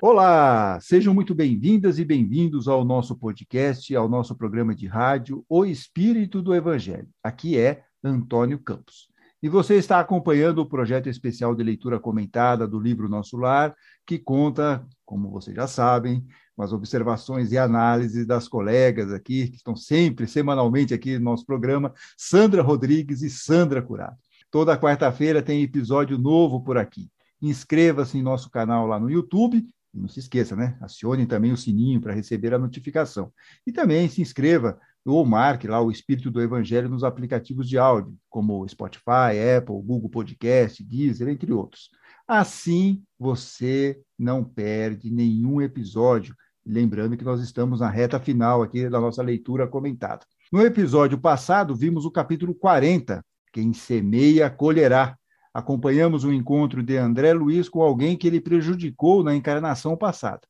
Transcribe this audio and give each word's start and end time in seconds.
Olá, 0.00 0.78
sejam 0.80 1.12
muito 1.12 1.34
bem-vindas 1.34 1.98
e 1.98 2.04
bem-vindos 2.04 2.68
ao 2.68 2.84
nosso 2.84 3.16
podcast, 3.16 3.96
ao 3.96 4.08
nosso 4.08 4.32
programa 4.36 4.72
de 4.72 4.86
rádio 4.86 5.44
O 5.48 5.64
Espírito 5.64 6.40
do 6.40 6.54
Evangelho. 6.54 7.08
Aqui 7.20 7.58
é 7.58 7.82
Antônio 8.02 8.60
Campos. 8.60 9.08
E 9.42 9.48
você 9.48 9.74
está 9.74 9.98
acompanhando 9.98 10.60
o 10.60 10.68
projeto 10.68 11.08
especial 11.08 11.52
de 11.52 11.64
leitura 11.64 11.98
comentada 11.98 12.64
do 12.64 12.78
livro 12.78 13.08
Nosso 13.08 13.36
Lar, 13.36 13.74
que 14.06 14.20
conta, 14.20 14.86
como 15.04 15.32
vocês 15.32 15.56
já 15.56 15.66
sabem, 15.66 16.24
com 16.54 16.62
as 16.62 16.72
observações 16.72 17.50
e 17.50 17.58
análises 17.58 18.24
das 18.24 18.46
colegas 18.46 19.12
aqui, 19.12 19.48
que 19.48 19.56
estão 19.56 19.74
sempre, 19.74 20.28
semanalmente 20.28 20.94
aqui 20.94 21.18
no 21.18 21.24
nosso 21.24 21.44
programa, 21.44 21.92
Sandra 22.16 22.62
Rodrigues 22.62 23.22
e 23.22 23.30
Sandra 23.30 23.82
Curado. 23.82 24.16
Toda 24.48 24.78
quarta-feira 24.78 25.42
tem 25.42 25.60
episódio 25.60 26.16
novo 26.16 26.62
por 26.62 26.78
aqui. 26.78 27.10
Inscreva-se 27.42 28.16
em 28.16 28.22
nosso 28.22 28.48
canal 28.48 28.86
lá 28.86 28.98
no 29.00 29.10
YouTube 29.10 29.66
não 29.92 30.08
se 30.08 30.20
esqueça, 30.20 30.54
né? 30.54 30.76
Acione 30.80 31.26
também 31.26 31.52
o 31.52 31.56
sininho 31.56 32.00
para 32.00 32.12
receber 32.12 32.54
a 32.54 32.58
notificação. 32.58 33.32
E 33.66 33.72
também 33.72 34.08
se 34.08 34.20
inscreva 34.20 34.78
ou 35.04 35.24
marque 35.24 35.66
lá 35.66 35.80
o 35.80 35.90
Espírito 35.90 36.30
do 36.30 36.40
Evangelho 36.40 36.88
nos 36.88 37.02
aplicativos 37.02 37.68
de 37.68 37.78
áudio, 37.78 38.14
como 38.28 38.68
Spotify, 38.68 39.56
Apple, 39.56 39.80
Google 39.82 40.10
Podcast, 40.10 40.84
Deezer, 40.84 41.28
entre 41.28 41.52
outros. 41.52 41.90
Assim 42.26 43.02
você 43.18 43.98
não 44.18 44.44
perde 44.44 45.10
nenhum 45.10 45.62
episódio. 45.62 46.34
Lembrando 46.64 47.16
que 47.16 47.24
nós 47.24 47.40
estamos 47.40 47.80
na 47.80 47.88
reta 47.88 48.20
final 48.20 48.62
aqui 48.62 48.88
da 48.88 49.00
nossa 49.00 49.22
leitura 49.22 49.66
comentada. 49.66 50.26
No 50.52 50.60
episódio 50.60 51.18
passado, 51.18 51.74
vimos 51.74 52.04
o 52.04 52.10
capítulo 52.10 52.54
40, 52.54 53.24
Quem 53.52 53.72
semeia, 53.72 54.50
colherá, 54.50 55.17
acompanhamos 55.52 56.24
o 56.24 56.32
encontro 56.32 56.82
de 56.82 56.96
André 56.96 57.32
Luiz 57.32 57.68
com 57.68 57.82
alguém 57.82 58.16
que 58.16 58.26
ele 58.26 58.40
prejudicou 58.40 59.22
na 59.22 59.34
encarnação 59.34 59.96
passada. 59.96 60.40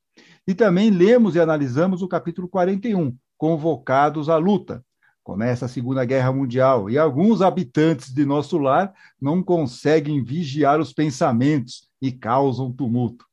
E 0.46 0.54
também 0.54 0.90
lemos 0.90 1.34
e 1.34 1.40
analisamos 1.40 2.02
o 2.02 2.08
capítulo 2.08 2.48
41, 2.48 3.16
Convocados 3.36 4.28
à 4.28 4.36
Luta. 4.36 4.84
Começa 5.22 5.66
a 5.66 5.68
Segunda 5.68 6.04
Guerra 6.04 6.32
Mundial 6.32 6.88
e 6.88 6.96
alguns 6.96 7.42
habitantes 7.42 8.12
de 8.12 8.24
nosso 8.24 8.56
lar 8.56 8.92
não 9.20 9.42
conseguem 9.42 10.24
vigiar 10.24 10.80
os 10.80 10.92
pensamentos 10.92 11.88
e 12.00 12.10
causam 12.10 12.72
tumulto. 12.72 13.26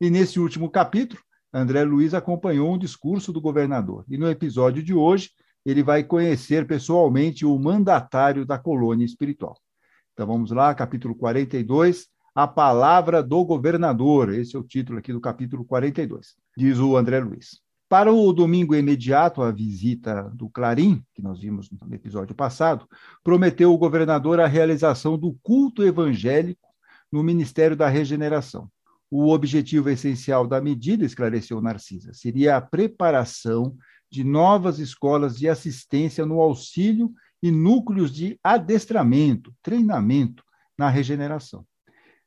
E 0.00 0.10
nesse 0.10 0.38
último 0.38 0.70
capítulo, 0.70 1.20
André 1.52 1.82
Luiz 1.82 2.14
acompanhou 2.14 2.72
um 2.72 2.78
discurso 2.78 3.32
do 3.32 3.40
governador. 3.40 4.04
E 4.08 4.16
no 4.16 4.30
episódio 4.30 4.82
de 4.82 4.94
hoje, 4.94 5.30
ele 5.64 5.82
vai 5.82 6.04
conhecer 6.04 6.66
pessoalmente 6.66 7.44
o 7.44 7.58
mandatário 7.58 8.46
da 8.46 8.58
colônia 8.58 9.04
espiritual. 9.04 9.56
Então 10.20 10.28
vamos 10.28 10.50
lá, 10.50 10.74
capítulo 10.74 11.14
42, 11.14 12.06
a 12.34 12.46
palavra 12.46 13.22
do 13.22 13.42
governador. 13.42 14.34
Esse 14.34 14.54
é 14.54 14.58
o 14.58 14.62
título 14.62 14.98
aqui 14.98 15.14
do 15.14 15.18
capítulo 15.18 15.64
42. 15.64 16.34
Diz 16.54 16.78
o 16.78 16.94
André 16.94 17.20
Luiz. 17.20 17.62
Para 17.88 18.12
o 18.12 18.30
domingo 18.30 18.74
imediato 18.74 19.40
à 19.40 19.50
visita 19.50 20.30
do 20.34 20.50
Clarim, 20.50 21.02
que 21.14 21.22
nós 21.22 21.40
vimos 21.40 21.70
no 21.70 21.94
episódio 21.94 22.34
passado, 22.34 22.86
prometeu 23.24 23.72
o 23.72 23.78
governador 23.78 24.40
a 24.40 24.46
realização 24.46 25.16
do 25.16 25.34
culto 25.42 25.82
evangélico 25.82 26.68
no 27.10 27.22
Ministério 27.22 27.74
da 27.74 27.88
Regeneração. 27.88 28.68
O 29.10 29.30
objetivo 29.30 29.88
essencial 29.88 30.46
da 30.46 30.60
medida, 30.60 31.02
esclareceu 31.02 31.62
Narcisa, 31.62 32.12
seria 32.12 32.58
a 32.58 32.60
preparação 32.60 33.74
de 34.10 34.22
novas 34.22 34.80
escolas 34.80 35.38
de 35.38 35.48
assistência 35.48 36.26
no 36.26 36.42
auxílio 36.42 37.10
e 37.42 37.50
núcleos 37.50 38.12
de 38.12 38.38
adestramento, 38.42 39.54
treinamento 39.62 40.44
na 40.76 40.88
regeneração. 40.88 41.64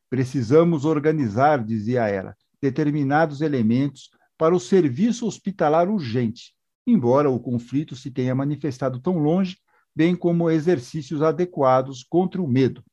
Precisamos 0.09 0.86
organizar, 0.86 1.64
dizia 1.64 2.08
ela, 2.08 2.36
determinados 2.61 3.41
elementos 3.41 4.09
para 4.38 4.56
o 4.56 4.59
serviço 4.59 5.25
hospitalar 5.28 5.90
urgente, 5.90 6.53
embora 6.85 7.29
o 7.29 7.40
conflito 7.40 7.96
se 7.96 8.12
tenha 8.12 8.35
manifestado 8.35 9.00
tão 9.00 9.18
longe, 9.18 9.57
bem 9.96 10.16
como 10.16 10.50
exercícios 10.50 11.22
adequados 11.22 12.03
contra 12.03 12.41
o 12.41 12.47
medo. 12.47 12.84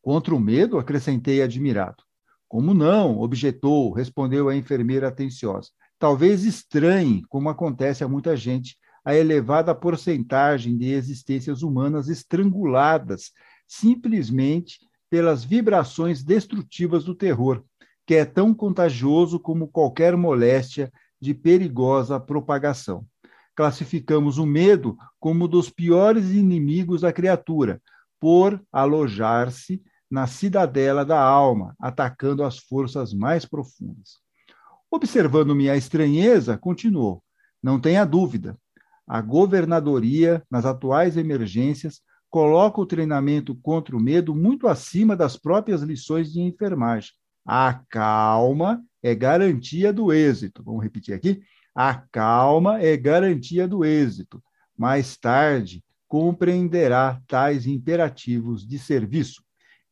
Contra 0.00 0.34
o 0.34 0.40
medo, 0.40 0.78
acrescentei 0.78 1.42
admirado. 1.42 2.02
Como 2.48 2.74
não? 2.74 3.18
objetou, 3.18 3.92
respondeu 3.92 4.48
a 4.48 4.56
enfermeira 4.56 5.08
atenciosa. 5.08 5.70
Talvez 5.98 6.44
estranhe, 6.44 7.22
como 7.28 7.48
acontece 7.48 8.04
a 8.04 8.08
muita 8.08 8.36
gente, 8.36 8.76
a 9.04 9.14
elevada 9.14 9.74
porcentagem 9.74 10.76
de 10.76 10.92
existências 10.92 11.62
humanas 11.62 12.08
estranguladas 12.08 13.32
simplesmente 13.66 14.78
pelas 15.10 15.44
vibrações 15.44 16.22
destrutivas 16.22 17.04
do 17.04 17.14
terror, 17.14 17.62
que 18.06 18.14
é 18.14 18.24
tão 18.24 18.54
contagioso 18.54 19.38
como 19.38 19.68
qualquer 19.68 20.16
moléstia 20.16 20.92
de 21.20 21.34
perigosa 21.34 22.18
propagação. 22.18 23.06
Classificamos 23.54 24.38
o 24.38 24.46
medo 24.46 24.96
como 25.20 25.46
dos 25.46 25.68
piores 25.68 26.30
inimigos 26.30 27.02
da 27.02 27.12
criatura, 27.12 27.80
por 28.18 28.62
alojar-se 28.72 29.82
na 30.10 30.26
cidadela 30.26 31.04
da 31.04 31.20
alma, 31.20 31.74
atacando 31.78 32.44
as 32.44 32.58
forças 32.58 33.12
mais 33.12 33.44
profundas. 33.44 34.20
Observando 34.90 35.54
minha 35.54 35.76
estranheza, 35.76 36.56
continuou: 36.56 37.22
Não 37.62 37.80
tenha 37.80 38.04
dúvida, 38.04 38.56
a 39.06 39.20
governadoria, 39.20 40.42
nas 40.50 40.64
atuais 40.64 41.16
emergências, 41.16 42.00
coloca 42.30 42.80
o 42.80 42.86
treinamento 42.86 43.54
contra 43.56 43.96
o 43.96 44.00
medo 44.00 44.34
muito 44.34 44.66
acima 44.66 45.14
das 45.14 45.36
próprias 45.36 45.82
lições 45.82 46.32
de 46.32 46.40
enfermagem. 46.40 47.10
A 47.44 47.80
calma 47.90 48.82
é 49.02 49.14
garantia 49.14 49.92
do 49.92 50.12
êxito. 50.12 50.62
Vamos 50.62 50.82
repetir 50.82 51.14
aqui? 51.14 51.42
A 51.74 51.94
calma 51.94 52.80
é 52.80 52.96
garantia 52.96 53.66
do 53.66 53.84
êxito. 53.84 54.42
Mais 54.76 55.16
tarde, 55.16 55.84
compreenderá 56.08 57.20
tais 57.26 57.66
imperativos 57.66 58.66
de 58.66 58.78
serviço. 58.78 59.42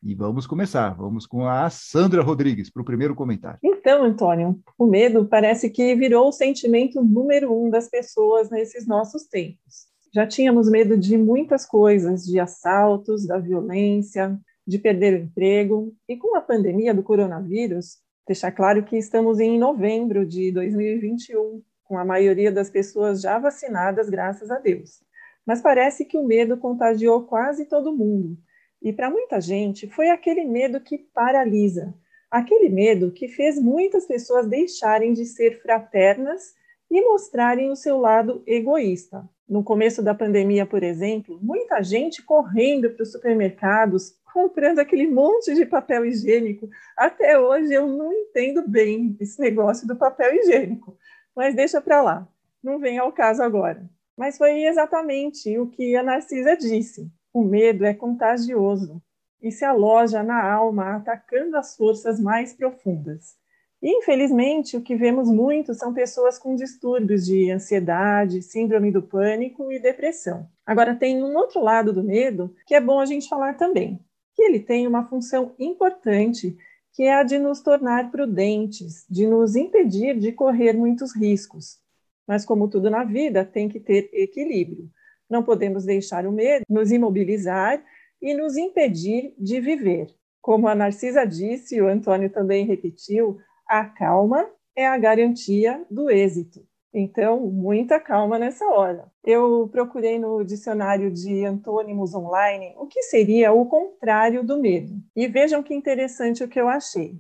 E 0.03 0.15
vamos 0.15 0.47
começar. 0.47 0.95
Vamos 0.95 1.27
com 1.27 1.47
a 1.47 1.69
Sandra 1.69 2.23
Rodrigues 2.23 2.71
para 2.71 2.81
o 2.81 2.85
primeiro 2.85 3.15
comentário. 3.15 3.59
Então, 3.63 4.03
Antônio, 4.03 4.59
o 4.79 4.87
medo 4.87 5.27
parece 5.27 5.69
que 5.69 5.95
virou 5.95 6.29
o 6.29 6.33
sentimento 6.33 7.03
número 7.05 7.53
um 7.53 7.69
das 7.69 7.89
pessoas 7.89 8.49
nesses 8.49 8.87
nossos 8.87 9.25
tempos. 9.25 9.91
Já 10.15 10.27
tínhamos 10.27 10.71
medo 10.71 10.97
de 10.97 11.19
muitas 11.19 11.67
coisas, 11.67 12.25
de 12.25 12.41
assaltos, 12.41 13.27
da 13.27 13.39
violência, 13.39 14.39
de 14.67 14.79
perder 14.79 15.21
o 15.21 15.25
emprego. 15.25 15.95
E 16.09 16.17
com 16.17 16.35
a 16.35 16.41
pandemia 16.41 16.95
do 16.95 17.03
coronavírus, 17.03 17.99
deixar 18.27 18.53
claro 18.53 18.83
que 18.83 18.97
estamos 18.97 19.39
em 19.39 19.59
novembro 19.59 20.25
de 20.25 20.51
2021, 20.51 21.63
com 21.85 21.99
a 21.99 22.07
maioria 22.07 22.51
das 22.51 22.71
pessoas 22.71 23.21
já 23.21 23.39
vacinadas, 23.39 24.09
graças 24.09 24.51
a 24.51 24.59
Deus. 24.59 25.03
Mas 25.45 25.61
parece 25.61 26.07
que 26.07 26.17
o 26.17 26.27
medo 26.27 26.57
contagiou 26.57 27.25
quase 27.25 27.67
todo 27.67 27.95
mundo 27.95 28.39
e 28.83 28.93
para 28.93 29.11
muita 29.11 29.41
gente 29.41 29.89
foi 29.89 30.09
aquele 30.09 30.45
medo 30.45 30.81
que 30.81 30.99
paralisa, 30.99 31.95
aquele 32.31 32.69
medo 32.69 33.11
que 33.11 33.29
fez 33.29 33.61
muitas 33.61 34.07
pessoas 34.07 34.47
deixarem 34.47 35.13
de 35.13 35.27
ser 35.27 35.61
fraternas 35.61 36.55
e 36.91 37.01
mostrarem 37.03 37.71
o 37.71 37.77
seu 37.77 37.99
lado 37.99 38.43
egoísta. 38.47 39.29
No 39.49 39.63
começo 39.63 40.03
da 40.03 40.15
pandemia, 40.15 40.65
por 40.65 40.83
exemplo, 40.83 41.39
muita 41.43 41.83
gente 41.83 42.23
correndo 42.23 42.91
para 42.91 43.03
os 43.03 43.13
supermercados, 43.13 44.15
comprando 44.33 44.79
aquele 44.79 45.09
monte 45.09 45.55
de 45.55 45.67
papel 45.67 46.07
higiênico. 46.07 46.69
Até 46.97 47.39
hoje 47.39 47.75
eu 47.75 47.87
não 47.87 48.13
entendo 48.13 48.67
bem 48.67 49.17
esse 49.21 49.41
negócio 49.41 49.87
do 49.87 49.97
papel 49.97 50.35
higiênico, 50.37 50.97
mas 51.35 51.55
deixa 51.55 51.81
para 51.81 52.01
lá, 52.01 52.29
não 52.63 52.79
vem 52.79 52.99
ao 52.99 53.13
caso 53.13 53.43
agora. 53.43 53.89
Mas 54.17 54.39
foi 54.39 54.65
exatamente 54.65 55.59
o 55.59 55.67
que 55.67 55.97
a 55.97 56.03
Narcisa 56.03 56.57
disse. 56.57 57.11
O 57.33 57.45
medo 57.45 57.85
é 57.85 57.95
contagioso 57.95 59.01
e 59.41 59.51
se 59.51 59.65
aloja 59.65 60.23
na 60.23 60.45
alma, 60.45 60.97
atacando 60.97 61.57
as 61.57 61.77
forças 61.77 62.21
mais 62.21 62.53
profundas. 62.53 63.39
Infelizmente, 63.83 64.77
o 64.77 64.83
que 64.83 64.95
vemos 64.95 65.31
muito 65.31 65.73
são 65.73 65.95
pessoas 65.95 66.39
com 66.39 66.55
distúrbios 66.55 67.25
de 67.25 67.51
ansiedade, 67.51 68.43
síndrome 68.43 68.91
do 68.93 69.01
pânico 69.01 69.73
e 69.73 69.79
depressão. 69.79 70.47
Agora, 70.67 70.95
tem 70.95 71.23
um 71.23 71.35
outro 71.35 71.63
lado 71.63 71.93
do 71.93 72.05
medo 72.05 72.55
que 72.67 72.75
é 72.75 72.81
bom 72.81 73.01
a 73.01 73.07
gente 73.07 73.29
falar 73.29 73.57
também, 73.57 73.99
que 74.35 74.43
ele 74.43 74.61
tem 74.61 74.87
uma 74.87 75.07
função 75.09 75.55
importante, 75.59 76.59
que 76.93 77.05
é 77.05 77.15
a 77.15 77.23
de 77.23 77.39
nos 77.39 77.63
tornar 77.63 78.11
prudentes, 78.11 79.07
de 79.09 79.27
nos 79.27 79.57
impedir 79.57 80.19
de 80.19 80.33
correr 80.33 80.75
muitos 80.75 81.17
riscos. 81.17 81.79
Mas, 82.27 82.45
como 82.45 82.69
tudo 82.69 82.91
na 82.91 83.03
vida, 83.03 83.45
tem 83.45 83.69
que 83.69 83.81
ter 83.81 84.11
equilíbrio. 84.13 84.91
Não 85.31 85.43
podemos 85.43 85.85
deixar 85.85 86.27
o 86.27 86.33
medo 86.33 86.65
nos 86.69 86.91
imobilizar 86.91 87.83
e 88.21 88.35
nos 88.35 88.57
impedir 88.57 89.33
de 89.39 89.61
viver. 89.61 90.09
Como 90.43 90.67
a 90.67 90.75
Narcisa 90.75 91.25
disse, 91.25 91.77
e 91.77 91.83
o 91.83 91.89
Antônio 91.89 92.29
também 92.31 92.67
repetiu, 92.67 93.39
a 93.69 93.85
calma 93.85 94.51
é 94.75 94.87
a 94.87 94.99
garantia 94.99 95.85
do 95.91 96.11
êxito. 96.11 96.61
Então, 96.93 97.41
muita 97.41 98.01
calma 98.01 98.37
nessa 98.37 98.67
hora. 98.67 99.11
Eu 99.25 99.69
procurei 99.71 100.19
no 100.19 100.43
dicionário 100.43 101.11
de 101.11 101.45
antônimos 101.45 102.15
online 102.15 102.75
o 102.77 102.87
que 102.87 103.03
seria 103.03 103.53
o 103.53 103.67
contrário 103.67 104.43
do 104.43 104.59
medo. 104.59 104.95
E 105.15 105.29
vejam 105.29 105.63
que 105.63 105.73
interessante 105.73 106.43
o 106.43 106.49
que 106.49 106.61
eu 106.61 106.69
achei: 106.69 107.15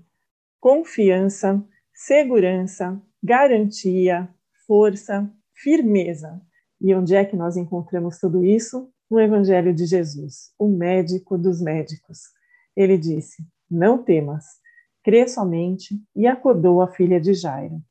confiança, 0.58 1.64
segurança, 1.94 3.00
garantia, 3.22 4.28
força, 4.66 5.30
firmeza. 5.54 6.40
E 6.80 6.94
onde 6.94 7.14
é 7.14 7.24
que 7.24 7.36
nós 7.36 7.56
encontramos 7.56 8.18
tudo 8.18 8.44
isso? 8.44 8.90
No 9.10 9.20
Evangelho 9.20 9.74
de 9.74 9.84
Jesus, 9.84 10.52
o 10.58 10.68
médico 10.68 11.36
dos 11.36 11.60
médicos. 11.60 12.20
Ele 12.76 12.96
disse: 12.96 13.44
Não 13.70 14.02
temas, 14.02 14.44
crê 15.02 15.28
somente, 15.28 16.00
e 16.16 16.26
acordou 16.26 16.80
a 16.80 16.88
filha 16.88 17.20
de 17.20 17.34
Jairo. 17.34 17.82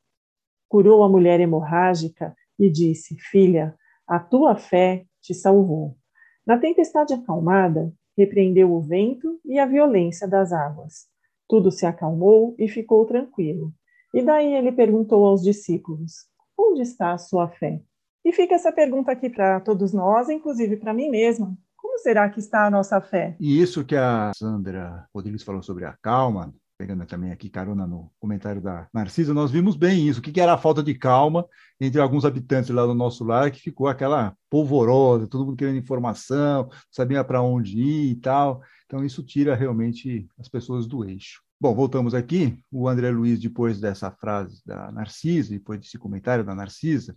Curou 0.68 1.04
a 1.04 1.08
mulher 1.08 1.40
hemorrágica 1.40 2.34
e 2.58 2.70
disse: 2.70 3.16
Filha, 3.18 3.76
a 4.06 4.18
tua 4.18 4.56
fé 4.56 5.06
te 5.20 5.34
salvou. 5.34 5.96
Na 6.44 6.58
tempestade 6.58 7.14
acalmada, 7.14 7.92
repreendeu 8.16 8.72
o 8.72 8.80
vento 8.80 9.40
e 9.44 9.58
a 9.58 9.66
violência 9.66 10.26
das 10.26 10.52
águas. 10.52 11.06
Tudo 11.48 11.70
se 11.70 11.86
acalmou 11.86 12.54
e 12.58 12.66
ficou 12.66 13.04
tranquilo. 13.06 13.72
E 14.12 14.22
daí 14.22 14.52
ele 14.52 14.72
perguntou 14.72 15.24
aos 15.26 15.42
discípulos: 15.42 16.26
Onde 16.58 16.82
está 16.82 17.12
a 17.12 17.18
sua 17.18 17.48
fé? 17.48 17.80
E 18.24 18.32
fica 18.32 18.54
essa 18.54 18.70
pergunta 18.70 19.10
aqui 19.10 19.30
para 19.30 19.60
todos 19.60 19.92
nós, 19.92 20.28
inclusive 20.28 20.76
para 20.76 20.94
mim 20.94 21.08
mesma. 21.08 21.56
Como 21.76 21.98
será 21.98 22.28
que 22.28 22.38
está 22.38 22.66
a 22.66 22.70
nossa 22.70 23.00
fé? 23.00 23.36
E 23.40 23.60
isso 23.60 23.84
que 23.84 23.96
a 23.96 24.32
Sandra 24.36 25.06
Rodrigues 25.14 25.42
falou 25.42 25.62
sobre 25.62 25.84
a 25.84 25.96
calma, 26.02 26.54
pegando 26.80 27.04
também 27.04 27.30
aqui 27.30 27.50
carona 27.50 27.86
no 27.86 28.10
comentário 28.18 28.62
da 28.62 28.88
Narcisa, 28.92 29.34
nós 29.34 29.50
vimos 29.50 29.76
bem 29.76 30.08
isso, 30.08 30.20
o 30.20 30.22
que 30.22 30.40
era 30.40 30.54
a 30.54 30.58
falta 30.58 30.82
de 30.82 30.94
calma 30.94 31.46
entre 31.78 32.00
alguns 32.00 32.24
habitantes 32.24 32.70
lá 32.70 32.86
do 32.86 32.94
nosso 32.94 33.22
lar, 33.22 33.50
que 33.50 33.60
ficou 33.60 33.86
aquela 33.86 34.34
polvorosa, 34.48 35.26
todo 35.26 35.44
mundo 35.44 35.58
querendo 35.58 35.76
informação, 35.78 36.70
sabia 36.90 37.22
para 37.22 37.42
onde 37.42 37.78
ir 37.78 38.12
e 38.12 38.14
tal. 38.14 38.62
Então, 38.86 39.04
isso 39.04 39.22
tira 39.22 39.54
realmente 39.54 40.26
as 40.38 40.48
pessoas 40.48 40.86
do 40.86 41.04
eixo. 41.04 41.42
Bom, 41.60 41.74
voltamos 41.74 42.14
aqui. 42.14 42.58
O 42.72 42.88
André 42.88 43.10
Luiz, 43.10 43.38
depois 43.38 43.78
dessa 43.78 44.10
frase 44.10 44.62
da 44.64 44.90
Narcisa, 44.90 45.50
depois 45.50 45.78
desse 45.78 45.98
comentário 45.98 46.42
da 46.42 46.54
Narcisa, 46.54 47.14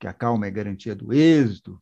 que 0.00 0.08
a 0.08 0.12
calma 0.12 0.46
é 0.46 0.50
garantia 0.50 0.94
do 0.94 1.12
êxito, 1.12 1.80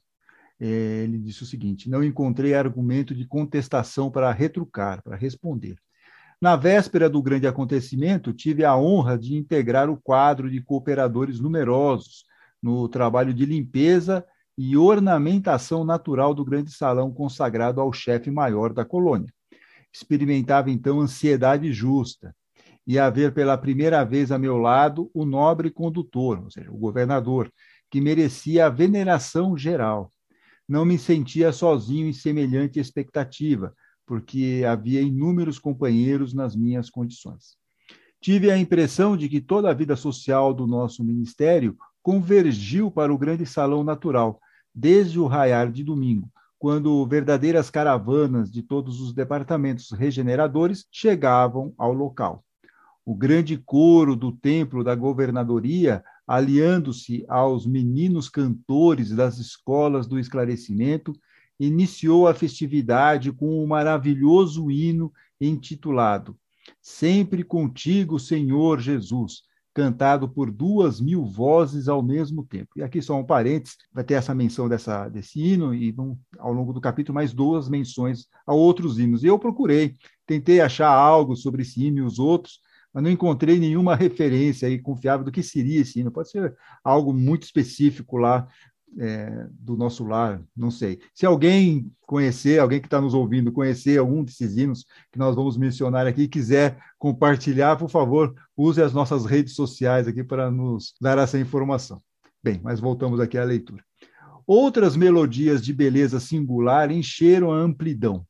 eh, 0.60 1.04
ele 1.04 1.18
disse 1.18 1.42
o 1.42 1.46
seguinte: 1.46 1.88
não 1.88 2.04
encontrei 2.04 2.54
argumento 2.54 3.14
de 3.14 3.24
contestação 3.24 4.10
para 4.10 4.30
retrucar, 4.32 5.02
para 5.02 5.16
responder. 5.16 5.76
Na 6.40 6.54
véspera 6.54 7.08
do 7.08 7.22
grande 7.22 7.46
acontecimento, 7.46 8.32
tive 8.32 8.64
a 8.64 8.76
honra 8.76 9.18
de 9.18 9.34
integrar 9.34 9.88
o 9.88 9.96
quadro 9.96 10.50
de 10.50 10.60
cooperadores 10.60 11.40
numerosos 11.40 12.24
no 12.62 12.88
trabalho 12.88 13.32
de 13.32 13.46
limpeza 13.46 14.24
e 14.56 14.76
ornamentação 14.76 15.84
natural 15.84 16.34
do 16.34 16.44
grande 16.44 16.72
salão 16.72 17.10
consagrado 17.12 17.80
ao 17.80 17.92
chefe 17.92 18.30
maior 18.30 18.72
da 18.72 18.84
colônia 18.84 19.32
experimentava 19.92 20.70
então 20.70 21.00
ansiedade 21.00 21.72
justa 21.72 22.34
e 22.86 22.98
a 22.98 23.10
ver 23.10 23.32
pela 23.34 23.58
primeira 23.58 24.04
vez 24.04 24.32
a 24.32 24.38
meu 24.38 24.56
lado 24.56 25.10
o 25.12 25.24
nobre 25.24 25.70
condutor, 25.70 26.42
ou 26.42 26.50
seja, 26.50 26.70
o 26.70 26.76
governador, 26.76 27.52
que 27.90 28.00
merecia 28.00 28.66
a 28.66 28.70
veneração 28.70 29.56
geral. 29.56 30.12
Não 30.68 30.84
me 30.84 30.98
sentia 30.98 31.52
sozinho 31.52 32.06
em 32.06 32.12
semelhante 32.12 32.78
expectativa, 32.78 33.74
porque 34.06 34.64
havia 34.66 35.00
inúmeros 35.00 35.58
companheiros 35.58 36.34
nas 36.34 36.54
minhas 36.54 36.90
condições. 36.90 37.56
Tive 38.20 38.50
a 38.50 38.58
impressão 38.58 39.16
de 39.16 39.28
que 39.28 39.40
toda 39.40 39.70
a 39.70 39.74
vida 39.74 39.94
social 39.94 40.52
do 40.52 40.66
nosso 40.66 41.04
ministério 41.04 41.76
convergiu 42.02 42.90
para 42.90 43.12
o 43.12 43.18
grande 43.18 43.46
salão 43.46 43.84
natural, 43.84 44.40
desde 44.74 45.20
o 45.20 45.26
raiar 45.26 45.70
de 45.70 45.84
domingo, 45.84 46.30
quando 46.58 47.06
verdadeiras 47.06 47.70
caravanas 47.70 48.50
de 48.50 48.62
todos 48.62 49.00
os 49.00 49.12
departamentos 49.12 49.90
regeneradores 49.92 50.86
chegavam 50.90 51.72
ao 51.78 51.92
local. 51.92 52.44
O 53.04 53.14
grande 53.14 53.56
coro 53.56 54.16
do 54.16 54.32
templo 54.32 54.82
da 54.82 54.94
governadoria, 54.94 56.02
aliando-se 56.28 57.24
aos 57.26 57.66
meninos 57.66 58.28
cantores 58.28 59.10
das 59.10 59.38
escolas 59.38 60.06
do 60.06 60.18
esclarecimento, 60.18 61.12
iniciou 61.58 62.28
a 62.28 62.34
festividade 62.34 63.32
com 63.32 63.64
um 63.64 63.66
maravilhoso 63.66 64.70
hino 64.70 65.10
intitulado 65.40 66.38
Sempre 66.80 67.42
contigo, 67.44 68.18
Senhor 68.18 68.80
Jesus, 68.80 69.42
cantado 69.74 70.28
por 70.28 70.50
duas 70.50 71.00
mil 71.00 71.24
vozes 71.24 71.88
ao 71.88 72.02
mesmo 72.02 72.44
tempo. 72.44 72.70
E 72.76 72.82
aqui 72.82 73.00
só 73.00 73.16
um 73.16 73.24
parênteses, 73.24 73.76
vai 73.92 74.02
ter 74.02 74.14
essa 74.14 74.34
menção 74.34 74.68
dessa, 74.68 75.08
desse 75.08 75.40
hino, 75.40 75.74
e 75.74 75.92
vão, 75.92 76.18
ao 76.38 76.52
longo 76.52 76.72
do 76.72 76.80
capítulo, 76.80 77.14
mais 77.14 77.32
duas 77.32 77.68
menções 77.68 78.26
a 78.46 78.54
outros 78.54 78.98
hinos. 78.98 79.22
E 79.22 79.26
eu 79.26 79.38
procurei, 79.38 79.94
tentei 80.26 80.60
achar 80.60 80.90
algo 80.90 81.36
sobre 81.36 81.62
esse 81.62 81.84
hino 81.84 81.98
e 81.98 82.02
os 82.02 82.18
outros, 82.18 82.60
mas 82.92 83.02
não 83.02 83.10
encontrei 83.10 83.58
nenhuma 83.58 83.94
referência 83.94 84.68
aí 84.68 84.78
confiável 84.78 85.24
do 85.24 85.32
que 85.32 85.42
seria 85.42 85.80
esse 85.80 86.00
hino. 86.00 86.10
Pode 86.10 86.30
ser 86.30 86.56
algo 86.82 87.12
muito 87.12 87.44
específico 87.44 88.16
lá 88.16 88.48
é, 88.98 89.46
do 89.50 89.76
nosso 89.76 90.04
lar, 90.04 90.42
não 90.56 90.70
sei. 90.70 91.00
Se 91.14 91.26
alguém 91.26 91.90
conhecer, 92.02 92.58
alguém 92.58 92.80
que 92.80 92.86
está 92.86 93.00
nos 93.00 93.14
ouvindo, 93.14 93.52
conhecer 93.52 93.98
algum 93.98 94.24
desses 94.24 94.56
hinos 94.56 94.86
que 95.12 95.18
nós 95.18 95.34
vamos 95.34 95.56
mencionar 95.56 96.06
aqui, 96.06 96.26
quiser 96.26 96.78
compartilhar, 96.98 97.76
por 97.76 97.90
favor, 97.90 98.34
use 98.56 98.80
as 98.80 98.92
nossas 98.92 99.26
redes 99.26 99.54
sociais 99.54 100.08
aqui 100.08 100.24
para 100.24 100.50
nos 100.50 100.94
dar 101.00 101.18
essa 101.18 101.38
informação. 101.38 102.00
Bem, 102.42 102.60
mas 102.62 102.80
voltamos 102.80 103.20
aqui 103.20 103.36
à 103.36 103.44
leitura. 103.44 103.84
Outras 104.46 104.96
melodias 104.96 105.62
de 105.62 105.74
beleza 105.74 106.18
singular 106.18 106.90
encheram 106.90 107.52
a 107.52 107.58
amplidão. 107.58 108.24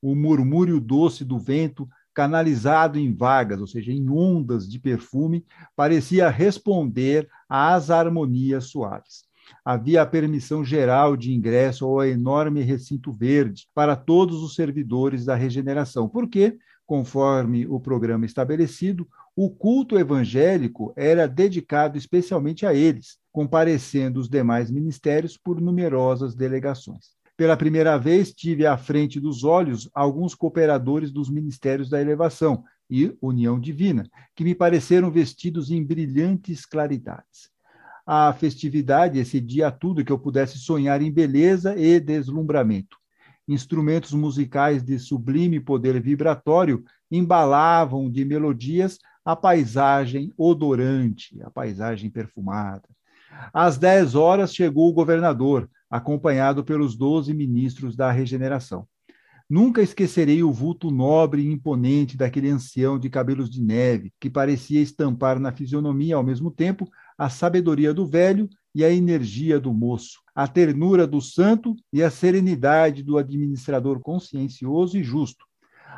O 0.00 0.14
murmúrio 0.14 0.78
doce 0.78 1.24
do 1.24 1.38
vento, 1.38 1.88
canalizado 2.14 2.98
em 2.98 3.14
vagas, 3.14 3.60
ou 3.60 3.66
seja, 3.66 3.92
em 3.92 4.08
ondas 4.08 4.68
de 4.68 4.78
perfume, 4.78 5.44
parecia 5.74 6.30
responder 6.30 7.28
às 7.48 7.90
harmonias 7.90 8.66
suaves 8.66 9.24
havia 9.64 10.02
a 10.02 10.06
permissão 10.06 10.64
geral 10.64 11.16
de 11.16 11.32
ingresso 11.32 11.84
ao 11.84 12.04
enorme 12.04 12.62
recinto 12.62 13.12
verde 13.12 13.66
para 13.74 13.96
todos 13.96 14.42
os 14.42 14.54
servidores 14.54 15.24
da 15.24 15.34
regeneração, 15.34 16.08
porque, 16.08 16.56
conforme 16.86 17.66
o 17.66 17.80
programa 17.80 18.26
estabelecido, 18.26 19.08
o 19.36 19.50
culto 19.50 19.98
evangélico 19.98 20.92
era 20.96 21.26
dedicado 21.26 21.98
especialmente 21.98 22.64
a 22.64 22.74
eles, 22.74 23.18
comparecendo 23.32 24.20
os 24.20 24.28
demais 24.28 24.70
ministérios 24.70 25.36
por 25.36 25.60
numerosas 25.60 26.34
delegações. 26.34 27.14
Pela 27.36 27.56
primeira 27.56 27.98
vez, 27.98 28.32
tive 28.32 28.64
à 28.66 28.76
frente 28.76 29.18
dos 29.18 29.42
olhos 29.44 29.90
alguns 29.94 30.34
cooperadores 30.34 31.10
dos 31.10 31.28
ministérios 31.28 31.88
da 31.88 32.00
elevação 32.00 32.64
e 32.88 33.16
União 33.20 33.58
Divina, 33.58 34.08
que 34.36 34.44
me 34.44 34.54
pareceram 34.54 35.10
vestidos 35.10 35.70
em 35.70 35.82
brilhantes 35.84 36.64
claridades 36.64 37.54
a 38.06 38.32
festividade 38.34 39.18
excedia 39.18 39.70
tudo 39.70 40.04
que 40.04 40.12
eu 40.12 40.18
pudesse 40.18 40.58
sonhar 40.58 41.00
em 41.00 41.10
beleza 41.10 41.74
e 41.76 41.98
deslumbramento. 41.98 42.98
Instrumentos 43.48 44.12
musicais 44.12 44.82
de 44.82 44.98
sublime 44.98 45.60
poder 45.60 46.00
vibratório 46.00 46.84
embalavam 47.10 48.10
de 48.10 48.24
melodias 48.24 48.98
a 49.24 49.34
paisagem 49.34 50.32
odorante, 50.36 51.40
a 51.42 51.50
paisagem 51.50 52.10
perfumada. 52.10 52.88
Às 53.52 53.78
dez 53.78 54.14
horas 54.14 54.54
chegou 54.54 54.88
o 54.88 54.92
governador, 54.92 55.68
acompanhado 55.94 56.64
pelos 56.64 56.96
doze 56.96 57.32
ministros 57.32 57.94
da 57.94 58.10
regeneração. 58.10 58.84
Nunca 59.48 59.80
esquecerei 59.80 60.42
o 60.42 60.52
vulto 60.52 60.90
nobre 60.90 61.42
e 61.42 61.52
imponente 61.52 62.16
daquele 62.16 62.50
ancião 62.50 62.98
de 62.98 63.08
cabelos 63.08 63.48
de 63.48 63.62
neve, 63.62 64.12
que 64.18 64.28
parecia 64.28 64.80
estampar 64.80 65.38
na 65.38 65.52
fisionomia, 65.52 66.16
ao 66.16 66.24
mesmo 66.24 66.50
tempo, 66.50 66.90
a 67.16 67.28
sabedoria 67.28 67.94
do 67.94 68.08
velho 68.08 68.50
e 68.74 68.84
a 68.84 68.90
energia 68.90 69.60
do 69.60 69.72
moço, 69.72 70.18
a 70.34 70.48
ternura 70.48 71.06
do 71.06 71.20
santo 71.20 71.76
e 71.92 72.02
a 72.02 72.10
serenidade 72.10 73.04
do 73.04 73.16
administrador 73.16 74.00
consciencioso 74.00 74.98
e 74.98 75.04
justo. 75.04 75.44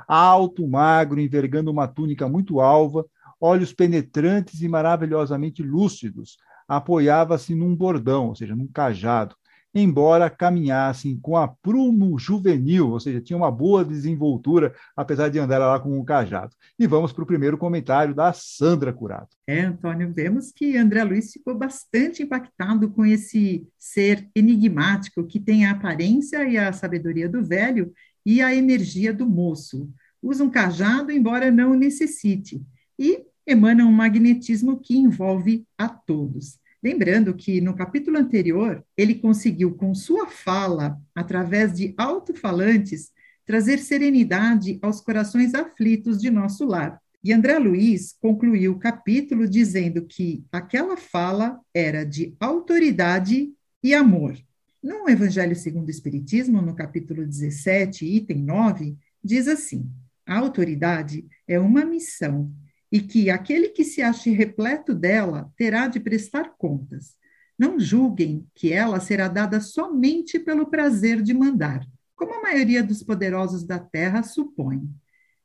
Alto, 0.07 0.69
magro, 0.69 1.19
envergando 1.19 1.71
uma 1.71 1.89
túnica 1.89 2.29
muito 2.29 2.61
alva, 2.61 3.07
olhos 3.41 3.73
penetrantes 3.73 4.61
e 4.61 4.69
maravilhosamente 4.69 5.63
lúcidos, 5.63 6.37
apoiava-se 6.69 7.55
num 7.55 7.75
bordão, 7.75 8.29
ou 8.29 8.35
seja, 8.35 8.55
num 8.55 8.67
cajado, 8.67 9.35
embora 9.83 10.31
caminhassem 10.31 11.19
com 11.21 11.37
aprumo 11.37 12.19
juvenil, 12.19 12.91
ou 12.91 12.99
seja, 12.99 13.21
tinha 13.21 13.37
uma 13.37 13.51
boa 13.51 13.85
desenvoltura, 13.85 14.75
apesar 14.97 15.29
de 15.29 15.39
andar 15.39 15.59
lá 15.59 15.79
com 15.79 15.99
um 15.99 16.05
cajado. 16.05 16.55
E 16.79 16.87
vamos 16.87 17.13
para 17.13 17.23
o 17.23 17.27
primeiro 17.27 17.59
comentário 17.59 18.15
da 18.15 18.33
Sandra 18.33 18.91
Curato. 18.93 19.37
É, 19.47 19.61
Antônio, 19.61 20.11
vemos 20.11 20.51
que 20.51 20.79
André 20.79 21.05
Luiz 21.05 21.31
ficou 21.31 21.55
bastante 21.55 22.23
impactado 22.23 22.89
com 22.89 23.05
esse 23.05 23.69
ser 23.79 24.27
enigmático 24.35 25.25
que 25.25 25.39
tem 25.39 25.67
a 25.67 25.73
aparência 25.73 26.49
e 26.49 26.57
a 26.57 26.73
sabedoria 26.73 27.29
do 27.29 27.45
velho 27.45 27.93
e 28.25 28.41
a 28.41 28.55
energia 28.55 29.13
do 29.13 29.27
moço. 29.27 29.91
Usa 30.23 30.43
um 30.43 30.51
cajado, 30.51 31.13
embora 31.13 31.51
não 31.51 31.75
necessite, 31.75 32.63
e 32.99 33.27
emana 33.47 33.85
um 33.85 33.93
magnetismo 33.93 34.81
que 34.81 34.97
envolve 34.97 35.67
a 35.77 35.87
todos. 35.87 36.59
Lembrando 36.87 37.35
que 37.35 37.61
no 37.61 37.75
capítulo 37.75 38.17
anterior, 38.17 38.81
ele 38.97 39.17
conseguiu, 39.17 39.75
com 39.75 39.93
sua 39.93 40.29
fala, 40.29 40.97
através 41.17 41.73
de 41.73 41.93
alto-falantes, 41.99 43.11
trazer 43.45 43.79
serenidade 43.79 44.79
aos 44.81 45.01
corações 45.01 45.53
aflitos 45.53 46.21
de 46.21 46.31
nosso 46.31 46.65
lar. 46.65 47.03
E 47.25 47.33
André 47.33 47.59
Luiz 47.59 48.15
concluiu 48.21 48.71
o 48.71 48.79
capítulo 48.79 49.49
dizendo 49.49 50.07
que 50.07 50.45
aquela 50.53 50.97
fala 50.97 51.59
era 51.75 52.05
de 52.05 52.37
autoridade 52.39 53.51
e 53.83 53.93
amor. 53.93 54.37
No 54.81 55.11
Evangelho 55.11 55.57
segundo 55.57 55.89
o 55.89 55.91
Espiritismo, 55.91 56.63
no 56.63 56.73
capítulo 56.73 57.27
17, 57.27 58.07
item 58.07 58.45
9, 58.45 58.97
diz 59.25 59.49
assim: 59.49 59.91
a 60.25 60.39
autoridade 60.39 61.27
é 61.49 61.59
uma 61.59 61.85
missão 61.85 62.49
e 62.91 63.01
que 63.01 63.31
aquele 63.31 63.69
que 63.69 63.85
se 63.85 64.03
ache 64.03 64.31
repleto 64.31 64.95
dela 64.95 65.53
terá 65.57 65.89
de 65.89 65.99
prestar 65.99 66.55
contas. 66.57 67.17
Não 67.59 67.81
julguem 67.81 68.47
que 68.55 68.73
ela 68.73 69.01
será 69.01 69.29
dada 69.29 69.61
somente 69.61 70.39
pelo 70.39 70.67
prazer 70.67 71.23
de 71.23 71.33
mandar, 71.33 71.87
como 72.15 72.35
a 72.35 72.43
maioria 72.43 72.83
dos 72.83 73.03
poderosos 73.03 73.65
da 73.65 73.79
terra 73.79 74.23
supõe. 74.23 74.83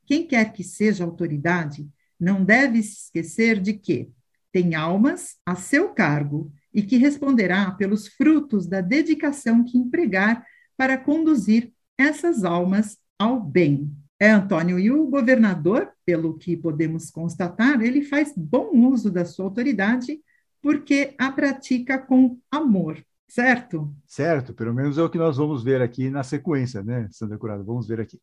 Quem 0.05 0.27
quer 0.27 0.51
que 0.51 0.63
seja 0.63 1.03
autoridade 1.03 1.87
não 2.19 2.43
deve 2.43 2.83
se 2.83 3.05
esquecer 3.05 3.59
de 3.59 3.73
que 3.73 4.11
tem 4.51 4.75
almas 4.75 5.37
a 5.45 5.55
seu 5.55 5.89
cargo 5.89 6.51
e 6.73 6.81
que 6.81 6.97
responderá 6.97 7.71
pelos 7.71 8.07
frutos 8.07 8.67
da 8.67 8.81
dedicação 8.81 9.63
que 9.63 9.77
empregar 9.77 10.45
para 10.77 10.97
conduzir 10.97 11.71
essas 11.97 12.43
almas 12.43 12.97
ao 13.17 13.39
bem. 13.39 13.91
É, 14.21 14.29
Antônio, 14.29 14.77
e 14.77 14.91
o 14.91 15.07
governador, 15.07 15.91
pelo 16.05 16.37
que 16.37 16.55
podemos 16.55 17.09
constatar, 17.09 17.81
ele 17.81 18.03
faz 18.03 18.31
bom 18.37 18.69
uso 18.91 19.09
da 19.09 19.25
sua 19.25 19.45
autoridade 19.45 20.21
porque 20.61 21.15
a 21.17 21.31
pratica 21.31 21.97
com 21.97 22.37
amor, 22.51 23.03
certo? 23.27 23.91
Certo, 24.05 24.53
pelo 24.53 24.75
menos 24.75 24.99
é 24.99 25.01
o 25.01 25.09
que 25.09 25.17
nós 25.17 25.37
vamos 25.37 25.63
ver 25.63 25.81
aqui 25.81 26.07
na 26.11 26.21
sequência, 26.21 26.83
né, 26.83 27.07
Sandra 27.09 27.35
Curado? 27.35 27.65
Vamos 27.65 27.87
ver 27.87 27.99
aqui. 27.99 28.21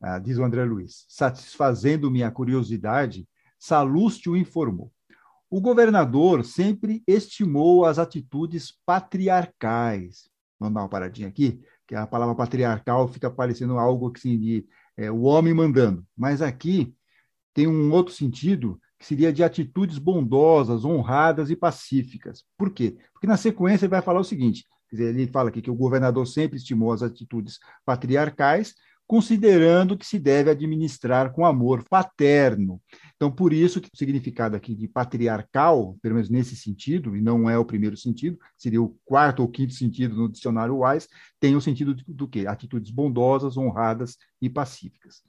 Ah, 0.00 0.20
diz 0.20 0.38
o 0.38 0.44
André 0.44 0.64
Luiz, 0.64 1.04
satisfazendo 1.08 2.12
minha 2.12 2.30
curiosidade, 2.30 3.26
Salúcio 3.58 4.36
informou. 4.36 4.92
O 5.50 5.60
governador 5.60 6.44
sempre 6.44 7.02
estimou 7.08 7.84
as 7.84 7.98
atitudes 7.98 8.72
patriarcais. 8.86 10.28
Vamos 10.60 10.74
dar 10.76 10.82
uma 10.82 10.88
paradinha 10.88 11.26
aqui, 11.26 11.60
que 11.88 11.96
a 11.96 12.06
palavra 12.06 12.36
patriarcal 12.36 13.08
fica 13.08 13.28
parecendo 13.28 13.76
algo 13.78 14.12
que 14.12 14.20
assim, 14.20 14.38
de 14.38 14.64
é, 14.96 15.10
o 15.10 15.22
homem 15.22 15.54
mandando. 15.54 16.06
Mas 16.16 16.42
aqui 16.42 16.94
tem 17.52 17.66
um 17.66 17.92
outro 17.92 18.12
sentido 18.12 18.80
que 18.98 19.06
seria 19.06 19.32
de 19.32 19.42
atitudes 19.42 19.98
bondosas, 19.98 20.84
honradas 20.84 21.50
e 21.50 21.56
pacíficas. 21.56 22.44
Por 22.56 22.70
quê? 22.70 22.96
Porque 23.12 23.26
na 23.26 23.36
sequência 23.36 23.86
ele 23.86 23.90
vai 23.90 24.02
falar 24.02 24.20
o 24.20 24.24
seguinte: 24.24 24.64
ele 24.92 25.26
fala 25.26 25.48
aqui 25.48 25.60
que 25.60 25.70
o 25.70 25.74
governador 25.74 26.26
sempre 26.26 26.56
estimou 26.56 26.92
as 26.92 27.02
atitudes 27.02 27.58
patriarcais, 27.84 28.74
considerando 29.06 29.98
que 29.98 30.06
se 30.06 30.18
deve 30.18 30.50
administrar 30.50 31.32
com 31.32 31.44
amor 31.44 31.84
paterno. 31.88 32.80
Então, 33.16 33.30
por 33.30 33.52
isso 33.52 33.80
que 33.80 33.88
o 33.92 33.96
significado 33.96 34.56
aqui 34.56 34.74
de 34.74 34.88
patriarcal, 34.88 35.96
pelo 36.00 36.14
menos 36.14 36.30
nesse 36.30 36.56
sentido, 36.56 37.16
e 37.16 37.20
não 37.20 37.48
é 37.48 37.58
o 37.58 37.64
primeiro 37.64 37.96
sentido, 37.96 38.38
seria 38.56 38.82
o 38.82 38.96
quarto 39.04 39.40
ou 39.40 39.48
quinto 39.48 39.74
sentido 39.74 40.16
no 40.16 40.28
dicionário 40.28 40.80
Wise, 40.80 41.08
tem 41.38 41.54
o 41.54 41.60
sentido 41.60 41.94
do, 41.94 42.04
do 42.06 42.28
quê? 42.28 42.46
Atitudes 42.46 42.90
bondosas, 42.90 43.56
honradas 43.56 44.16
e 44.40 44.48
pacíficas. 44.48 45.22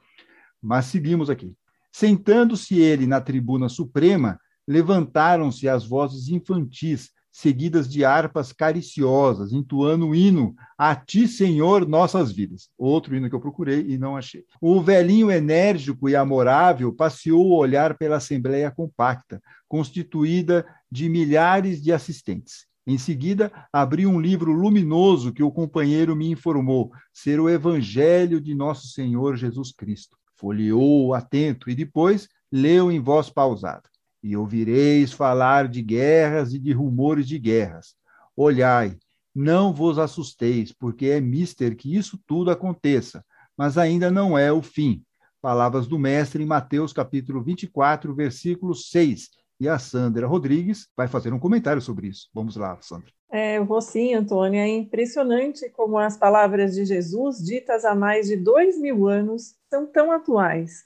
Mas 0.62 0.86
seguimos 0.86 1.30
aqui. 1.30 1.54
Sentando-se 1.92 2.80
ele 2.80 3.06
na 3.06 3.22
tribuna 3.22 3.70
suprema, 3.70 4.40
levantaram-se 4.68 5.70
as 5.70 5.86
vozes 5.86 6.28
infantis, 6.28 7.12
seguidas 7.36 7.90
de 7.90 8.06
harpas 8.06 8.54
cariciosas, 8.54 9.52
entoando 9.52 10.08
o 10.08 10.16
hino 10.16 10.56
A 10.78 10.96
Ti, 10.96 11.28
Senhor, 11.28 11.86
nossas 11.86 12.32
vidas. 12.32 12.70
Outro 12.78 13.14
hino 13.14 13.30
que 13.30 13.36
eu 13.36 13.42
procurei 13.42 13.86
e 13.90 13.98
não 13.98 14.16
achei. 14.16 14.46
O 14.62 14.82
velhinho 14.82 15.30
enérgico 15.30 16.08
e 16.08 16.16
amorável 16.16 16.94
passeou 16.94 17.46
o 17.46 17.58
olhar 17.58 17.98
pela 17.98 18.16
assembleia 18.16 18.72
compacta, 18.72 19.42
constituída 19.68 20.66
de 20.90 21.10
milhares 21.10 21.84
de 21.84 21.92
assistentes. 21.92 22.68
Em 22.88 22.98
seguida, 22.98 23.52
abriu 23.74 24.10
um 24.10 24.22
livro 24.22 24.54
luminoso 24.54 25.34
que 25.34 25.44
o 25.44 25.52
companheiro 25.52 26.16
me 26.16 26.30
informou 26.32 26.90
ser 27.12 27.38
o 27.42 27.50
Evangelho 27.50 28.40
de 28.40 28.56
Nosso 28.56 28.88
Senhor 28.88 29.36
Jesus 29.36 29.74
Cristo. 29.74 30.16
Folheou 30.36 31.14
atento 31.14 31.70
e 31.70 31.76
depois 31.76 32.30
leu 32.50 32.90
em 32.90 33.02
voz 33.02 33.30
pausada 33.30 33.90
e 34.26 34.36
ouvireis 34.36 35.14
falar 35.14 35.68
de 35.68 35.84
guerras 35.84 36.52
e 36.52 36.58
de 36.58 36.74
rumores 36.74 37.28
de 37.28 37.38
guerras. 37.38 37.94
Olhai, 38.36 38.98
não 39.36 39.72
vos 39.72 40.00
assusteis, 40.00 40.72
porque 40.72 41.06
é 41.06 41.22
mister 41.22 41.76
que 41.76 41.96
isso 41.96 42.20
tudo 42.26 42.50
aconteça, 42.50 43.24
mas 43.56 43.78
ainda 43.78 44.10
não 44.10 44.36
é 44.36 44.52
o 44.52 44.64
fim. 44.64 45.04
Palavras 45.40 45.86
do 45.86 46.00
mestre 46.00 46.42
em 46.42 46.46
Mateus 46.48 46.92
capítulo 46.92 47.44
24, 47.44 48.16
versículo 48.16 48.74
6. 48.74 49.30
E 49.60 49.70
a 49.70 49.78
Sandra 49.78 50.26
Rodrigues 50.26 50.88
vai 50.98 51.08
fazer 51.08 51.32
um 51.32 51.40
comentário 51.40 51.82
sobre 51.82 52.08
isso. 52.08 52.28
Vamos 52.34 52.56
lá, 52.56 52.76
Sandra. 52.82 53.12
É, 53.30 53.60
vou 53.60 53.80
sim, 53.80 54.16
Antônia. 54.16 54.62
É 54.62 54.68
impressionante 54.68 55.70
como 55.70 56.00
as 56.00 56.18
palavras 56.18 56.74
de 56.74 56.84
Jesus, 56.84 57.38
ditas 57.38 57.86
há 57.86 57.94
mais 57.94 58.26
de 58.26 58.38
dois 58.38 58.76
mil 58.76 59.08
anos, 59.08 59.54
são 59.70 59.86
tão 59.86 60.12
atuais. 60.12 60.84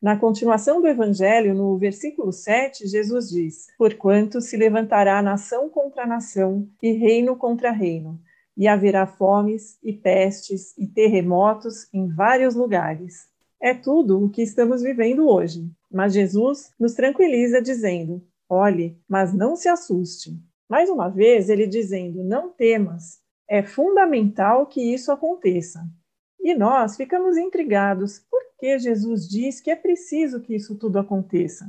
Na 0.00 0.16
continuação 0.18 0.80
do 0.80 0.86
Evangelho, 0.86 1.54
no 1.54 1.78
versículo 1.78 2.32
7, 2.32 2.86
Jesus 2.86 3.30
diz: 3.30 3.66
Porquanto 3.78 4.40
se 4.40 4.56
levantará 4.56 5.22
nação 5.22 5.70
contra 5.70 6.06
nação 6.06 6.68
e 6.82 6.92
reino 6.92 7.34
contra 7.36 7.70
reino, 7.70 8.20
e 8.56 8.68
haverá 8.68 9.06
fomes 9.06 9.78
e 9.82 9.92
pestes 9.92 10.76
e 10.76 10.86
terremotos 10.86 11.88
em 11.94 12.08
vários 12.08 12.54
lugares. 12.54 13.26
É 13.60 13.72
tudo 13.72 14.22
o 14.22 14.28
que 14.28 14.42
estamos 14.42 14.82
vivendo 14.82 15.28
hoje. 15.28 15.70
Mas 15.90 16.12
Jesus 16.12 16.70
nos 16.78 16.92
tranquiliza 16.92 17.62
dizendo: 17.62 18.22
Olhe, 18.48 18.98
mas 19.08 19.32
não 19.32 19.56
se 19.56 19.68
assuste. 19.68 20.38
Mais 20.68 20.90
uma 20.90 21.08
vez, 21.08 21.48
ele 21.48 21.66
dizendo: 21.66 22.22
Não 22.22 22.50
temas. 22.50 23.20
É 23.48 23.62
fundamental 23.62 24.66
que 24.66 24.82
isso 24.82 25.10
aconteça. 25.10 25.80
E 26.46 26.54
nós 26.54 26.96
ficamos 26.96 27.36
intrigados 27.36 28.20
por 28.30 28.40
que 28.56 28.78
Jesus 28.78 29.28
diz 29.28 29.60
que 29.60 29.68
é 29.68 29.74
preciso 29.74 30.40
que 30.40 30.54
isso 30.54 30.76
tudo 30.76 30.96
aconteça. 30.96 31.66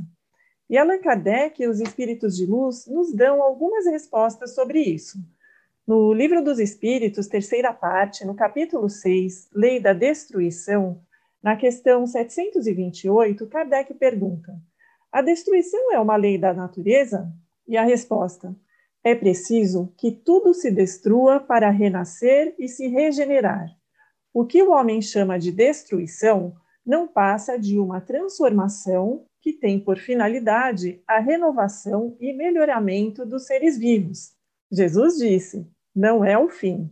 E 0.70 0.78
Allan 0.78 1.00
Kardec 1.00 1.60
e 1.60 1.68
os 1.68 1.80
Espíritos 1.80 2.38
de 2.38 2.46
Luz 2.46 2.86
nos 2.86 3.12
dão 3.12 3.42
algumas 3.42 3.88
respostas 3.88 4.54
sobre 4.54 4.80
isso. 4.80 5.18
No 5.88 6.14
Livro 6.14 6.44
dos 6.44 6.60
Espíritos, 6.60 7.26
terceira 7.26 7.74
parte, 7.74 8.24
no 8.24 8.36
capítulo 8.36 8.88
6, 8.88 9.50
Lei 9.52 9.80
da 9.80 9.94
Destruição, 9.94 11.02
na 11.42 11.56
questão 11.56 12.06
728, 12.06 13.48
Kardec 13.48 13.96
pergunta: 13.96 14.62
A 15.12 15.24
destruição 15.24 15.92
é 15.92 16.00
uma 16.00 16.18
lei 16.18 16.38
da 16.38 16.54
natureza? 16.54 17.28
E 17.68 17.76
a 17.76 17.84
resposta: 17.84 18.56
É 19.04 19.16
preciso 19.16 19.92
que 19.98 20.12
tudo 20.12 20.54
se 20.54 20.70
destrua 20.70 21.40
para 21.40 21.72
renascer 21.72 22.54
e 22.60 22.68
se 22.68 22.88
regenerar. 22.88 23.76
O 24.40 24.46
que 24.46 24.62
o 24.62 24.70
homem 24.70 25.02
chama 25.02 25.40
de 25.40 25.52
destruição 25.52 26.56
não 26.86 27.08
passa 27.08 27.58
de 27.58 27.80
uma 27.80 28.00
transformação 28.00 29.26
que 29.42 29.52
tem 29.52 29.80
por 29.80 29.98
finalidade 29.98 31.02
a 31.08 31.18
renovação 31.18 32.16
e 32.20 32.32
melhoramento 32.34 33.26
dos 33.26 33.48
seres 33.48 33.80
vivos. 33.80 34.34
Jesus 34.72 35.16
disse: 35.18 35.68
não 35.96 36.24
é 36.24 36.38
o 36.38 36.50
fim. 36.50 36.88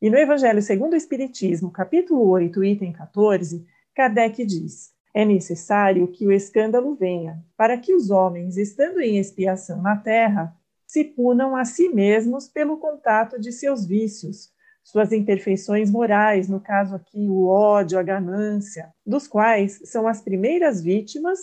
E 0.00 0.08
no 0.08 0.16
Evangelho 0.16 0.62
segundo 0.62 0.92
o 0.92 0.96
Espiritismo, 0.96 1.68
capítulo 1.72 2.28
8, 2.28 2.62
item 2.62 2.92
14, 2.92 3.66
Kardec 3.92 4.46
diz: 4.46 4.92
é 5.12 5.24
necessário 5.24 6.06
que 6.06 6.28
o 6.28 6.30
escândalo 6.30 6.94
venha, 6.94 7.44
para 7.56 7.76
que 7.76 7.92
os 7.92 8.08
homens, 8.08 8.56
estando 8.56 9.00
em 9.00 9.18
expiação 9.18 9.82
na 9.82 9.96
terra, 9.96 10.56
se 10.86 11.02
punam 11.02 11.56
a 11.56 11.64
si 11.64 11.88
mesmos 11.88 12.46
pelo 12.46 12.78
contato 12.78 13.36
de 13.40 13.50
seus 13.50 13.84
vícios, 13.84 14.53
suas 14.84 15.12
imperfeições 15.12 15.90
morais, 15.90 16.46
no 16.46 16.60
caso 16.60 16.94
aqui 16.94 17.26
o 17.26 17.46
ódio, 17.46 17.98
a 17.98 18.02
ganância, 18.02 18.92
dos 19.04 19.26
quais 19.26 19.80
são 19.86 20.06
as 20.06 20.20
primeiras 20.20 20.82
vítimas 20.82 21.40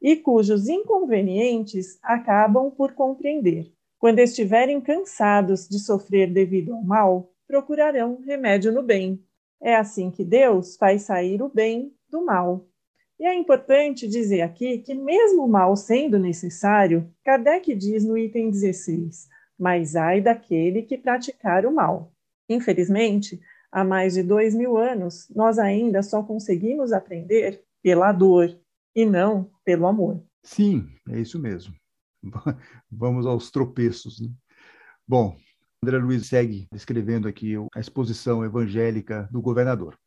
e 0.00 0.14
cujos 0.14 0.68
inconvenientes 0.68 1.98
acabam 2.02 2.70
por 2.70 2.92
compreender. 2.92 3.72
Quando 3.98 4.20
estiverem 4.20 4.80
cansados 4.80 5.68
de 5.68 5.80
sofrer 5.80 6.32
devido 6.32 6.74
ao 6.74 6.82
mal, 6.82 7.32
procurarão 7.46 8.20
remédio 8.24 8.72
no 8.72 8.82
bem. 8.82 9.20
É 9.60 9.74
assim 9.74 10.10
que 10.10 10.24
Deus 10.24 10.76
faz 10.76 11.02
sair 11.02 11.42
o 11.42 11.48
bem 11.48 11.92
do 12.08 12.24
mal. 12.24 12.68
E 13.18 13.24
é 13.24 13.34
importante 13.34 14.06
dizer 14.06 14.42
aqui 14.42 14.78
que, 14.78 14.94
mesmo 14.94 15.44
o 15.44 15.48
mal 15.48 15.74
sendo 15.74 16.18
necessário, 16.18 17.10
Kardec 17.24 17.74
diz 17.74 18.04
no 18.04 18.16
item 18.16 18.50
16: 18.50 19.26
Mas 19.58 19.96
ai 19.96 20.20
daquele 20.20 20.82
que 20.82 20.98
praticar 20.98 21.64
o 21.64 21.72
mal. 21.72 22.12
Infelizmente, 22.48 23.40
há 23.70 23.84
mais 23.84 24.14
de 24.14 24.22
dois 24.22 24.54
mil 24.54 24.76
anos, 24.76 25.28
nós 25.34 25.58
ainda 25.58 26.02
só 26.02 26.22
conseguimos 26.22 26.92
aprender 26.92 27.62
pela 27.82 28.12
dor 28.12 28.58
e 28.94 29.04
não 29.04 29.50
pelo 29.64 29.86
amor. 29.86 30.22
Sim, 30.42 30.88
é 31.10 31.20
isso 31.20 31.38
mesmo. 31.38 31.74
Vamos 32.90 33.26
aos 33.26 33.50
tropeços. 33.50 34.20
Né? 34.20 34.28
Bom, 35.06 35.36
André 35.82 35.98
Luiz 35.98 36.26
segue 36.26 36.66
descrevendo 36.72 37.28
aqui 37.28 37.54
a 37.74 37.80
exposição 37.80 38.44
evangélica 38.44 39.28
do 39.30 39.40
governador. 39.40 39.98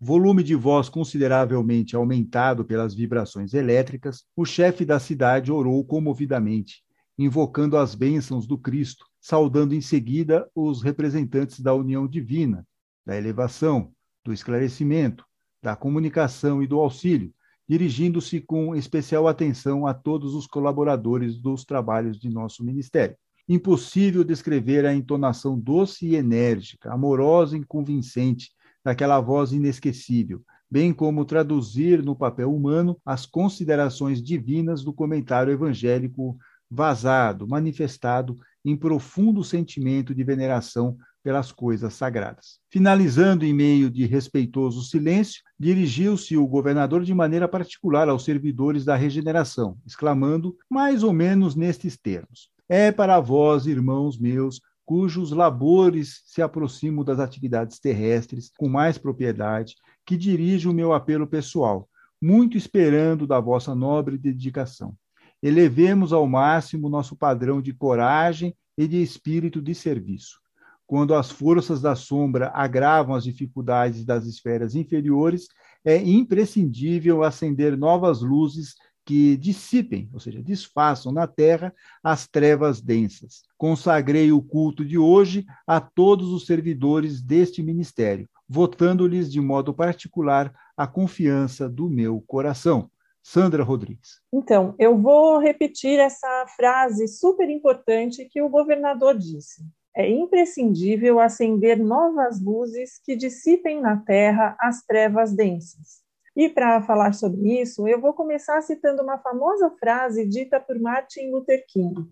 volume 0.00 0.44
de 0.44 0.54
voz 0.54 0.88
consideravelmente 0.88 1.96
aumentado 1.96 2.64
pelas 2.64 2.94
vibrações 2.94 3.52
elétricas, 3.52 4.24
o 4.36 4.44
chefe 4.44 4.84
da 4.84 5.00
cidade 5.00 5.50
orou 5.50 5.84
comovidamente, 5.84 6.84
invocando 7.18 7.76
as 7.76 7.96
bênçãos 7.96 8.46
do 8.46 8.56
Cristo, 8.56 9.04
saudando 9.20 9.74
em 9.74 9.80
seguida 9.80 10.48
os 10.54 10.82
representantes 10.82 11.60
da 11.60 11.74
união 11.74 12.06
divina, 12.06 12.66
da 13.04 13.16
elevação, 13.16 13.92
do 14.24 14.32
esclarecimento, 14.32 15.24
da 15.62 15.74
comunicação 15.74 16.62
e 16.62 16.66
do 16.66 16.78
auxílio, 16.78 17.32
dirigindo-se 17.68 18.40
com 18.40 18.74
especial 18.74 19.28
atenção 19.28 19.86
a 19.86 19.92
todos 19.92 20.34
os 20.34 20.46
colaboradores 20.46 21.36
dos 21.38 21.64
trabalhos 21.64 22.18
de 22.18 22.30
nosso 22.30 22.64
ministério. 22.64 23.16
Impossível 23.48 24.24
descrever 24.24 24.86
a 24.86 24.94
entonação 24.94 25.58
doce 25.58 26.06
e 26.06 26.16
enérgica, 26.16 26.92
amorosa 26.92 27.56
e 27.56 27.64
convincente 27.64 28.50
daquela 28.84 29.20
voz 29.20 29.52
inesquecível, 29.52 30.42
bem 30.70 30.92
como 30.92 31.24
traduzir 31.24 32.02
no 32.02 32.14
papel 32.14 32.54
humano 32.54 32.98
as 33.04 33.26
considerações 33.26 34.22
divinas 34.22 34.84
do 34.84 34.92
comentário 34.92 35.52
evangélico 35.52 36.38
vazado, 36.70 37.48
manifestado 37.48 38.36
em 38.68 38.76
profundo 38.76 39.42
sentimento 39.42 40.14
de 40.14 40.22
veneração 40.22 40.96
pelas 41.22 41.50
coisas 41.50 41.94
sagradas. 41.94 42.60
Finalizando 42.70 43.44
em 43.44 43.52
meio 43.52 43.90
de 43.90 44.04
respeitoso 44.04 44.82
silêncio, 44.82 45.42
dirigiu-se 45.58 46.36
o 46.36 46.46
governador 46.46 47.02
de 47.02 47.14
maneira 47.14 47.48
particular 47.48 48.08
aos 48.08 48.24
servidores 48.24 48.84
da 48.84 48.94
regeneração, 48.94 49.78
exclamando, 49.86 50.54
mais 50.70 51.02
ou 51.02 51.12
menos 51.12 51.56
nestes 51.56 51.96
termos: 51.96 52.50
É 52.68 52.92
para 52.92 53.18
vós, 53.20 53.66
irmãos 53.66 54.18
meus, 54.18 54.60
cujos 54.84 55.32
labores 55.32 56.22
se 56.26 56.42
aproximam 56.42 57.02
das 57.02 57.18
atividades 57.18 57.78
terrestres 57.78 58.52
com 58.58 58.68
mais 58.68 58.98
propriedade, 58.98 59.76
que 60.04 60.16
dirijo 60.16 60.70
o 60.70 60.74
meu 60.74 60.92
apelo 60.92 61.26
pessoal, 61.26 61.88
muito 62.20 62.56
esperando 62.56 63.26
da 63.26 63.40
vossa 63.40 63.74
nobre 63.74 64.18
dedicação. 64.18 64.94
Elevemos 65.42 66.12
ao 66.12 66.26
máximo 66.26 66.88
nosso 66.88 67.16
padrão 67.16 67.62
de 67.62 67.72
coragem 67.72 68.54
e 68.76 68.86
de 68.86 69.00
espírito 69.02 69.60
de 69.62 69.74
serviço. 69.74 70.40
Quando 70.86 71.14
as 71.14 71.30
forças 71.30 71.82
da 71.82 71.94
sombra 71.94 72.50
agravam 72.54 73.14
as 73.14 73.24
dificuldades 73.24 74.04
das 74.04 74.24
esferas 74.24 74.74
inferiores, 74.74 75.48
é 75.84 75.96
imprescindível 75.96 77.22
acender 77.22 77.76
novas 77.76 78.22
luzes 78.22 78.74
que 79.04 79.36
dissipem, 79.38 80.08
ou 80.12 80.20
seja, 80.20 80.42
desfaçam 80.42 81.10
na 81.10 81.26
terra 81.26 81.74
as 82.02 82.28
trevas 82.28 82.80
densas. 82.80 83.42
Consagrei 83.56 84.30
o 84.32 84.42
culto 84.42 84.84
de 84.84 84.98
hoje 84.98 85.46
a 85.66 85.80
todos 85.80 86.30
os 86.30 86.44
servidores 86.44 87.22
deste 87.22 87.62
ministério, 87.62 88.28
votando-lhes 88.46 89.32
de 89.32 89.40
modo 89.40 89.72
particular 89.72 90.52
a 90.76 90.86
confiança 90.86 91.68
do 91.68 91.88
meu 91.88 92.22
coração. 92.26 92.90
Sandra 93.22 93.62
Rodrigues. 93.62 94.20
Então, 94.32 94.74
eu 94.78 94.96
vou 94.96 95.38
repetir 95.38 95.98
essa 95.98 96.46
frase 96.56 97.06
super 97.08 97.48
importante 97.48 98.24
que 98.24 98.40
o 98.40 98.48
governador 98.48 99.16
disse. 99.16 99.62
É 99.94 100.08
imprescindível 100.08 101.18
acender 101.18 101.78
novas 101.78 102.40
luzes 102.40 103.00
que 103.04 103.16
dissipem 103.16 103.80
na 103.80 103.96
terra 103.96 104.56
as 104.60 104.84
trevas 104.84 105.32
densas. 105.32 106.02
E 106.36 106.48
para 106.48 106.80
falar 106.82 107.14
sobre 107.14 107.60
isso, 107.60 107.88
eu 107.88 108.00
vou 108.00 108.14
começar 108.14 108.62
citando 108.62 109.02
uma 109.02 109.18
famosa 109.18 109.70
frase 109.80 110.24
dita 110.24 110.60
por 110.60 110.78
Martin 110.78 111.30
Luther 111.30 111.64
King. 111.66 112.08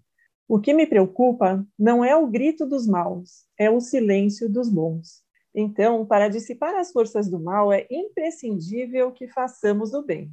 O 0.48 0.58
que 0.58 0.74
me 0.74 0.86
preocupa 0.86 1.64
não 1.78 2.04
é 2.04 2.16
o 2.16 2.26
grito 2.26 2.66
dos 2.66 2.86
maus, 2.86 3.46
é 3.58 3.70
o 3.70 3.80
silêncio 3.80 4.48
dos 4.48 4.68
bons. 4.68 5.24
Então, 5.54 6.04
para 6.04 6.28
dissipar 6.28 6.74
as 6.74 6.92
forças 6.92 7.30
do 7.30 7.38
mal, 7.38 7.72
é 7.72 7.86
imprescindível 7.90 9.12
que 9.12 9.28
façamos 9.28 9.94
o 9.94 10.02
bem. 10.02 10.30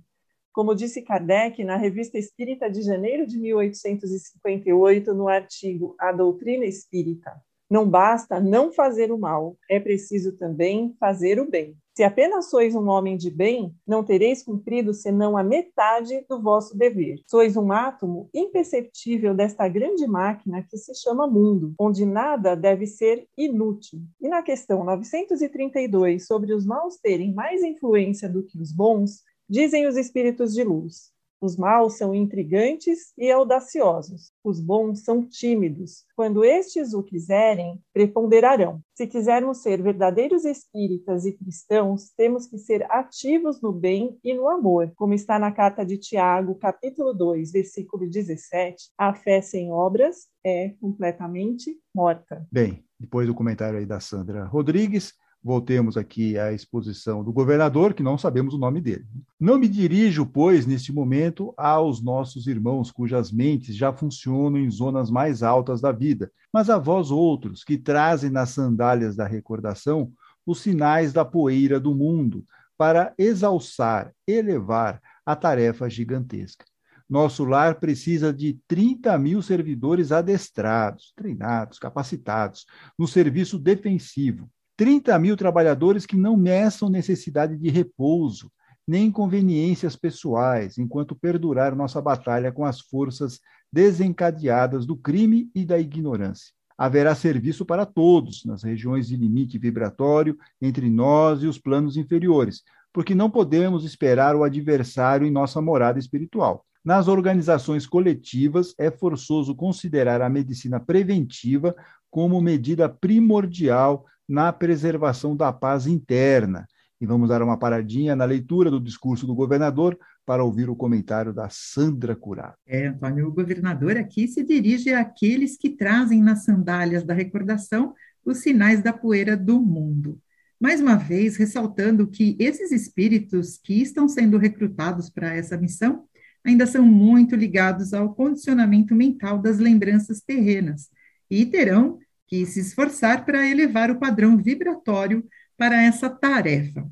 Como 0.53 0.75
disse 0.75 1.01
Kardec 1.01 1.63
na 1.63 1.75
Revista 1.75 2.15
Espírita 2.15 2.69
de 2.69 2.83
janeiro 2.83 3.25
de 3.25 3.39
1858, 3.39 5.11
no 5.11 5.27
artigo 5.27 5.95
A 5.99 6.11
Doutrina 6.11 6.63
Espírita, 6.63 7.31
não 7.67 7.89
basta 7.89 8.39
não 8.39 8.71
fazer 8.71 9.11
o 9.11 9.17
mal, 9.17 9.57
é 9.67 9.79
preciso 9.79 10.37
também 10.37 10.95
fazer 10.99 11.39
o 11.39 11.49
bem. 11.49 11.75
Se 11.95 12.03
apenas 12.03 12.51
sois 12.51 12.75
um 12.75 12.87
homem 12.87 13.17
de 13.17 13.31
bem, 13.31 13.75
não 13.87 14.03
tereis 14.03 14.43
cumprido 14.43 14.93
senão 14.93 15.35
a 15.35 15.43
metade 15.43 16.23
do 16.29 16.39
vosso 16.39 16.77
dever. 16.77 17.19
Sois 17.27 17.57
um 17.57 17.71
átomo 17.71 18.29
imperceptível 18.31 19.33
desta 19.33 19.67
grande 19.67 20.05
máquina 20.05 20.63
que 20.63 20.77
se 20.77 20.93
chama 20.93 21.27
mundo, 21.27 21.73
onde 21.79 22.05
nada 22.05 22.55
deve 22.55 22.85
ser 22.85 23.27
inútil. 23.35 24.01
E 24.21 24.27
na 24.27 24.43
questão 24.43 24.83
932, 24.83 26.27
sobre 26.27 26.53
os 26.53 26.63
maus 26.63 26.97
terem 26.97 27.33
mais 27.33 27.63
influência 27.63 28.29
do 28.29 28.43
que 28.43 28.59
os 28.59 28.71
bons, 28.71 29.23
dizem 29.49 29.87
os 29.87 29.97
espíritos 29.97 30.53
de 30.53 30.63
luz: 30.63 31.13
os 31.43 31.57
maus 31.57 31.97
são 31.97 32.15
intrigantes 32.15 33.11
e 33.17 33.29
audaciosos. 33.29 34.31
Os 34.41 34.61
bons 34.61 35.03
são 35.03 35.27
tímidos. 35.27 36.05
Quando 36.15 36.45
estes 36.45 36.93
o 36.93 37.03
quiserem, 37.03 37.81
preponderarão. 37.91 38.79
Se 38.95 39.05
quisermos 39.05 39.57
ser 39.57 39.81
verdadeiros 39.81 40.45
espíritas 40.45 41.25
e 41.25 41.33
cristãos, 41.33 42.13
temos 42.15 42.47
que 42.47 42.57
ser 42.57 42.89
ativos 42.89 43.61
no 43.61 43.73
bem 43.73 44.17
e 44.23 44.33
no 44.33 44.47
amor, 44.47 44.93
como 44.95 45.13
está 45.13 45.37
na 45.37 45.51
carta 45.51 45.85
de 45.85 45.97
Tiago, 45.97 46.55
capítulo 46.55 47.13
2, 47.13 47.51
versículo 47.51 48.09
17. 48.09 48.91
A 48.97 49.13
fé 49.13 49.41
sem 49.41 49.69
obras 49.69 50.27
é 50.45 50.69
completamente 50.79 51.77
morta. 51.93 52.47
Bem, 52.49 52.85
depois 52.97 53.27
do 53.27 53.35
comentário 53.35 53.79
aí 53.79 53.85
da 53.85 53.99
Sandra 53.99 54.45
Rodrigues, 54.45 55.13
Voltemos 55.43 55.97
aqui 55.97 56.39
à 56.39 56.53
exposição 56.53 57.21
do 57.21 57.33
governador, 57.33 57.93
que 57.93 58.01
não 58.01 58.17
sabemos 58.17 58.53
o 58.53 58.57
nome 58.57 58.79
dele. 58.79 59.05
Não 59.37 59.59
me 59.59 59.67
dirijo, 59.67 60.25
pois, 60.25 60.65
neste 60.65 60.93
momento, 60.93 61.53
aos 61.57 62.01
nossos 62.01 62.47
irmãos 62.47 62.89
cujas 62.89 63.29
mentes 63.29 63.75
já 63.75 63.91
funcionam 63.91 64.57
em 64.57 64.71
zonas 64.71 65.11
mais 65.11 65.43
altas 65.43 65.81
da 65.81 65.91
vida, 65.91 66.31
mas 66.51 66.69
a 66.69 66.77
vós 66.77 67.11
outros, 67.11 67.61
que 67.63 67.77
trazem 67.77 68.29
nas 68.29 68.51
sandálias 68.51 69.17
da 69.17 69.27
recordação 69.27 70.13
os 70.45 70.61
sinais 70.61 71.11
da 71.11 71.25
poeira 71.25 71.77
do 71.77 71.93
mundo, 71.93 72.45
para 72.77 73.13
exalçar, 73.17 74.13
elevar 74.25 75.01
a 75.25 75.35
tarefa 75.35 75.89
gigantesca. 75.89 76.65
Nosso 77.09 77.43
lar 77.43 77.81
precisa 77.81 78.33
de 78.33 78.57
30 78.67 79.17
mil 79.17 79.41
servidores 79.41 80.11
adestrados, 80.11 81.11
treinados, 81.15 81.77
capacitados, 81.77 82.65
no 82.97 83.07
serviço 83.07 83.59
defensivo, 83.59 84.49
30 84.75 85.17
mil 85.19 85.37
trabalhadores 85.37 86.05
que 86.05 86.15
não 86.15 86.35
meçam 86.35 86.89
necessidade 86.89 87.57
de 87.57 87.69
repouso, 87.69 88.51
nem 88.87 89.07
inconveniências 89.07 89.95
pessoais, 89.95 90.77
enquanto 90.77 91.15
perdurar 91.15 91.75
nossa 91.75 92.01
batalha 92.01 92.51
com 92.51 92.65
as 92.65 92.81
forças 92.81 93.39
desencadeadas 93.71 94.85
do 94.85 94.95
crime 94.95 95.49
e 95.55 95.65
da 95.65 95.79
ignorância. 95.79 96.53
Haverá 96.77 97.15
serviço 97.15 97.65
para 97.65 97.85
todos 97.85 98.43
nas 98.45 98.63
regiões 98.63 99.07
de 99.07 99.15
limite 99.15 99.57
vibratório 99.57 100.37
entre 100.61 100.89
nós 100.89 101.43
e 101.43 101.47
os 101.47 101.57
planos 101.57 101.95
inferiores, 101.95 102.63
porque 102.91 103.15
não 103.15 103.29
podemos 103.29 103.85
esperar 103.85 104.35
o 104.35 104.43
adversário 104.43 105.25
em 105.25 105.31
nossa 105.31 105.61
morada 105.61 105.97
espiritual. 105.97 106.65
Nas 106.83 107.07
organizações 107.07 107.87
coletivas, 107.87 108.75
é 108.77 108.91
forçoso 108.91 109.55
considerar 109.55 110.21
a 110.21 110.29
medicina 110.29 110.79
preventiva 110.79 111.73
como 112.11 112.41
medida 112.41 112.89
primordial 112.89 114.05
na 114.27 114.51
preservação 114.51 115.35
da 115.35 115.51
paz 115.51 115.87
interna. 115.87 116.67
E 116.99 117.05
vamos 117.05 117.29
dar 117.29 117.41
uma 117.41 117.57
paradinha 117.57 118.15
na 118.15 118.23
leitura 118.23 118.71
do 118.71 118.79
discurso 118.79 119.27
do 119.27 119.35
governador 119.35 119.97
para 120.25 120.43
ouvir 120.43 120.69
o 120.69 120.75
comentário 120.75 121.33
da 121.33 121.49
Sandra 121.49 122.15
Curado. 122.15 122.55
É, 122.65 122.87
Antônio, 122.87 123.27
o 123.27 123.33
governador 123.33 123.97
aqui 123.97 124.27
se 124.27 124.43
dirige 124.43 124.93
àqueles 124.93 125.57
que 125.57 125.69
trazem 125.69 126.21
nas 126.21 126.45
sandálias 126.45 127.03
da 127.03 127.13
recordação 127.13 127.93
os 128.25 128.37
sinais 128.37 128.81
da 128.81 128.93
poeira 128.93 129.35
do 129.35 129.59
mundo. 129.59 130.17
Mais 130.59 130.79
uma 130.79 130.95
vez, 130.95 131.35
ressaltando 131.35 132.07
que 132.07 132.37
esses 132.39 132.71
espíritos 132.71 133.59
que 133.61 133.81
estão 133.81 134.07
sendo 134.07 134.37
recrutados 134.37 135.09
para 135.09 135.35
essa 135.35 135.57
missão 135.57 136.05
ainda 136.45 136.65
são 136.65 136.85
muito 136.85 137.35
ligados 137.35 137.93
ao 137.93 138.13
condicionamento 138.13 138.95
mental 138.95 139.39
das 139.39 139.57
lembranças 139.57 140.21
terrenas 140.21 140.89
e 141.29 141.45
terão 141.45 141.99
que 142.33 142.47
se 142.47 142.61
esforçar 142.61 143.27
para 143.27 143.47
elevar 143.47 143.91
o 143.91 143.99
padrão 143.99 144.35
vibratório 144.35 145.23
para 145.55 145.83
essa 145.83 146.09
tarefa. 146.09 146.83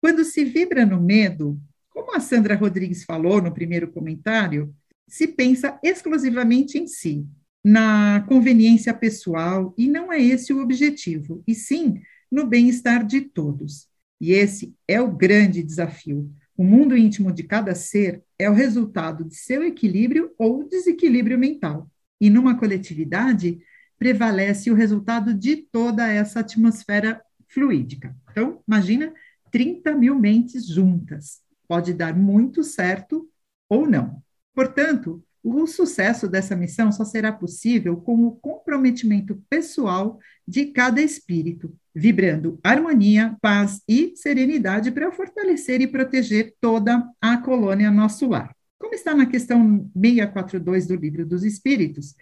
Quando 0.00 0.24
se 0.24 0.44
vibra 0.44 0.84
no 0.84 1.00
medo, 1.00 1.56
como 1.88 2.16
a 2.16 2.18
Sandra 2.18 2.56
Rodrigues 2.56 3.04
falou 3.04 3.40
no 3.40 3.54
primeiro 3.54 3.92
comentário, 3.92 4.74
se 5.06 5.28
pensa 5.28 5.78
exclusivamente 5.84 6.78
em 6.78 6.88
si, 6.88 7.24
na 7.64 8.24
conveniência 8.28 8.92
pessoal, 8.92 9.72
e 9.78 9.86
não 9.86 10.12
é 10.12 10.20
esse 10.20 10.52
o 10.52 10.60
objetivo, 10.60 11.44
e 11.46 11.54
sim 11.54 12.02
no 12.28 12.44
bem-estar 12.44 13.06
de 13.06 13.20
todos. 13.20 13.86
E 14.20 14.32
esse 14.32 14.74
é 14.88 15.00
o 15.00 15.12
grande 15.12 15.62
desafio. 15.62 16.28
O 16.56 16.64
mundo 16.64 16.96
íntimo 16.96 17.30
de 17.30 17.44
cada 17.44 17.72
ser 17.72 18.24
é 18.36 18.50
o 18.50 18.54
resultado 18.54 19.22
de 19.22 19.36
seu 19.36 19.62
equilíbrio 19.62 20.32
ou 20.36 20.68
desequilíbrio 20.68 21.38
mental. 21.38 21.88
E 22.20 22.28
numa 22.28 22.58
coletividade, 22.58 23.60
prevalece 23.98 24.70
o 24.70 24.74
resultado 24.74 25.34
de 25.34 25.56
toda 25.56 26.06
essa 26.06 26.40
atmosfera 26.40 27.20
fluídica. 27.48 28.14
Então, 28.30 28.62
imagina 28.66 29.12
30 29.50 29.94
mil 29.94 30.14
mentes 30.18 30.66
juntas. 30.66 31.40
Pode 31.66 31.92
dar 31.92 32.16
muito 32.16 32.62
certo 32.62 33.28
ou 33.68 33.88
não. 33.88 34.22
Portanto, 34.54 35.22
o 35.42 35.66
sucesso 35.66 36.28
dessa 36.28 36.56
missão 36.56 36.90
só 36.90 37.04
será 37.04 37.32
possível 37.32 37.96
com 37.96 38.26
o 38.26 38.32
comprometimento 38.32 39.42
pessoal 39.48 40.18
de 40.46 40.66
cada 40.66 41.00
espírito, 41.00 41.74
vibrando 41.94 42.58
harmonia, 42.62 43.36
paz 43.40 43.80
e 43.88 44.14
serenidade 44.16 44.90
para 44.90 45.12
fortalecer 45.12 45.80
e 45.80 45.86
proteger 45.86 46.54
toda 46.60 47.04
a 47.20 47.36
colônia 47.38 47.90
nosso 47.90 48.28
lar. 48.28 48.54
Como 48.78 48.94
está 48.94 49.14
na 49.14 49.26
questão 49.26 49.90
642 49.94 50.86
do 50.86 50.96
Livro 50.96 51.26
dos 51.26 51.44
Espíritos, 51.44 52.14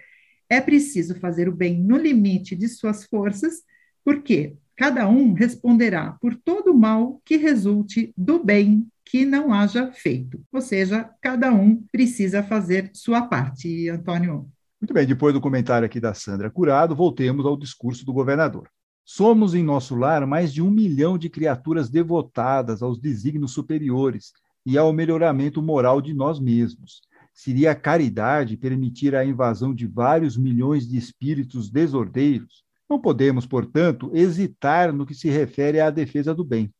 é 0.48 0.60
preciso 0.60 1.14
fazer 1.16 1.48
o 1.48 1.54
bem 1.54 1.80
no 1.80 1.96
limite 1.96 2.54
de 2.54 2.68
suas 2.68 3.04
forças, 3.04 3.62
porque 4.04 4.56
cada 4.76 5.08
um 5.08 5.32
responderá 5.32 6.12
por 6.20 6.36
todo 6.36 6.72
o 6.72 6.78
mal 6.78 7.20
que 7.24 7.36
resulte 7.36 8.12
do 8.16 8.42
bem 8.42 8.86
que 9.04 9.24
não 9.24 9.52
haja 9.52 9.90
feito. 9.92 10.40
Ou 10.52 10.60
seja, 10.60 11.08
cada 11.20 11.52
um 11.52 11.82
precisa 11.90 12.42
fazer 12.42 12.90
sua 12.92 13.22
parte, 13.22 13.88
Antônio. 13.88 14.48
Muito 14.80 14.92
bem, 14.92 15.06
depois 15.06 15.32
do 15.32 15.40
comentário 15.40 15.86
aqui 15.86 15.98
da 15.98 16.12
Sandra 16.12 16.50
Curado, 16.50 16.94
voltemos 16.94 17.46
ao 17.46 17.56
discurso 17.56 18.04
do 18.04 18.12
governador. 18.12 18.68
Somos 19.04 19.54
em 19.54 19.62
nosso 19.62 19.94
lar 19.94 20.26
mais 20.26 20.52
de 20.52 20.60
um 20.60 20.70
milhão 20.70 21.16
de 21.16 21.30
criaturas 21.30 21.88
devotadas 21.88 22.82
aos 22.82 22.98
desígnios 22.98 23.52
superiores 23.52 24.32
e 24.66 24.76
ao 24.76 24.92
melhoramento 24.92 25.62
moral 25.62 26.02
de 26.02 26.12
nós 26.12 26.40
mesmos. 26.40 27.00
Seria 27.36 27.74
caridade 27.74 28.56
permitir 28.56 29.14
a 29.14 29.22
invasão 29.22 29.74
de 29.74 29.86
vários 29.86 30.38
milhões 30.38 30.88
de 30.88 30.96
espíritos 30.96 31.68
desordeiros? 31.68 32.64
Não 32.88 32.98
podemos, 32.98 33.46
portanto, 33.46 34.10
hesitar 34.14 34.90
no 34.90 35.04
que 35.04 35.14
se 35.14 35.28
refere 35.28 35.78
à 35.78 35.90
defesa 35.90 36.34
do 36.34 36.42
bem. 36.42 36.72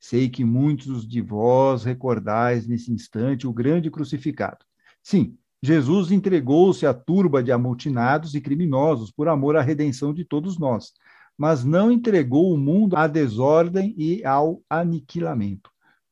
Sei 0.00 0.30
que 0.30 0.46
muitos 0.46 1.06
de 1.06 1.20
vós 1.20 1.84
recordais 1.84 2.66
nesse 2.66 2.90
instante 2.90 3.46
o 3.46 3.52
grande 3.52 3.90
crucificado. 3.90 4.64
Sim, 5.02 5.36
Jesus 5.62 6.10
entregou-se 6.10 6.86
à 6.86 6.94
turba 6.94 7.42
de 7.42 7.52
amotinados 7.52 8.34
e 8.34 8.40
criminosos 8.40 9.10
por 9.10 9.28
amor 9.28 9.56
à 9.56 9.60
redenção 9.60 10.14
de 10.14 10.24
todos 10.24 10.58
nós, 10.58 10.94
mas 11.36 11.66
não 11.66 11.92
entregou 11.92 12.54
o 12.54 12.56
mundo 12.56 12.96
à 12.96 13.06
desordem 13.06 13.94
e 13.98 14.24
ao 14.24 14.62
aniquilamento. 14.70 15.70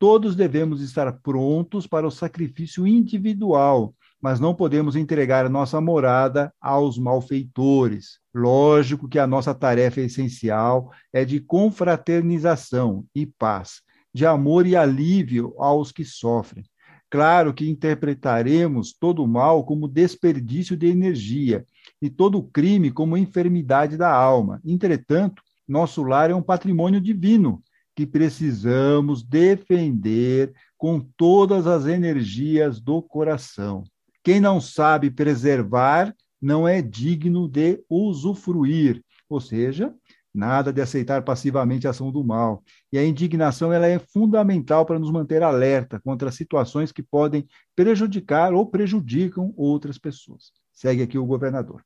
Todos 0.09 0.37
devemos 0.37 0.81
estar 0.83 1.13
prontos 1.15 1.85
para 1.85 2.07
o 2.07 2.13
sacrifício 2.13 2.87
individual, 2.87 3.93
mas 4.23 4.39
não 4.39 4.55
podemos 4.55 4.95
entregar 4.95 5.51
nossa 5.51 5.81
morada 5.81 6.55
aos 6.61 6.97
malfeitores. 6.97 8.21
Lógico 8.33 9.09
que 9.09 9.19
a 9.19 9.27
nossa 9.27 9.53
tarefa 9.53 10.01
essencial 10.01 10.93
é 11.13 11.25
de 11.25 11.41
confraternização 11.41 13.05
e 13.13 13.27
paz, 13.27 13.83
de 14.15 14.25
amor 14.25 14.65
e 14.65 14.77
alívio 14.77 15.53
aos 15.59 15.91
que 15.91 16.05
sofrem. 16.05 16.65
Claro 17.11 17.53
que 17.53 17.69
interpretaremos 17.69 18.93
todo 18.93 19.25
o 19.25 19.29
mal 19.29 19.65
como 19.65 19.89
desperdício 19.89 20.77
de 20.77 20.87
energia 20.87 21.67
e 22.01 22.09
todo 22.09 22.45
crime 22.45 22.93
como 22.93 23.17
enfermidade 23.17 23.97
da 23.97 24.13
alma. 24.13 24.61
Entretanto, 24.65 25.43
nosso 25.67 26.05
lar 26.05 26.31
é 26.31 26.35
um 26.35 26.43
patrimônio 26.43 27.01
divino 27.01 27.61
que 27.97 28.07
precisamos 28.07 29.23
defender 29.23 30.53
com 30.77 31.01
todas 31.01 31.67
as 31.67 31.87
energias 31.87 32.79
do 32.79 33.01
coração. 33.01 33.83
Quem 34.23 34.39
não 34.39 34.61
sabe 34.61 35.11
preservar 35.11 36.15
não 36.41 36.69
é 36.69 36.83
digno 36.83 37.49
de 37.49 37.83
usufruir, 37.89 39.03
ou 39.31 39.41
seja, 39.41 39.95
nada 40.35 40.71
de 40.71 40.83
aceitar 40.83 41.23
passivamente 41.23 41.87
a 41.87 41.91
ação 41.91 42.13
do 42.13 42.23
mal. 42.23 42.63
E 42.93 42.99
a 42.99 43.05
indignação 43.05 43.73
ela 43.73 43.87
é 43.87 43.99
fundamental 43.99 44.85
para 44.85 44.99
nos 44.99 45.11
manter 45.11 45.43
alerta 45.43 45.99
contra 45.99 46.31
situações 46.31 46.93
que 46.93 47.03
podem 47.03 47.49
prejudicar 47.75 48.53
ou 48.53 48.67
prejudicam 48.67 49.55
outras 49.57 49.97
pessoas. 49.97 50.53
Segue 50.71 51.03
aqui 51.03 51.17
o 51.17 51.25
governador. 51.25 51.83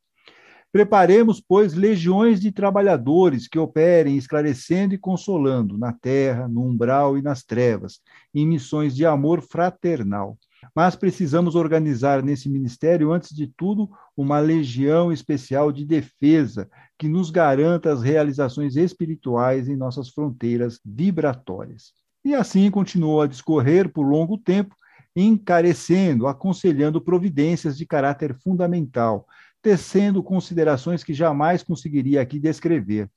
Preparemos, 0.73 1.41
pois, 1.41 1.75
legiões 1.75 2.41
de 2.41 2.53
trabalhadores 2.53 3.49
que 3.49 3.59
operem 3.59 4.17
esclarecendo 4.17 4.95
e 4.95 4.99
consolando 4.99 5.77
na 5.77 5.93
terra, 5.93 6.47
no 6.47 6.65
umbral 6.65 7.19
e 7.19 7.23
nas 7.23 7.43
trevas, 7.43 8.01
em 8.35 8.47
missões 8.47 8.95
de 8.95 9.05
amor 9.05 9.43
fraternal 9.43 10.39
mas 10.75 10.95
precisamos 10.95 11.55
organizar 11.55 12.23
nesse 12.23 12.49
ministério, 12.49 13.13
antes 13.13 13.35
de 13.35 13.47
tudo, 13.47 13.91
uma 14.17 14.39
legião 14.39 15.13
especial 15.13 15.73
de 15.73 15.85
defesa 15.85 16.69
que 16.99 17.09
nos 17.09 17.31
garanta 17.31 17.93
as 17.93 18.03
realizações 18.03 18.77
espirituais 18.77 19.69
em 19.69 19.77
nossas 19.77 20.11
fronteiras 20.11 20.79
vibratórias. 20.85 21.93
E 22.25 22.35
assim 22.35 22.71
continuou 22.71 23.23
a 23.23 23.27
discorrer 23.27 23.91
por 23.91 24.03
longo 24.03 24.37
tempo, 24.37 24.75
encarecendo, 25.17 26.27
aconselhando 26.27 27.01
providências 27.01 27.77
de 27.77 27.87
caráter 27.87 28.35
fundamental, 28.35 29.27
tecendo 29.63 30.23
considerações 30.23 31.05
que 31.05 31.15
jamais 31.15 31.63
conseguiria 31.63 32.21
aqui 32.21 32.39
descrever. 32.39 33.11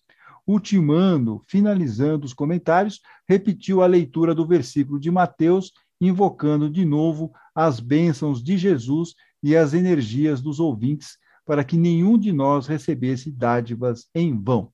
Ultimando, 0.45 1.41
finalizando 1.47 2.25
os 2.25 2.33
comentários, 2.33 2.99
repetiu 3.27 3.81
a 3.81 3.87
leitura 3.87 4.35
do 4.35 4.45
versículo 4.45 4.99
de 4.99 5.09
Mateus 5.09 5.71
invocando 6.01 6.69
de 6.69 6.83
novo 6.83 7.31
as 7.55 7.79
bênçãos 7.79 8.43
de 8.43 8.57
Jesus 8.57 9.13
e 9.41 9.55
as 9.55 9.73
energias 9.73 10.41
dos 10.41 10.59
ouvintes, 10.59 11.17
para 11.45 11.63
que 11.63 11.77
nenhum 11.77 12.17
de 12.17 12.31
nós 12.31 12.67
recebesse 12.67 13.31
dádivas 13.31 14.07
em 14.13 14.37
vão. 14.37 14.71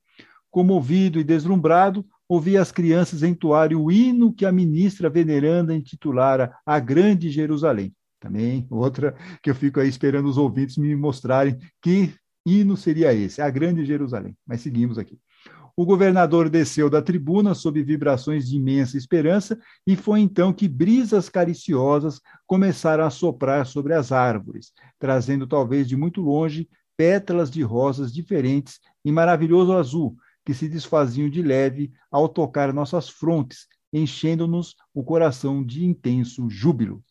Comovido 0.49 1.19
e 1.19 1.23
deslumbrado, 1.23 2.05
ouvi 2.27 2.57
as 2.57 2.71
crianças 2.71 3.23
entoarem 3.23 3.77
o 3.77 3.91
hino 3.91 4.33
que 4.33 4.45
a 4.45 4.51
ministra 4.51 5.09
veneranda 5.09 5.75
intitulara 5.75 6.55
A 6.65 6.79
Grande 6.79 7.29
Jerusalém. 7.29 7.93
Também 8.19 8.67
outra 8.69 9.15
que 9.41 9.49
eu 9.49 9.55
fico 9.55 9.79
aí 9.79 9.87
esperando 9.87 10.27
os 10.27 10.37
ouvintes 10.37 10.77
me 10.77 10.95
mostrarem 10.95 11.57
que 11.81 12.13
hino 12.45 12.75
seria 12.75 13.13
esse, 13.13 13.41
A 13.41 13.49
Grande 13.49 13.85
Jerusalém. 13.85 14.35
Mas 14.45 14.61
seguimos 14.61 14.97
aqui. 14.97 15.19
O 15.75 15.85
governador 15.85 16.49
desceu 16.49 16.89
da 16.89 17.01
tribuna 17.01 17.53
sob 17.53 17.81
vibrações 17.81 18.49
de 18.49 18.57
imensa 18.57 18.97
esperança, 18.97 19.57
e 19.87 19.95
foi 19.95 20.19
então 20.19 20.51
que 20.51 20.67
brisas 20.67 21.29
cariciosas 21.29 22.19
começaram 22.45 23.05
a 23.05 23.09
soprar 23.09 23.65
sobre 23.65 23.93
as 23.93 24.11
árvores, 24.11 24.73
trazendo 24.99 25.47
talvez 25.47 25.87
de 25.87 25.95
muito 25.95 26.19
longe 26.19 26.67
pétalas 26.97 27.49
de 27.49 27.61
rosas 27.61 28.11
diferentes 28.11 28.81
em 29.05 29.11
maravilhoso 29.11 29.71
azul, 29.71 30.17
que 30.43 30.53
se 30.53 30.67
desfaziam 30.67 31.29
de 31.29 31.41
leve 31.41 31.93
ao 32.11 32.27
tocar 32.27 32.73
nossas 32.73 33.07
frontes, 33.07 33.67
enchendo-nos 33.93 34.75
o 34.93 35.01
coração 35.01 35.63
de 35.63 35.85
intenso 35.85 36.49
júbilo. 36.49 37.01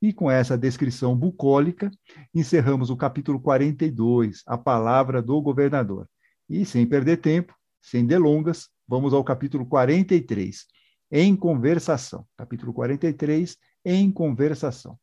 E 0.00 0.12
com 0.12 0.30
essa 0.30 0.56
descrição 0.56 1.16
bucólica, 1.16 1.90
encerramos 2.32 2.88
o 2.88 2.96
capítulo 2.96 3.40
42, 3.40 4.42
a 4.46 4.56
palavra 4.56 5.20
do 5.20 5.40
governador. 5.42 6.08
E, 6.48 6.64
sem 6.64 6.86
perder 6.86 7.16
tempo, 7.16 7.54
sem 7.82 8.06
delongas, 8.06 8.68
vamos 8.86 9.12
ao 9.12 9.24
capítulo 9.24 9.66
43, 9.66 10.66
em 11.10 11.34
conversação. 11.34 12.24
Capítulo 12.36 12.72
43, 12.72 13.56
em 13.84 14.10
conversação. 14.10 14.96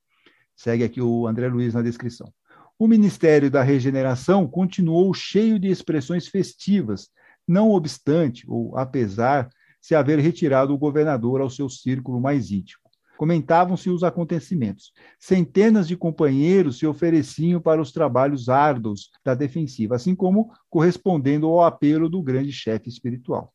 Segue 0.56 0.84
aqui 0.84 1.02
o 1.02 1.28
André 1.28 1.50
Luiz 1.50 1.74
na 1.74 1.82
descrição. 1.82 2.34
O 2.80 2.88
Ministério 2.88 3.50
da 3.52 3.64
Regeneração 3.64 4.48
continuou 4.48 5.14
cheio 5.14 5.60
de 5.60 5.70
expressões 5.70 6.28
festivas, 6.28 7.10
não 7.48 7.72
obstante, 7.72 8.46
ou 8.48 8.78
apesar, 8.78 9.50
se 9.82 9.94
haver 9.94 10.20
retirado 10.20 10.74
o 10.74 10.78
governador 10.78 11.42
ao 11.42 11.50
seu 11.50 11.70
círculo 11.70 12.20
mais 12.20 12.50
íntimo. 12.50 12.85
Comentavam-se 13.18 13.90
os 13.90 14.04
acontecimentos. 14.04 14.92
Centenas 15.20 15.88
de 15.88 15.96
companheiros 15.96 16.78
se 16.78 16.86
ofereciam 16.86 17.62
para 17.62 17.82
os 17.82 17.92
trabalhos 17.92 18.50
árduos 18.50 19.10
da 19.24 19.34
defensiva, 19.34 19.96
assim 19.96 20.14
como 20.14 20.52
correspondendo 20.70 21.48
ao 21.48 21.64
apelo 21.64 22.10
do 22.10 22.22
grande 22.22 22.52
chefe 22.52 22.90
espiritual. 22.90 23.54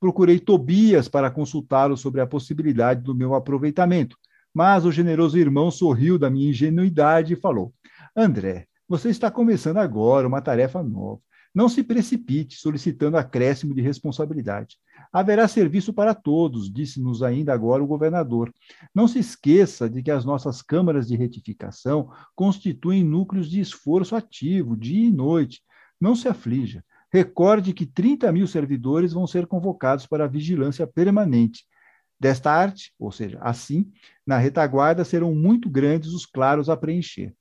Procurei 0.00 0.38
Tobias 0.38 1.08
para 1.08 1.30
consultá-lo 1.30 1.96
sobre 1.96 2.20
a 2.20 2.26
possibilidade 2.26 3.02
do 3.02 3.14
meu 3.14 3.34
aproveitamento, 3.34 4.16
mas 4.54 4.84
o 4.84 4.92
generoso 4.92 5.38
irmão 5.38 5.70
sorriu 5.70 6.18
da 6.18 6.30
minha 6.30 6.50
ingenuidade 6.50 7.34
e 7.34 7.36
falou: 7.36 7.72
André, 8.16 8.66
você 8.88 9.10
está 9.10 9.30
começando 9.30 9.78
agora 9.78 10.26
uma 10.26 10.40
tarefa 10.40 10.82
nova. 10.82 11.20
Não 11.58 11.68
se 11.68 11.82
precipite 11.82 12.54
solicitando 12.54 13.16
acréscimo 13.16 13.74
de 13.74 13.82
responsabilidade. 13.82 14.76
Haverá 15.12 15.48
serviço 15.48 15.92
para 15.92 16.14
todos, 16.14 16.72
disse-nos 16.72 17.20
ainda 17.20 17.52
agora 17.52 17.82
o 17.82 17.86
governador. 17.88 18.54
Não 18.94 19.08
se 19.08 19.18
esqueça 19.18 19.90
de 19.90 20.00
que 20.00 20.12
as 20.12 20.24
nossas 20.24 20.62
câmaras 20.62 21.08
de 21.08 21.16
retificação 21.16 22.12
constituem 22.36 23.02
núcleos 23.02 23.50
de 23.50 23.58
esforço 23.58 24.14
ativo, 24.14 24.76
dia 24.76 25.08
e 25.08 25.10
noite. 25.10 25.60
Não 26.00 26.14
se 26.14 26.28
aflija. 26.28 26.84
Recorde 27.12 27.72
que 27.72 27.86
30 27.86 28.30
mil 28.30 28.46
servidores 28.46 29.12
vão 29.12 29.26
ser 29.26 29.44
convocados 29.44 30.06
para 30.06 30.26
a 30.26 30.28
vigilância 30.28 30.86
permanente. 30.86 31.64
Desta 32.20 32.52
arte, 32.52 32.94
ou 32.96 33.10
seja, 33.10 33.36
assim, 33.40 33.90
na 34.24 34.38
retaguarda 34.38 35.04
serão 35.04 35.34
muito 35.34 35.68
grandes 35.68 36.12
os 36.12 36.24
claros 36.24 36.68
a 36.68 36.76
preencher. 36.76 37.34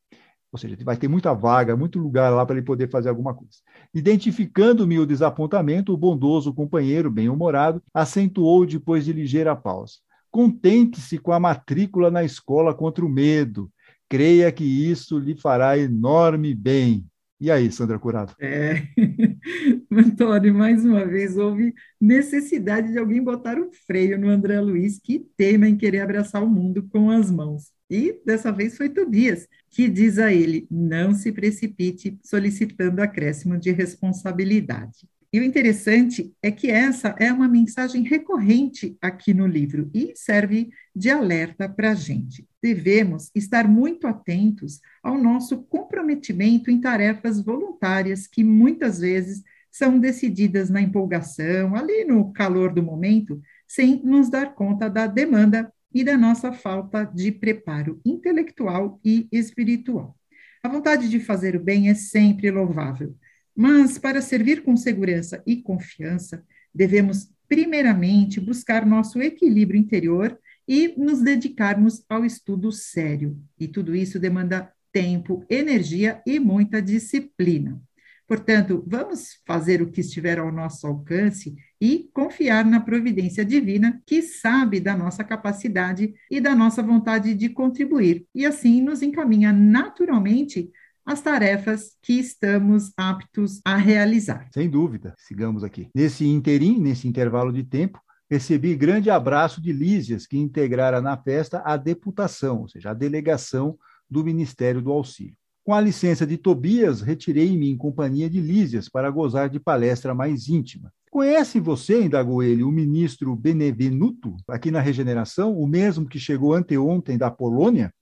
Ou 0.51 0.57
seja, 0.57 0.77
vai 0.83 0.95
ter 0.95 1.07
muita 1.07 1.33
vaga, 1.33 1.75
muito 1.75 1.99
lugar 1.99 2.29
lá 2.29 2.45
para 2.45 2.55
ele 2.55 2.65
poder 2.65 2.89
fazer 2.89 3.09
alguma 3.09 3.33
coisa. 3.33 3.57
Identificando-me 3.93 4.97
o 4.97 5.05
desapontamento, 5.05 5.93
o 5.93 5.97
bondoso 5.97 6.53
companheiro, 6.53 7.11
bem-humorado, 7.11 7.81
acentuou 7.93 8.65
depois 8.65 9.03
de 9.03 9.11
ligeira 9.11 9.55
pausa. 9.55 9.95
Contente-se 10.31 11.17
com 11.17 11.31
a 11.31 11.39
matrícula 11.39 12.09
na 12.09 12.23
escola 12.23 12.73
contra 12.73 13.05
o 13.05 13.09
medo. 13.09 13.69
Creia 14.09 14.51
que 14.51 14.63
isso 14.63 15.19
lhe 15.19 15.35
fará 15.35 15.77
enorme 15.77 16.55
bem. 16.55 17.05
E 17.39 17.51
aí, 17.51 17.71
Sandra 17.71 17.99
Curado? 17.99 18.33
É, 18.39 18.87
Antônio, 19.91 20.55
mais 20.55 20.83
uma 20.83 21.05
vez 21.05 21.37
houve 21.37 21.73
necessidade 22.01 22.91
de 22.91 22.97
alguém 22.97 23.23
botar 23.23 23.59
um 23.59 23.69
freio 23.85 24.17
no 24.17 24.27
André 24.27 24.59
Luiz, 24.59 24.99
que 24.99 25.19
teima 25.37 25.67
em 25.67 25.77
querer 25.77 25.99
abraçar 25.99 26.43
o 26.43 26.49
mundo 26.49 26.87
com 26.89 27.11
as 27.11 27.29
mãos. 27.29 27.71
E 27.89 28.19
dessa 28.25 28.51
vez 28.51 28.75
foi 28.75 28.89
Tobias, 28.89 29.47
que 29.69 29.87
diz 29.87 30.19
a 30.19 30.33
ele: 30.33 30.67
não 30.69 31.13
se 31.13 31.31
precipite 31.31 32.17
solicitando 32.23 33.01
acréscimo 33.01 33.57
de 33.57 33.71
responsabilidade. 33.71 35.07
E 35.31 35.39
o 35.39 35.43
interessante 35.43 36.33
é 36.41 36.49
que 36.49 36.71
essa 36.71 37.13
é 37.19 37.31
uma 37.31 37.49
mensagem 37.49 38.01
recorrente 38.03 38.97
aqui 39.01 39.33
no 39.33 39.45
livro 39.45 39.89
e 39.93 40.13
serve 40.15 40.69
de 40.95 41.09
alerta 41.09 41.67
para 41.67 41.91
a 41.91 41.95
gente. 41.95 42.47
Devemos 42.63 43.29
estar 43.35 43.67
muito 43.67 44.07
atentos 44.07 44.79
ao 45.03 45.17
nosso 45.21 45.57
comprometimento 45.63 46.71
em 46.71 46.79
tarefas 46.79 47.41
voluntárias 47.41 48.25
que 48.25 48.41
muitas 48.43 48.99
vezes 48.99 49.43
são 49.69 49.99
decididas 49.99 50.69
na 50.69 50.81
empolgação, 50.81 51.75
ali 51.75 52.05
no 52.05 52.31
calor 52.31 52.73
do 52.73 52.81
momento, 52.81 53.39
sem 53.67 54.01
nos 54.03 54.29
dar 54.29 54.55
conta 54.55 54.89
da 54.89 55.05
demanda 55.05 55.71
e 55.93 56.03
da 56.03 56.17
nossa 56.17 56.51
falta 56.51 57.03
de 57.03 57.31
preparo 57.31 57.99
intelectual 58.05 58.99
e 59.03 59.27
espiritual. 59.31 60.17
A 60.63 60.69
vontade 60.69 61.09
de 61.09 61.19
fazer 61.19 61.55
o 61.55 61.63
bem 61.63 61.89
é 61.89 61.93
sempre 61.93 62.51
louvável, 62.51 63.15
mas 63.55 63.97
para 63.97 64.21
servir 64.21 64.63
com 64.63 64.75
segurança 64.75 65.41
e 65.45 65.61
confiança, 65.61 66.43
devemos 66.73 67.31
primeiramente 67.47 68.39
buscar 68.39 68.85
nosso 68.85 69.21
equilíbrio 69.21 69.79
interior 69.79 70.37
e 70.67 70.93
nos 70.97 71.21
dedicarmos 71.21 72.03
ao 72.09 72.25
estudo 72.25 72.71
sério. 72.71 73.39
E 73.59 73.67
tudo 73.67 73.95
isso 73.95 74.19
demanda 74.19 74.71
tempo, 74.91 75.45
energia 75.49 76.21
e 76.25 76.39
muita 76.39 76.81
disciplina. 76.81 77.81
Portanto, 78.27 78.83
vamos 78.85 79.39
fazer 79.45 79.81
o 79.81 79.89
que 79.89 80.01
estiver 80.01 80.37
ao 80.37 80.51
nosso 80.51 80.85
alcance 80.85 81.55
e 81.79 82.09
confiar 82.13 82.65
na 82.65 82.79
providência 82.79 83.45
divina, 83.45 84.01
que 84.05 84.21
sabe 84.21 84.79
da 84.79 84.95
nossa 84.95 85.23
capacidade 85.23 86.13
e 86.29 86.41
da 86.41 86.55
nossa 86.55 86.81
vontade 86.81 87.33
de 87.33 87.49
contribuir, 87.49 88.25
e 88.33 88.45
assim 88.45 88.81
nos 88.81 89.01
encaminha 89.01 89.51
naturalmente 89.53 90.71
as 91.05 91.21
tarefas 91.21 91.95
que 92.01 92.19
estamos 92.19 92.91
aptos 92.97 93.61
a 93.63 93.77
realizar. 93.77 94.49
Sem 94.51 94.69
dúvida, 94.69 95.15
sigamos 95.17 95.63
aqui. 95.63 95.89
Nesse 95.95 96.25
interim, 96.25 96.79
nesse 96.79 97.07
intervalo 97.07 97.53
de 97.53 97.63
tempo, 97.63 98.01
recebi 98.29 98.75
grande 98.75 99.09
abraço 99.09 99.61
de 99.61 99.71
Lísias, 99.71 100.27
que 100.27 100.37
integrara 100.37 100.99
na 100.99 101.15
festa 101.15 101.61
a 101.63 101.77
deputação, 101.77 102.61
ou 102.61 102.67
seja, 102.67 102.89
a 102.89 102.93
delegação 102.93 103.77
do 104.09 104.23
Ministério 104.23 104.81
do 104.81 104.91
Auxílio. 104.91 105.35
Com 105.63 105.73
a 105.73 105.81
licença 105.81 106.25
de 106.25 106.37
Tobias, 106.37 107.01
retirei-me 107.01 107.69
em 107.69 107.77
companhia 107.77 108.29
de 108.29 108.39
Lísias 108.41 108.89
para 108.89 109.09
gozar 109.09 109.49
de 109.49 109.59
palestra 109.59 110.13
mais 110.13 110.47
íntima. 110.49 110.91
Conhece 111.09 111.59
você, 111.59 112.03
indagou 112.03 112.43
ele, 112.43 112.63
o 112.63 112.71
ministro 112.71 113.35
Benevenuto, 113.35 114.35
aqui 114.47 114.69
na 114.69 114.81
Regeneração, 114.81 115.57
o 115.57 115.65
mesmo 115.65 116.07
que 116.07 116.19
chegou 116.19 116.53
anteontem 116.53 117.17
da 117.17 117.31
Polônia? 117.31 117.93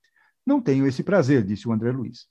Não 0.46 0.60
tenho 0.60 0.88
esse 0.88 1.04
prazer, 1.04 1.44
disse 1.44 1.68
o 1.68 1.72
André 1.72 1.92
Luiz. 1.92 2.26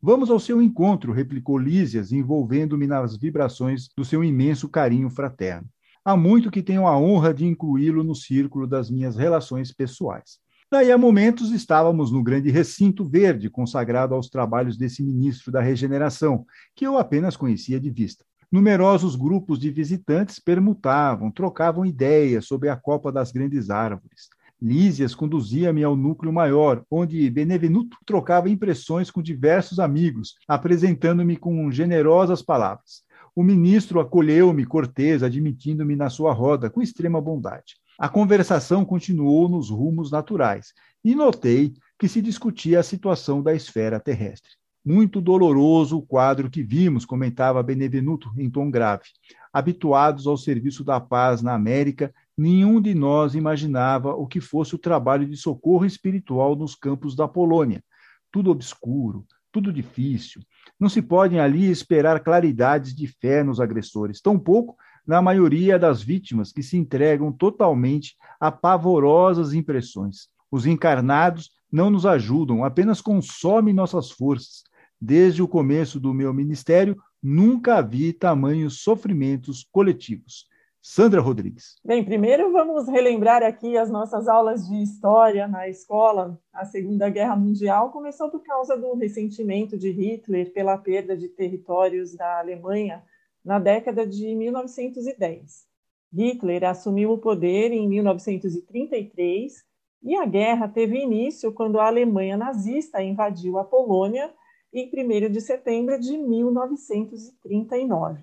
Vamos 0.00 0.30
ao 0.30 0.40
seu 0.40 0.62
encontro, 0.62 1.12
replicou 1.12 1.58
Lísias, 1.58 2.12
envolvendo-me 2.12 2.86
nas 2.86 3.16
vibrações 3.16 3.88
do 3.96 4.04
seu 4.04 4.24
imenso 4.24 4.68
carinho 4.68 5.10
fraterno. 5.10 5.68
Há 6.04 6.16
muito 6.16 6.50
que 6.50 6.62
tenho 6.62 6.86
a 6.86 6.96
honra 6.96 7.34
de 7.34 7.44
incluí-lo 7.44 8.02
no 8.02 8.14
círculo 8.14 8.66
das 8.66 8.90
minhas 8.90 9.16
relações 9.16 9.72
pessoais. 9.72 10.38
Daí 10.70 10.90
a 10.92 10.96
momentos 10.96 11.50
estávamos 11.50 12.12
no 12.12 12.22
grande 12.22 12.50
recinto 12.50 13.04
verde 13.04 13.50
consagrado 13.50 14.14
aos 14.14 14.30
trabalhos 14.30 14.76
desse 14.78 15.02
ministro 15.02 15.50
da 15.50 15.60
regeneração, 15.60 16.46
que 16.74 16.86
eu 16.86 16.96
apenas 16.96 17.36
conhecia 17.36 17.80
de 17.80 17.90
vista. 17.90 18.24
Numerosos 18.52 19.14
grupos 19.14 19.60
de 19.60 19.70
visitantes 19.70 20.40
permutavam, 20.40 21.30
trocavam 21.30 21.86
ideias 21.86 22.46
sobre 22.46 22.68
a 22.68 22.76
copa 22.76 23.12
das 23.12 23.30
grandes 23.30 23.70
árvores. 23.70 24.28
Lísias 24.60 25.14
conduzia-me 25.14 25.84
ao 25.84 25.94
núcleo 25.94 26.32
maior, 26.32 26.84
onde 26.90 27.30
Benevenuto 27.30 27.96
trocava 28.04 28.50
impressões 28.50 29.08
com 29.08 29.22
diversos 29.22 29.78
amigos, 29.78 30.34
apresentando-me 30.48 31.36
com 31.36 31.70
generosas 31.70 32.42
palavras. 32.42 33.04
O 33.36 33.44
ministro 33.44 34.00
acolheu-me 34.00 34.66
cortês, 34.66 35.22
admitindo-me 35.22 35.94
na 35.94 36.10
sua 36.10 36.32
roda, 36.32 36.68
com 36.68 36.82
extrema 36.82 37.20
bondade. 37.20 37.76
A 37.96 38.08
conversação 38.08 38.84
continuou 38.84 39.48
nos 39.48 39.70
rumos 39.70 40.10
naturais 40.10 40.72
e 41.04 41.14
notei 41.14 41.72
que 41.96 42.08
se 42.08 42.20
discutia 42.20 42.80
a 42.80 42.82
situação 42.82 43.40
da 43.42 43.54
esfera 43.54 44.00
terrestre. 44.00 44.59
Muito 44.84 45.20
doloroso 45.20 45.98
o 45.98 46.02
quadro 46.02 46.48
que 46.48 46.62
vimos, 46.62 47.04
comentava 47.04 47.62
Benevenuto 47.62 48.32
em 48.38 48.48
tom 48.48 48.70
grave. 48.70 49.04
Habituados 49.52 50.26
ao 50.26 50.38
serviço 50.38 50.82
da 50.82 50.98
paz 50.98 51.42
na 51.42 51.52
América, 51.54 52.14
nenhum 52.36 52.80
de 52.80 52.94
nós 52.94 53.34
imaginava 53.34 54.14
o 54.14 54.26
que 54.26 54.40
fosse 54.40 54.74
o 54.74 54.78
trabalho 54.78 55.26
de 55.26 55.36
socorro 55.36 55.84
espiritual 55.84 56.56
nos 56.56 56.74
campos 56.74 57.14
da 57.14 57.28
Polônia. 57.28 57.84
Tudo 58.32 58.50
obscuro, 58.50 59.26
tudo 59.52 59.70
difícil. 59.70 60.40
Não 60.78 60.88
se 60.88 61.02
podem 61.02 61.40
ali 61.40 61.70
esperar 61.70 62.20
claridades 62.20 62.94
de 62.94 63.06
fé 63.06 63.44
nos 63.44 63.60
agressores, 63.60 64.20
tampouco 64.22 64.76
na 65.06 65.20
maioria 65.20 65.78
das 65.78 66.02
vítimas 66.02 66.52
que 66.52 66.62
se 66.62 66.78
entregam 66.78 67.30
totalmente 67.30 68.16
a 68.38 68.50
pavorosas 68.50 69.52
impressões. 69.52 70.28
Os 70.50 70.64
encarnados 70.64 71.50
não 71.70 71.90
nos 71.90 72.06
ajudam, 72.06 72.64
apenas 72.64 73.00
consomem 73.00 73.74
nossas 73.74 74.10
forças. 74.10 74.69
Desde 75.00 75.42
o 75.42 75.48
começo 75.48 75.98
do 75.98 76.12
meu 76.12 76.34
ministério, 76.34 76.94
nunca 77.22 77.80
vi 77.80 78.12
tamanhos 78.12 78.82
sofrimentos 78.82 79.66
coletivos. 79.72 80.46
Sandra 80.82 81.20
Rodrigues. 81.20 81.76
Bem, 81.84 82.02
primeiro 82.04 82.52
vamos 82.52 82.88
relembrar 82.88 83.42
aqui 83.42 83.76
as 83.76 83.90
nossas 83.90 84.26
aulas 84.28 84.66
de 84.66 84.82
história 84.82 85.46
na 85.46 85.68
escola. 85.68 86.38
A 86.52 86.64
Segunda 86.64 87.08
Guerra 87.10 87.36
Mundial 87.36 87.90
começou 87.90 88.30
por 88.30 88.42
causa 88.42 88.76
do 88.76 88.94
ressentimento 88.94 89.76
de 89.78 89.90
Hitler 89.90 90.52
pela 90.52 90.78
perda 90.78 91.16
de 91.16 91.28
territórios 91.28 92.14
da 92.14 92.38
Alemanha 92.38 93.02
na 93.44 93.58
década 93.58 94.06
de 94.06 94.34
1910. 94.34 95.66
Hitler 96.12 96.64
assumiu 96.64 97.12
o 97.12 97.18
poder 97.18 97.72
em 97.72 97.86
1933 97.88 99.64
e 100.02 100.16
a 100.16 100.24
guerra 100.24 100.66
teve 100.66 100.98
início 100.98 101.52
quando 101.52 101.78
a 101.78 101.86
Alemanha 101.86 102.36
nazista 102.36 103.02
invadiu 103.02 103.58
a 103.58 103.64
Polônia 103.64 104.32
em 104.72 104.88
1 104.88 105.30
de 105.30 105.40
setembro 105.40 105.98
de 105.98 106.16
1939. 106.16 108.22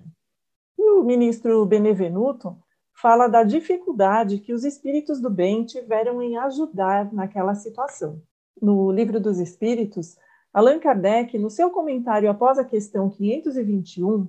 E 0.78 0.90
o 0.90 1.04
ministro 1.04 1.64
Benevenuto 1.66 2.56
fala 2.94 3.28
da 3.28 3.42
dificuldade 3.42 4.38
que 4.38 4.52
os 4.52 4.64
espíritos 4.64 5.20
do 5.20 5.30
bem 5.30 5.64
tiveram 5.64 6.22
em 6.22 6.36
ajudar 6.38 7.12
naquela 7.12 7.54
situação. 7.54 8.20
No 8.60 8.90
Livro 8.90 9.20
dos 9.20 9.38
Espíritos, 9.38 10.16
Allan 10.52 10.80
Kardec, 10.80 11.38
no 11.38 11.50
seu 11.50 11.70
comentário 11.70 12.30
após 12.30 12.58
a 12.58 12.64
questão 12.64 13.08
521, 13.08 14.26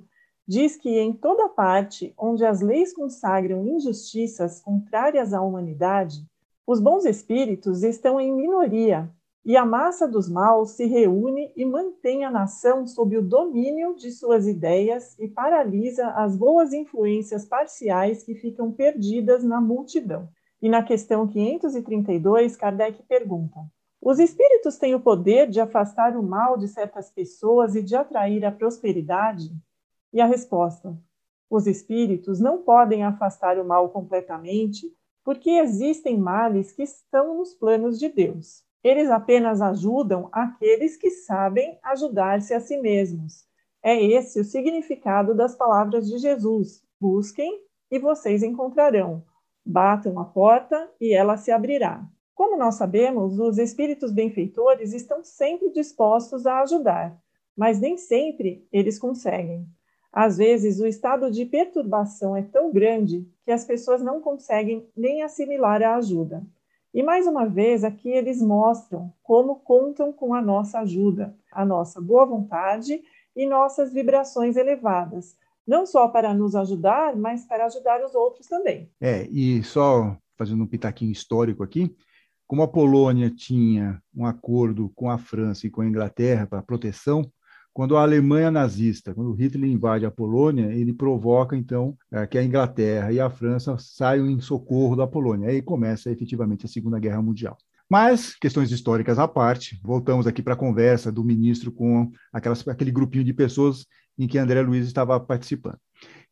diz 0.47 0.75
que 0.75 0.99
em 0.99 1.13
toda 1.13 1.49
parte 1.49 2.13
onde 2.17 2.45
as 2.45 2.61
leis 2.61 2.93
consagram 2.93 3.67
injustiças 3.67 4.61
contrárias 4.61 5.33
à 5.33 5.41
humanidade, 5.41 6.23
os 6.67 6.79
bons 6.79 7.05
espíritos 7.05 7.81
estão 7.81 8.19
em 8.19 8.31
minoria 8.31 9.09
e 9.45 9.55
a 9.55 9.65
massa 9.65 10.07
dos 10.07 10.29
maus 10.29 10.71
se 10.71 10.85
reúne 10.85 11.51
e 11.55 11.65
mantém 11.65 12.25
a 12.25 12.29
nação 12.29 12.85
sob 12.85 13.17
o 13.17 13.21
domínio 13.21 13.95
de 13.95 14.11
suas 14.11 14.47
ideias 14.47 15.17
e 15.17 15.27
paralisa 15.27 16.07
as 16.07 16.35
boas 16.35 16.73
influências 16.73 17.45
parciais 17.45 18.23
que 18.23 18.35
ficam 18.35 18.71
perdidas 18.71 19.43
na 19.43 19.61
multidão. 19.61 20.29
E 20.61 20.67
na 20.67 20.83
questão 20.83 21.25
532, 21.25 22.57
Kardec 22.57 23.01
pergunta: 23.03 23.59
Os 24.01 24.19
espíritos 24.19 24.77
têm 24.77 24.93
o 24.93 24.99
poder 24.99 25.49
de 25.49 25.61
afastar 25.61 26.17
o 26.17 26.21
mal 26.21 26.57
de 26.57 26.67
certas 26.67 27.09
pessoas 27.09 27.75
e 27.75 27.81
de 27.81 27.95
atrair 27.95 28.43
a 28.45 28.51
prosperidade? 28.51 29.49
E 30.11 30.19
a 30.19 30.25
resposta: 30.25 30.97
os 31.49 31.65
espíritos 31.65 32.39
não 32.39 32.61
podem 32.61 33.03
afastar 33.03 33.57
o 33.57 33.65
mal 33.65 33.89
completamente, 33.89 34.85
porque 35.23 35.49
existem 35.49 36.17
males 36.17 36.71
que 36.71 36.83
estão 36.83 37.37
nos 37.37 37.53
planos 37.53 37.97
de 37.97 38.09
Deus. 38.09 38.63
Eles 38.83 39.09
apenas 39.09 39.61
ajudam 39.61 40.29
aqueles 40.31 40.95
que 40.95 41.09
sabem 41.09 41.77
ajudar-se 41.83 42.53
a 42.53 42.59
si 42.61 42.77
mesmos. 42.77 43.45
É 43.83 44.01
esse 44.01 44.39
o 44.39 44.43
significado 44.43 45.35
das 45.35 45.55
palavras 45.55 46.07
de 46.07 46.17
Jesus: 46.17 46.81
busquem 46.99 47.61
e 47.91 47.99
vocês 47.99 48.43
encontrarão. 48.43 49.23
Batam 49.65 50.19
a 50.19 50.25
porta 50.25 50.89
e 50.99 51.13
ela 51.13 51.37
se 51.37 51.51
abrirá. 51.51 52.07
Como 52.33 52.57
nós 52.57 52.75
sabemos, 52.75 53.37
os 53.37 53.57
espíritos 53.57 54.13
benfeitores 54.13 54.93
estão 54.93 55.21
sempre 55.23 55.71
dispostos 55.71 56.45
a 56.45 56.61
ajudar, 56.61 57.19
mas 57.55 57.81
nem 57.81 57.97
sempre 57.97 58.65
eles 58.71 58.97
conseguem. 58.97 59.67
Às 60.11 60.37
vezes, 60.37 60.79
o 60.79 60.87
estado 60.87 61.29
de 61.29 61.45
perturbação 61.45 62.35
é 62.35 62.41
tão 62.41 62.71
grande 62.71 63.27
que 63.43 63.51
as 63.51 63.65
pessoas 63.65 64.01
não 64.01 64.21
conseguem 64.21 64.89
nem 64.95 65.21
assimilar 65.21 65.83
a 65.83 65.95
ajuda. 65.95 66.41
E 66.93 67.03
mais 67.03 67.27
uma 67.27 67.45
vez, 67.45 67.83
aqui 67.83 68.09
eles 68.09 68.41
mostram 68.41 69.13
como 69.21 69.57
contam 69.57 70.11
com 70.11 70.33
a 70.33 70.41
nossa 70.41 70.79
ajuda, 70.79 71.35
a 71.51 71.63
nossa 71.63 72.01
boa 72.01 72.25
vontade 72.25 73.01
e 73.35 73.45
nossas 73.45 73.93
vibrações 73.93 74.57
elevadas, 74.57 75.37
não 75.67 75.85
só 75.85 76.07
para 76.07 76.33
nos 76.33 76.55
ajudar, 76.55 77.15
mas 77.15 77.45
para 77.45 77.65
ajudar 77.67 78.03
os 78.03 78.15
outros 78.15 78.47
também. 78.47 78.91
É, 78.99 79.27
e 79.27 79.63
só 79.63 80.17
fazendo 80.35 80.63
um 80.63 80.67
pitaquinho 80.67 81.11
histórico 81.11 81.61
aqui, 81.61 81.95
como 82.47 82.63
a 82.63 82.67
Polônia 82.67 83.29
tinha 83.29 84.01
um 84.15 84.25
acordo 84.25 84.89
com 84.95 85.11
a 85.11 85.19
França 85.19 85.67
e 85.67 85.69
com 85.69 85.81
a 85.81 85.85
Inglaterra 85.85 86.47
para 86.47 86.63
proteção, 86.63 87.31
quando 87.73 87.95
a 87.95 88.01
Alemanha 88.01 88.51
nazista, 88.51 89.13
quando 89.13 89.33
Hitler 89.33 89.69
invade 89.69 90.05
a 90.05 90.11
Polônia, 90.11 90.73
ele 90.73 90.93
provoca 90.93 91.55
então 91.55 91.97
é, 92.11 92.25
que 92.27 92.37
a 92.37 92.43
Inglaterra 92.43 93.11
e 93.11 93.19
a 93.19 93.29
França 93.29 93.77
saiam 93.77 94.29
em 94.29 94.39
socorro 94.39 94.95
da 94.95 95.07
Polônia. 95.07 95.49
Aí 95.49 95.61
começa 95.61 96.11
efetivamente 96.11 96.65
a 96.65 96.69
Segunda 96.69 96.99
Guerra 96.99 97.21
Mundial. 97.21 97.57
Mas, 97.89 98.35
questões 98.35 98.71
históricas 98.71 99.17
à 99.17 99.27
parte, 99.27 99.79
voltamos 99.83 100.27
aqui 100.27 100.43
para 100.43 100.53
a 100.53 100.57
conversa 100.57 101.11
do 101.11 101.23
ministro 101.23 101.71
com 101.71 102.11
aquelas, 102.31 102.67
aquele 102.67 102.91
grupinho 102.91 103.23
de 103.23 103.33
pessoas 103.33 103.85
em 104.17 104.27
que 104.27 104.37
André 104.37 104.61
Luiz 104.61 104.85
estava 104.85 105.19
participando. 105.19 105.79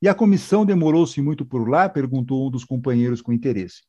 E 0.02 0.08
a 0.08 0.14
comissão 0.14 0.66
demorou-se 0.66 1.20
muito 1.22 1.44
por 1.44 1.68
lá? 1.68 1.90
perguntou 1.90 2.48
um 2.48 2.52
dos 2.52 2.64
companheiros 2.64 3.22
com 3.22 3.34
interesse. 3.34 3.82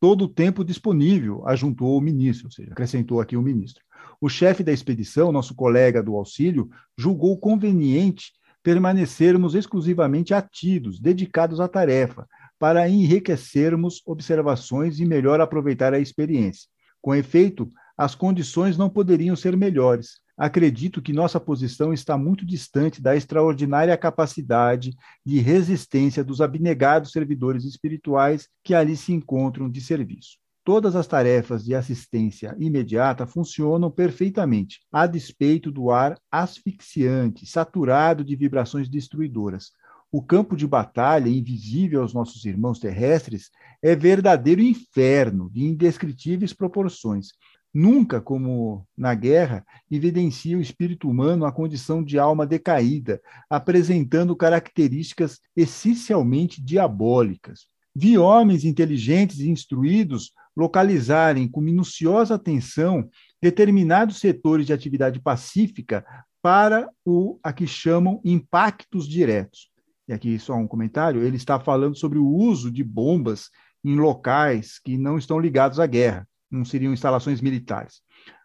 Todo 0.00 0.24
o 0.24 0.28
tempo 0.28 0.64
disponível, 0.64 1.46
ajuntou 1.46 1.98
o 1.98 2.00
ministro, 2.00 2.46
ou 2.46 2.50
seja, 2.50 2.72
acrescentou 2.72 3.20
aqui 3.20 3.36
o 3.36 3.42
ministro. 3.42 3.84
O 4.22 4.28
chefe 4.28 4.62
da 4.62 4.70
expedição, 4.70 5.32
nosso 5.32 5.52
colega 5.52 6.00
do 6.00 6.14
auxílio, 6.14 6.70
julgou 6.96 7.36
conveniente 7.36 8.30
permanecermos 8.62 9.56
exclusivamente 9.56 10.32
atidos, 10.32 11.00
dedicados 11.00 11.58
à 11.58 11.66
tarefa, 11.66 12.28
para 12.56 12.88
enriquecermos 12.88 14.00
observações 14.06 15.00
e 15.00 15.04
melhor 15.04 15.40
aproveitar 15.40 15.92
a 15.92 15.98
experiência. 15.98 16.68
Com 17.00 17.12
efeito, 17.12 17.68
as 17.98 18.14
condições 18.14 18.78
não 18.78 18.88
poderiam 18.88 19.34
ser 19.34 19.56
melhores. 19.56 20.20
Acredito 20.38 21.02
que 21.02 21.12
nossa 21.12 21.40
posição 21.40 21.92
está 21.92 22.16
muito 22.16 22.46
distante 22.46 23.02
da 23.02 23.16
extraordinária 23.16 23.98
capacidade 23.98 24.94
de 25.26 25.40
resistência 25.40 26.22
dos 26.22 26.40
abnegados 26.40 27.10
servidores 27.10 27.64
espirituais 27.64 28.48
que 28.62 28.72
ali 28.72 28.96
se 28.96 29.12
encontram 29.12 29.68
de 29.68 29.80
serviço. 29.80 30.41
Todas 30.64 30.94
as 30.94 31.08
tarefas 31.08 31.64
de 31.64 31.74
assistência 31.74 32.54
imediata 32.56 33.26
funcionam 33.26 33.90
perfeitamente, 33.90 34.80
a 34.92 35.08
despeito 35.08 35.72
do 35.72 35.90
ar 35.90 36.16
asfixiante, 36.30 37.44
saturado 37.46 38.24
de 38.24 38.36
vibrações 38.36 38.88
destruidoras. 38.88 39.72
O 40.10 40.22
campo 40.22 40.54
de 40.54 40.64
batalha, 40.64 41.28
invisível 41.28 42.00
aos 42.00 42.14
nossos 42.14 42.44
irmãos 42.44 42.78
terrestres, 42.78 43.50
é 43.82 43.96
verdadeiro 43.96 44.60
inferno 44.60 45.50
de 45.50 45.64
indescritíveis 45.64 46.52
proporções. 46.52 47.30
Nunca, 47.74 48.20
como 48.20 48.86
na 48.96 49.14
guerra, 49.14 49.64
evidencia 49.90 50.56
o 50.56 50.60
espírito 50.60 51.08
humano 51.08 51.44
a 51.44 51.50
condição 51.50 52.04
de 52.04 52.20
alma 52.20 52.46
decaída, 52.46 53.20
apresentando 53.50 54.36
características 54.36 55.40
essencialmente 55.56 56.62
diabólicas. 56.62 57.66
Vi 57.94 58.16
homens 58.16 58.64
inteligentes 58.64 59.40
e 59.40 59.50
instruídos 59.50 60.30
localizarem 60.56 61.48
com 61.48 61.60
minuciosa 61.60 62.34
atenção 62.34 63.08
determinados 63.40 64.18
setores 64.18 64.66
de 64.66 64.72
atividade 64.72 65.20
pacífica 65.20 66.04
para 66.40 66.90
o 67.04 67.38
a 67.42 67.52
que 67.52 67.66
chamam 67.66 68.20
impactos 68.24 69.08
diretos 69.08 69.72
e 70.08 70.12
aqui 70.12 70.38
só 70.38 70.54
um 70.54 70.66
comentário, 70.66 71.22
ele 71.22 71.36
está 71.36 71.60
falando 71.60 71.96
sobre 71.96 72.18
o 72.18 72.26
uso 72.26 72.70
de 72.70 72.82
bombas 72.82 73.50
em 73.84 73.96
locais 73.96 74.78
que 74.78 74.96
não 74.96 75.16
estão 75.16 75.38
ligados 75.38 75.78
à 75.78 75.86
guerra, 75.86 76.28
não 76.50 76.64
seriam 76.64 76.92
instalações 76.92 77.40
militares. 77.40 78.02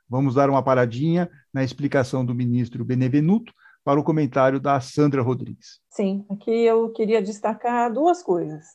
Vamos 0.10 0.36
dar 0.36 0.50
uma 0.50 0.64
paradinha 0.64 1.30
na 1.54 1.64
explicação 1.64 2.26
do 2.26 2.34
ministro 2.34 2.86
Benevenuto 2.86 3.54
para 3.84 4.00
o 4.00 4.04
comentário 4.04 4.60
da 4.60 4.80
Sandra 4.80 5.22
Rodrigues. 5.22 5.80
Sim, 5.90 6.26
aqui 6.30 6.52
eu 6.52 6.90
queria 6.92 7.22
destacar 7.22 7.92
duas 7.92 8.24
coisas. 8.24 8.66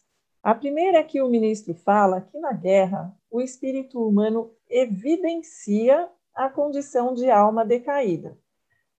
A 0.43 0.57
primeira 0.57 0.99
é 0.99 1.05
que 1.05 1.23
o 1.23 1.29
ministro 1.29 1.73
fala 1.73 2.21
que 2.21 2.37
na 2.39 2.53
guerra 2.53 3.15
o 3.31 3.41
espírito 3.41 4.05
humano 4.05 4.51
evidencia 4.69 6.09
a 6.35 6.49
condição 6.49 7.15
de 7.15 7.31
alma 7.31 7.65
decaída. 7.65 8.37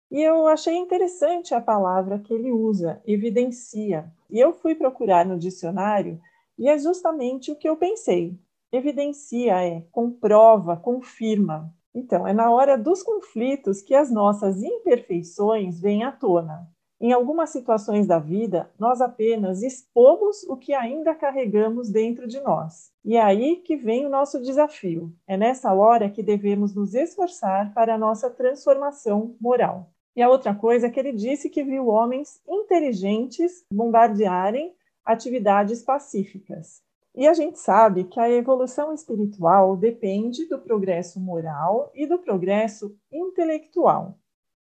E 0.10 0.22
eu 0.22 0.48
achei 0.48 0.76
interessante 0.76 1.54
a 1.54 1.60
palavra 1.60 2.20
que 2.20 2.34
ele 2.34 2.52
usa, 2.52 3.02
evidencia. 3.06 4.10
E 4.30 4.40
eu 4.40 4.54
fui 4.54 4.74
procurar 4.74 5.26
no 5.26 5.38
dicionário 5.38 6.22
e 6.58 6.70
é 6.70 6.78
justamente 6.78 7.52
o 7.52 7.58
que 7.58 7.68
eu 7.68 7.76
pensei. 7.76 8.40
Evidencia 8.72 9.62
é 9.62 9.82
comprova, 9.92 10.78
confirma. 10.78 11.74
Então, 11.94 12.26
é 12.26 12.34
na 12.34 12.52
hora 12.52 12.78
dos 12.78 13.04
conflitos 13.04 13.82
que 13.82 13.94
as 13.94 14.10
nossas 14.10 14.64
imperfeições 14.64 15.80
vêm 15.80 16.04
à 16.04 16.12
tona. 16.12 16.73
Em 17.04 17.12
algumas 17.12 17.50
situações 17.50 18.08
da 18.08 18.18
vida, 18.18 18.72
nós 18.80 19.02
apenas 19.02 19.62
expomos 19.62 20.44
o 20.44 20.56
que 20.56 20.74
ainda 20.74 21.14
carregamos 21.14 21.90
dentro 21.90 22.26
de 22.26 22.40
nós. 22.40 22.94
E 23.04 23.18
é 23.18 23.22
aí 23.22 23.58
que 23.58 23.76
vem 23.76 24.06
o 24.06 24.10
nosso 24.10 24.42
desafio. 24.42 25.14
É 25.28 25.36
nessa 25.36 25.74
hora 25.74 26.10
que 26.10 26.24
devemos 26.24 26.74
nos 26.74 26.96
esforçar 26.96 27.74
para 27.74 27.96
a 27.96 27.98
nossa 27.98 28.30
transformação 28.30 29.36
moral. 29.42 29.92
E 30.16 30.22
a 30.22 30.30
outra 30.30 30.56
coisa 30.56 30.88
é 30.88 30.90
que 30.90 30.98
ele 30.98 31.12
disse 31.12 31.50
que 31.50 31.62
viu 31.62 31.90
homens 31.90 32.42
inteligentes 32.48 33.66
bombardearem 33.70 34.74
atividades 35.04 35.82
pacíficas. 35.82 36.82
E 37.14 37.28
a 37.28 37.34
gente 37.34 37.60
sabe 37.60 38.06
que 38.06 38.18
a 38.18 38.32
evolução 38.32 38.94
espiritual 38.94 39.76
depende 39.76 40.48
do 40.48 40.58
progresso 40.58 41.20
moral 41.20 41.92
e 41.94 42.08
do 42.08 42.18
progresso 42.18 42.96
intelectual. 43.12 44.18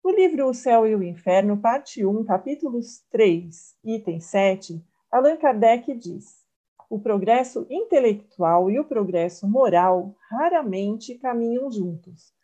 No 0.04 0.10
livro 0.10 0.46
O 0.46 0.54
Céu 0.54 0.86
e 0.86 0.94
o 0.94 1.02
Inferno, 1.02 1.56
parte 1.56 2.04
1, 2.04 2.24
capítulos 2.24 3.02
3, 3.10 3.74
item 3.82 4.20
7, 4.20 4.84
Allan 5.10 5.36
Kardec 5.36 5.94
diz: 5.94 6.44
o 6.90 7.00
progresso 7.00 7.66
intelectual 7.70 8.70
e 8.70 8.78
o 8.78 8.84
progresso 8.84 9.48
moral 9.48 10.14
raramente 10.30 11.14
caminham 11.16 11.70
juntos 11.72 12.34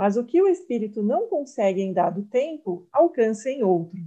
mas 0.00 0.16
o 0.16 0.24
que 0.24 0.40
o 0.40 0.48
espírito 0.48 1.02
não 1.02 1.26
consegue 1.26 1.82
em 1.82 1.92
dado 1.92 2.22
tempo, 2.22 2.86
alcança 2.90 3.50
em 3.50 3.62
outro, 3.62 3.98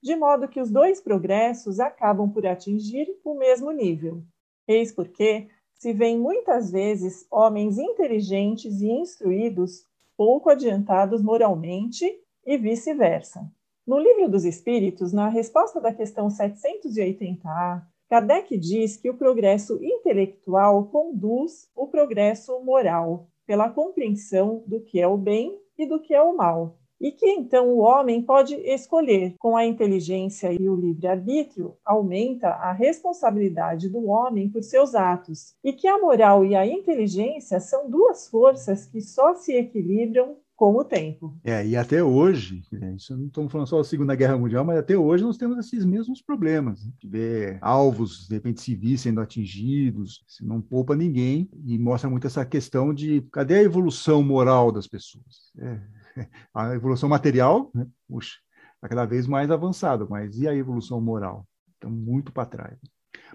de 0.00 0.14
modo 0.14 0.46
que 0.46 0.60
os 0.60 0.70
dois 0.70 1.00
progressos 1.00 1.80
acabam 1.80 2.30
por 2.30 2.46
atingir 2.46 3.08
o 3.24 3.34
mesmo 3.34 3.72
nível. 3.72 4.22
Eis 4.68 4.92
porque 4.92 5.48
se 5.74 5.92
vêem 5.92 6.18
muitas 6.18 6.70
vezes 6.70 7.26
homens 7.30 7.78
inteligentes 7.78 8.80
e 8.80 8.90
instruídos 8.90 9.84
pouco 10.16 10.50
adiantados 10.50 11.22
moralmente 11.22 12.06
e 12.46 12.56
vice-versa. 12.56 13.50
No 13.86 13.98
Livro 13.98 14.28
dos 14.28 14.44
Espíritos, 14.44 15.12
na 15.12 15.28
resposta 15.28 15.80
da 15.80 15.92
questão 15.92 16.28
780A, 16.28 17.82
Kardec 18.08 18.56
diz 18.58 18.96
que 18.96 19.08
o 19.08 19.16
progresso 19.16 19.78
intelectual 19.82 20.84
conduz 20.86 21.68
o 21.74 21.86
progresso 21.86 22.60
moral, 22.60 23.28
pela 23.46 23.70
compreensão 23.70 24.62
do 24.66 24.80
que 24.80 25.00
é 25.00 25.06
o 25.06 25.16
bem 25.16 25.58
e 25.78 25.86
do 25.86 26.00
que 26.00 26.14
é 26.14 26.22
o 26.22 26.36
mal. 26.36 26.76
E 27.00 27.12
que 27.12 27.26
então 27.26 27.68
o 27.68 27.78
homem 27.78 28.20
pode 28.20 28.54
escolher, 28.56 29.34
com 29.38 29.56
a 29.56 29.64
inteligência 29.64 30.52
e 30.52 30.68
o 30.68 30.76
livre-arbítrio, 30.76 31.76
aumenta 31.84 32.48
a 32.48 32.72
responsabilidade 32.72 33.88
do 33.88 34.06
homem 34.06 34.50
por 34.50 34.62
seus 34.62 34.94
atos, 34.94 35.54
e 35.64 35.72
que 35.72 35.88
a 35.88 35.98
moral 35.98 36.44
e 36.44 36.54
a 36.54 36.66
inteligência 36.66 37.58
são 37.58 37.88
duas 37.88 38.28
forças 38.28 38.86
que 38.86 39.00
só 39.00 39.34
se 39.34 39.54
equilibram 39.54 40.36
com 40.60 40.76
o 40.76 40.84
tempo. 40.84 41.40
É, 41.42 41.66
e 41.66 41.74
até 41.74 42.04
hoje, 42.04 42.62
isso 42.94 43.16
não 43.16 43.28
estamos 43.28 43.50
falando 43.50 43.66
só 43.66 43.78
da 43.78 43.84
Segunda 43.84 44.14
Guerra 44.14 44.36
Mundial, 44.36 44.62
mas 44.62 44.76
até 44.76 44.94
hoje 44.94 45.24
nós 45.24 45.38
temos 45.38 45.56
esses 45.56 45.86
mesmos 45.86 46.20
problemas. 46.20 46.84
Né? 46.84 46.92
De 46.98 47.08
ver 47.08 47.58
alvos, 47.62 48.28
de 48.28 48.34
repente, 48.34 48.60
civis 48.60 49.00
sendo 49.00 49.22
atingidos, 49.22 50.22
isso 50.28 50.46
não 50.46 50.60
poupa 50.60 50.94
ninguém 50.94 51.48
e 51.64 51.78
mostra 51.78 52.10
muito 52.10 52.26
essa 52.26 52.44
questão 52.44 52.92
de 52.92 53.22
cadê 53.32 53.54
a 53.54 53.62
evolução 53.62 54.22
moral 54.22 54.70
das 54.70 54.86
pessoas? 54.86 55.50
É, 55.58 55.80
a 56.52 56.74
evolução 56.74 57.08
material, 57.08 57.70
né? 57.74 57.86
puxa, 58.06 58.36
está 58.74 58.86
cada 58.86 59.06
vez 59.06 59.26
mais 59.26 59.50
avançada, 59.50 60.06
mas 60.10 60.38
e 60.38 60.46
a 60.46 60.54
evolução 60.54 61.00
moral? 61.00 61.46
Estamos 61.72 61.98
muito 61.98 62.30
para 62.32 62.44
trás. 62.44 62.78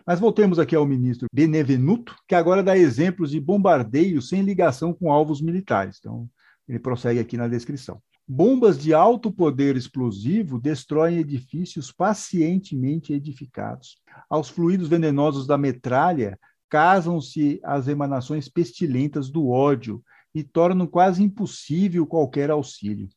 Mas 0.05 0.19
voltemos 0.19 0.59
aqui 0.59 0.75
ao 0.75 0.85
ministro 0.85 1.25
Benevenuto, 1.33 2.15
que 2.27 2.35
agora 2.35 2.61
dá 2.61 2.77
exemplos 2.77 3.31
de 3.31 3.39
bombardeio 3.39 4.21
sem 4.21 4.43
ligação 4.43 4.93
com 4.93 5.11
alvos 5.11 5.41
militares. 5.41 5.97
Então, 5.99 6.29
ele 6.67 6.79
prossegue 6.79 7.19
aqui 7.19 7.37
na 7.37 7.47
descrição. 7.47 8.01
Bombas 8.27 8.79
de 8.79 8.93
alto 8.93 9.31
poder 9.31 9.75
explosivo 9.75 10.59
destroem 10.59 11.19
edifícios 11.19 11.91
pacientemente 11.91 13.13
edificados. 13.13 13.97
Aos 14.27 14.49
fluidos 14.49 14.87
venenosos 14.87 15.45
da 15.45 15.57
metralha 15.57 16.39
acasam-se 16.67 17.59
as 17.63 17.87
emanações 17.87 18.49
pestilentas 18.49 19.29
do 19.29 19.49
ódio 19.49 20.03
e 20.33 20.43
tornam 20.43 20.87
quase 20.87 21.23
impossível 21.23 22.05
qualquer 22.05 22.49
auxílio. 22.49 23.07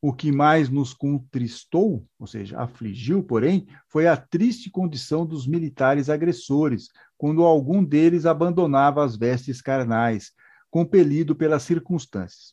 O 0.00 0.12
que 0.12 0.30
mais 0.30 0.68
nos 0.68 0.92
contristou, 0.92 2.06
ou 2.18 2.26
seja, 2.26 2.60
afligiu, 2.60 3.22
porém, 3.22 3.66
foi 3.88 4.06
a 4.06 4.16
triste 4.16 4.70
condição 4.70 5.24
dos 5.24 5.46
militares 5.46 6.10
agressores, 6.10 6.88
quando 7.16 7.42
algum 7.44 7.82
deles 7.82 8.26
abandonava 8.26 9.04
as 9.04 9.16
vestes 9.16 9.62
carnais, 9.62 10.32
compelido 10.70 11.34
pelas 11.34 11.62
circunstâncias. 11.62 12.52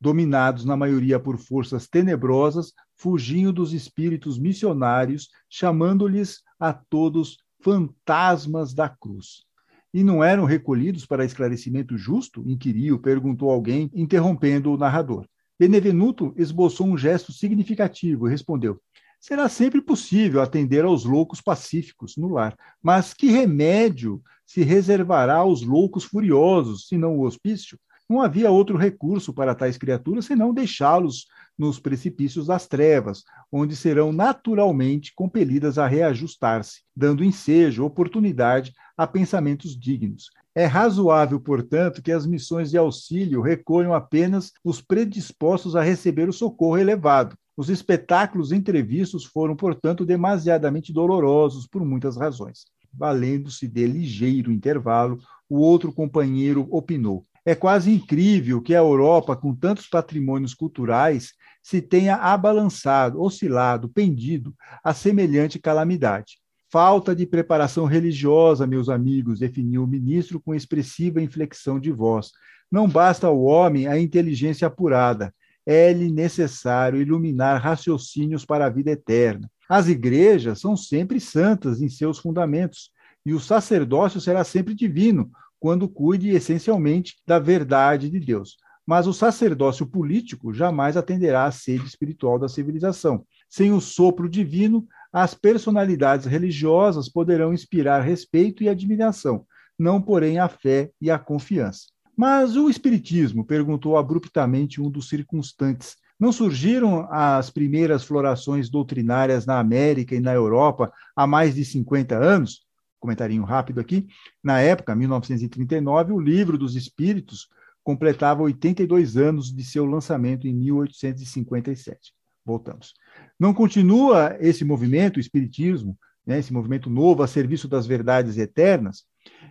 Dominados 0.00 0.64
na 0.64 0.76
maioria 0.76 1.18
por 1.18 1.38
forças 1.38 1.88
tenebrosas, 1.88 2.72
fugiam 2.96 3.52
dos 3.52 3.72
espíritos 3.72 4.38
missionários, 4.38 5.28
chamando-lhes 5.48 6.42
a 6.58 6.72
todos 6.72 7.38
fantasmas 7.62 8.74
da 8.74 8.88
cruz. 8.88 9.44
E 9.92 10.04
não 10.04 10.22
eram 10.22 10.44
recolhidos 10.44 11.06
para 11.06 11.24
esclarecimento 11.24 11.96
justo? 11.96 12.42
inquiriu, 12.46 12.98
perguntou 12.98 13.50
alguém, 13.50 13.90
interrompendo 13.94 14.72
o 14.72 14.76
narrador. 14.76 15.26
Benevenuto 15.58 16.34
esboçou 16.36 16.86
um 16.86 16.98
gesto 16.98 17.32
significativo 17.32 18.28
e 18.28 18.30
respondeu: 18.30 18.78
Será 19.18 19.48
sempre 19.48 19.80
possível 19.80 20.42
atender 20.42 20.84
aos 20.84 21.04
loucos 21.04 21.40
pacíficos 21.40 22.16
no 22.16 22.28
lar, 22.28 22.56
mas 22.82 23.14
que 23.14 23.30
remédio 23.30 24.22
se 24.44 24.62
reservará 24.62 25.36
aos 25.36 25.62
loucos 25.62 26.04
furiosos, 26.04 26.86
senão 26.86 27.16
o 27.16 27.22
hospício? 27.22 27.78
Não 28.08 28.20
havia 28.20 28.50
outro 28.50 28.76
recurso 28.76 29.32
para 29.32 29.54
tais 29.54 29.76
criaturas 29.76 30.26
senão 30.26 30.54
deixá-los 30.54 31.26
nos 31.58 31.80
precipícios 31.80 32.46
das 32.46 32.66
trevas, 32.68 33.24
onde 33.50 33.74
serão 33.74 34.12
naturalmente 34.12 35.12
compelidas 35.14 35.76
a 35.76 35.86
reajustar-se, 35.86 36.82
dando 36.94 37.24
ensejo, 37.24 37.84
oportunidade 37.84 38.72
a 38.96 39.06
pensamentos 39.06 39.76
dignos. 39.76 40.30
É 40.54 40.64
razoável, 40.64 41.40
portanto, 41.40 42.00
que 42.00 42.12
as 42.12 42.26
missões 42.26 42.70
de 42.70 42.78
auxílio 42.78 43.42
recolham 43.42 43.92
apenas 43.92 44.52
os 44.64 44.80
predispostos 44.80 45.74
a 45.74 45.82
receber 45.82 46.28
o 46.28 46.32
socorro 46.32 46.78
elevado. 46.78 47.36
Os 47.56 47.68
espetáculos 47.68 48.52
entrevistos 48.52 49.24
foram, 49.24 49.56
portanto, 49.56 50.06
demasiadamente 50.06 50.92
dolorosos 50.92 51.66
por 51.66 51.84
muitas 51.84 52.16
razões. 52.16 52.66
Valendo-se 52.92 53.66
de 53.66 53.86
ligeiro 53.86 54.52
intervalo, 54.52 55.18
o 55.48 55.58
outro 55.58 55.92
companheiro 55.92 56.66
opinou: 56.70 57.26
é 57.46 57.54
quase 57.54 57.92
incrível 57.92 58.60
que 58.60 58.74
a 58.74 58.78
Europa, 58.78 59.36
com 59.36 59.54
tantos 59.54 59.86
patrimônios 59.86 60.52
culturais, 60.52 61.32
se 61.62 61.80
tenha 61.80 62.16
abalançado, 62.16 63.22
oscilado, 63.22 63.88
pendido 63.88 64.52
a 64.82 64.92
semelhante 64.92 65.56
calamidade. 65.56 66.38
Falta 66.68 67.14
de 67.14 67.24
preparação 67.24 67.84
religiosa, 67.84 68.66
meus 68.66 68.88
amigos, 68.88 69.38
definiu 69.38 69.84
o 69.84 69.86
ministro 69.86 70.40
com 70.40 70.56
expressiva 70.56 71.22
inflexão 71.22 71.78
de 71.78 71.92
voz. 71.92 72.32
Não 72.70 72.88
basta 72.88 73.28
ao 73.28 73.40
homem 73.40 73.86
a 73.86 73.96
inteligência 73.96 74.66
apurada, 74.66 75.32
é-lhe 75.64 76.10
necessário 76.10 77.00
iluminar 77.00 77.62
raciocínios 77.62 78.44
para 78.44 78.66
a 78.66 78.70
vida 78.70 78.90
eterna. 78.90 79.48
As 79.68 79.86
igrejas 79.86 80.60
são 80.60 80.76
sempre 80.76 81.20
santas 81.20 81.80
em 81.80 81.88
seus 81.88 82.18
fundamentos, 82.18 82.90
e 83.24 83.32
o 83.32 83.40
sacerdócio 83.40 84.20
será 84.20 84.42
sempre 84.42 84.74
divino, 84.74 85.30
quando 85.66 85.88
cuide 85.88 86.28
essencialmente 86.28 87.16
da 87.26 87.40
verdade 87.40 88.08
de 88.08 88.20
Deus. 88.20 88.56
Mas 88.86 89.08
o 89.08 89.12
sacerdócio 89.12 89.84
político 89.84 90.54
jamais 90.54 90.96
atenderá 90.96 91.44
à 91.44 91.50
sede 91.50 91.84
espiritual 91.84 92.38
da 92.38 92.48
civilização. 92.48 93.26
Sem 93.50 93.72
o 93.72 93.80
sopro 93.80 94.28
divino, 94.28 94.86
as 95.12 95.34
personalidades 95.34 96.24
religiosas 96.24 97.08
poderão 97.08 97.52
inspirar 97.52 97.98
respeito 98.02 98.62
e 98.62 98.68
admiração, 98.68 99.44
não, 99.76 100.00
porém, 100.00 100.38
a 100.38 100.48
fé 100.48 100.92
e 101.00 101.10
a 101.10 101.18
confiança. 101.18 101.86
Mas 102.16 102.54
o 102.54 102.70
Espiritismo? 102.70 103.44
perguntou 103.44 103.96
abruptamente 103.96 104.80
um 104.80 104.88
dos 104.88 105.08
circunstantes. 105.08 105.96
Não 106.16 106.30
surgiram 106.30 107.08
as 107.10 107.50
primeiras 107.50 108.04
florações 108.04 108.70
doutrinárias 108.70 109.44
na 109.44 109.58
América 109.58 110.14
e 110.14 110.20
na 110.20 110.32
Europa 110.32 110.92
há 111.16 111.26
mais 111.26 111.56
de 111.56 111.64
50 111.64 112.16
anos? 112.16 112.65
Comentarinho 112.98 113.44
rápido 113.44 113.80
aqui. 113.80 114.06
Na 114.42 114.60
época, 114.60 114.94
1939, 114.94 116.12
o 116.12 116.20
Livro 116.20 116.56
dos 116.58 116.74
Espíritos 116.74 117.48
completava 117.84 118.42
82 118.42 119.16
anos 119.16 119.54
de 119.54 119.62
seu 119.64 119.86
lançamento 119.86 120.48
em 120.48 120.54
1857. 120.54 122.12
Voltamos. 122.44 122.94
Não 123.38 123.54
continua 123.54 124.36
esse 124.40 124.64
movimento, 124.64 125.18
o 125.18 125.20
Espiritismo, 125.20 125.96
né, 126.26 126.38
esse 126.38 126.52
movimento 126.52 126.90
novo 126.90 127.22
a 127.22 127.28
serviço 127.28 127.68
das 127.68 127.86
verdades 127.86 128.38
eternas? 128.38 129.04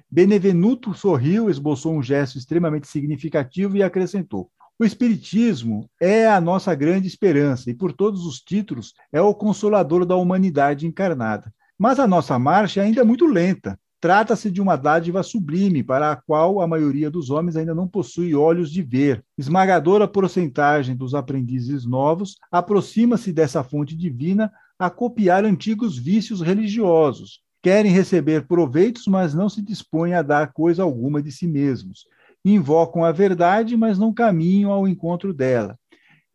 Benevenuto 0.10 0.94
sorriu, 0.94 1.50
esboçou 1.50 1.94
um 1.94 2.04
gesto 2.04 2.38
extremamente 2.38 2.88
significativo 2.88 3.78
e 3.78 3.84
acrescentou: 3.84 4.52
O 4.78 4.84
Espiritismo 4.84 5.90
é 6.02 6.28
a 6.28 6.40
nossa 6.42 6.76
grande 6.76 7.08
esperança 7.08 7.70
e, 7.70 7.74
por 7.74 7.94
todos 7.94 8.26
os 8.26 8.40
títulos, 8.40 8.94
é 9.12 9.22
o 9.22 9.34
consolador 9.34 10.06
da 10.06 10.16
humanidade 10.16 10.86
encarnada. 10.86 11.54
Mas 11.78 12.00
a 12.00 12.08
nossa 12.08 12.40
marcha 12.40 12.82
é 12.82 12.86
ainda 12.86 13.04
muito 13.04 13.26
lenta. 13.26 13.78
Trata-se 14.00 14.52
de 14.52 14.62
uma 14.62 14.76
dádiva 14.76 15.24
sublime, 15.24 15.82
para 15.82 16.12
a 16.12 16.16
qual 16.16 16.62
a 16.62 16.68
maioria 16.68 17.10
dos 17.10 17.30
homens 17.30 17.56
ainda 17.56 17.74
não 17.74 17.88
possui 17.88 18.36
olhos 18.36 18.72
de 18.72 18.82
ver. 18.82 19.24
Esmagadora 19.38 20.08
porcentagem 20.08 20.96
dos 20.96 21.16
aprendizes 21.16 21.86
novos 21.86 22.36
aproxima-se 22.52 23.34
dessa 23.34 23.64
fonte 23.64 23.96
divina 23.96 24.52
a 24.78 24.90
copiar 24.90 25.44
antigos 25.44 25.98
vícios 25.98 26.42
religiosos. 26.42 27.42
Querem 27.64 27.92
receber 27.92 28.46
proveitos, 28.46 29.08
mas 29.08 29.34
não 29.34 29.50
se 29.50 29.62
dispõem 29.62 30.14
a 30.14 30.22
dar 30.22 30.54
coisa 30.54 30.84
alguma 30.84 31.20
de 31.20 31.32
si 31.32 31.48
mesmos. 31.48 32.06
Invocam 32.44 33.04
a 33.04 33.12
verdade, 33.12 33.76
mas 33.76 33.98
não 33.98 34.14
caminham 34.14 34.72
ao 34.72 34.88
encontro 34.88 35.34
dela. 35.34 35.76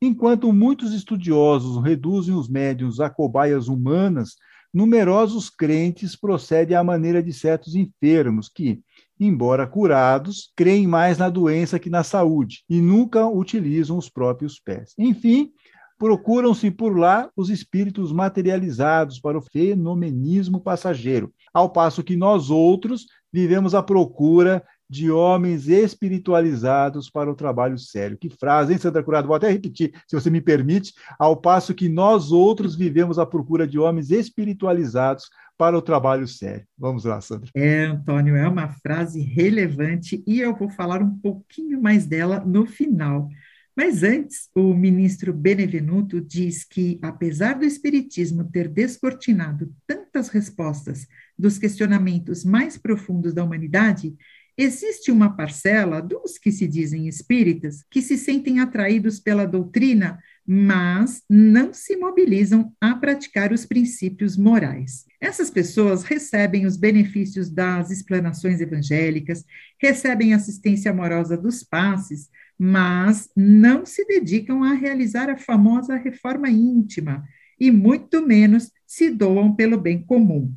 Enquanto 0.03 0.53
muitos 0.53 0.93
estudiosos 0.93 1.81
reduzem 1.85 2.35
os 2.35 2.49
médiuns 2.49 2.99
a 2.99 3.09
cobaias 3.09 3.69
humanas 3.69 4.35
numerosos 4.73 5.51
crentes 5.51 6.15
procedem 6.17 6.77
à 6.77 6.85
maneira 6.85 7.23
de 7.23 7.33
certos 7.33 7.75
enfermos 7.75 8.49
que, 8.49 8.81
embora 9.19 9.67
curados, 9.67 10.53
creem 10.57 10.87
mais 10.87 11.19
na 11.19 11.29
doença 11.29 11.79
que 11.79 11.91
na 11.91 12.05
saúde 12.05 12.65
e 12.69 12.81
nunca 12.81 13.27
utilizam 13.27 13.99
os 13.99 14.09
próprios 14.09 14.61
pés. 14.61 14.95
Enfim, 14.99 15.53
procuram-se 15.99 16.71
por 16.71 16.97
lá 16.97 17.31
os 17.37 17.51
espíritos 17.51 18.11
materializados 18.11 19.21
para 19.21 19.37
o 19.37 19.43
fenomenismo 19.43 20.61
passageiro, 20.61 21.33
ao 21.53 21.69
passo 21.71 22.03
que 22.03 22.17
nós 22.17 22.49
outros 22.49 23.07
vivemos 23.31 23.75
à 23.75 23.83
procura 23.83 24.65
de 24.91 25.09
homens 25.09 25.69
espiritualizados 25.69 27.09
para 27.09 27.31
o 27.31 27.35
trabalho 27.35 27.79
sério. 27.79 28.19
Que 28.19 28.29
frase, 28.29 28.73
hein, 28.73 28.79
Sandra 28.79 29.05
Curado? 29.05 29.29
Vou 29.29 29.37
até 29.37 29.49
repetir, 29.49 29.93
se 30.09 30.17
você 30.17 30.29
me 30.29 30.41
permite, 30.41 30.93
ao 31.17 31.37
passo 31.37 31.73
que 31.73 31.89
nós 31.89 32.33
outros 32.33 32.75
vivemos 32.75 33.17
à 33.17 33.25
procura 33.25 33.69
de 33.69 33.79
homens 33.79 34.11
espiritualizados 34.11 35.31
para 35.57 35.79
o 35.79 35.83
trabalho 35.83 36.27
sério. 36.27 36.67
Vamos 36.77 37.05
lá, 37.05 37.21
Sandra. 37.21 37.51
É, 37.55 37.85
Antônio, 37.85 38.35
é 38.35 38.49
uma 38.49 38.69
frase 38.69 39.21
relevante 39.21 40.25
e 40.27 40.41
eu 40.41 40.57
vou 40.57 40.69
falar 40.71 41.01
um 41.01 41.17
pouquinho 41.19 41.81
mais 41.81 42.05
dela 42.05 42.41
no 42.41 42.67
final. 42.67 43.29
Mas 43.77 44.03
antes, 44.03 44.51
o 44.55 44.75
ministro 44.75 45.33
Benevenuto 45.33 46.21
diz 46.21 46.65
que, 46.65 46.99
apesar 47.01 47.55
do 47.55 47.65
Espiritismo 47.65 48.45
ter 48.51 48.69
descortinado 48.69 49.73
tantas 49.87 50.29
respostas 50.29 51.07
dos 51.39 51.57
questionamentos 51.59 52.45
mais 52.45 52.77
profundos 52.77 53.33
da 53.33 53.45
humanidade, 53.45 54.15
Existe 54.63 55.11
uma 55.11 55.35
parcela 55.35 56.03
dos 56.03 56.37
que 56.37 56.53
se 56.53 56.69
dizem 56.69 57.09
espíritas 57.09 57.83
que 57.91 58.03
se 58.03 58.19
sentem 58.19 58.61
atraídos 58.61 59.19
pela 59.19 59.47
doutrina, 59.47 60.19
mas 60.47 61.23
não 61.31 61.73
se 61.73 61.97
mobilizam 61.97 62.71
a 62.79 62.95
praticar 62.95 63.55
os 63.55 63.65
princípios 63.65 64.37
morais. 64.37 65.07
Essas 65.19 65.49
pessoas 65.49 66.03
recebem 66.03 66.67
os 66.67 66.77
benefícios 66.77 67.49
das 67.49 67.91
explanações 67.91 68.61
evangélicas, 68.61 69.47
recebem 69.81 70.35
assistência 70.35 70.91
amorosa 70.91 71.39
dos 71.39 71.65
passes, 71.65 72.29
mas 72.59 73.31
não 73.35 73.87
se 73.87 74.05
dedicam 74.05 74.63
a 74.63 74.75
realizar 74.75 75.31
a 75.31 75.39
famosa 75.39 75.97
reforma 75.97 76.51
íntima 76.51 77.25
e 77.59 77.71
muito 77.71 78.27
menos 78.27 78.71
se 78.87 79.09
doam 79.09 79.57
pelo 79.57 79.81
bem 79.81 80.03
comum. 80.03 80.53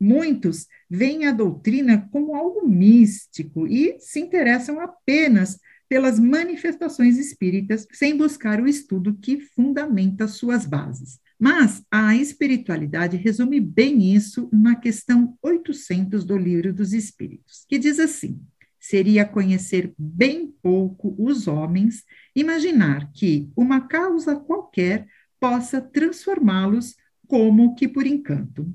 Muitos 0.00 0.66
veem 0.94 1.26
a 1.26 1.32
doutrina 1.32 2.08
como 2.12 2.36
algo 2.36 2.66
místico 2.66 3.66
e 3.66 3.96
se 3.98 4.20
interessam 4.20 4.78
apenas 4.80 5.58
pelas 5.88 6.18
manifestações 6.18 7.18
espíritas, 7.18 7.86
sem 7.92 8.16
buscar 8.16 8.60
o 8.60 8.68
estudo 8.68 9.14
que 9.20 9.40
fundamenta 9.40 10.28
suas 10.28 10.64
bases. 10.64 11.18
Mas 11.38 11.82
a 11.90 12.14
espiritualidade 12.14 13.16
resume 13.16 13.60
bem 13.60 14.14
isso 14.14 14.48
na 14.52 14.76
questão 14.76 15.36
800 15.42 16.24
do 16.24 16.38
Livro 16.38 16.72
dos 16.72 16.92
Espíritos, 16.92 17.66
que 17.68 17.76
diz 17.76 17.98
assim: 17.98 18.40
seria 18.78 19.24
conhecer 19.24 19.92
bem 19.98 20.54
pouco 20.62 21.14
os 21.18 21.48
homens, 21.48 22.04
imaginar 22.36 23.10
que 23.12 23.50
uma 23.56 23.80
causa 23.80 24.36
qualquer 24.36 25.06
possa 25.40 25.80
transformá-los 25.80 26.94
como 27.26 27.74
que 27.74 27.88
por 27.88 28.06
encanto. 28.06 28.72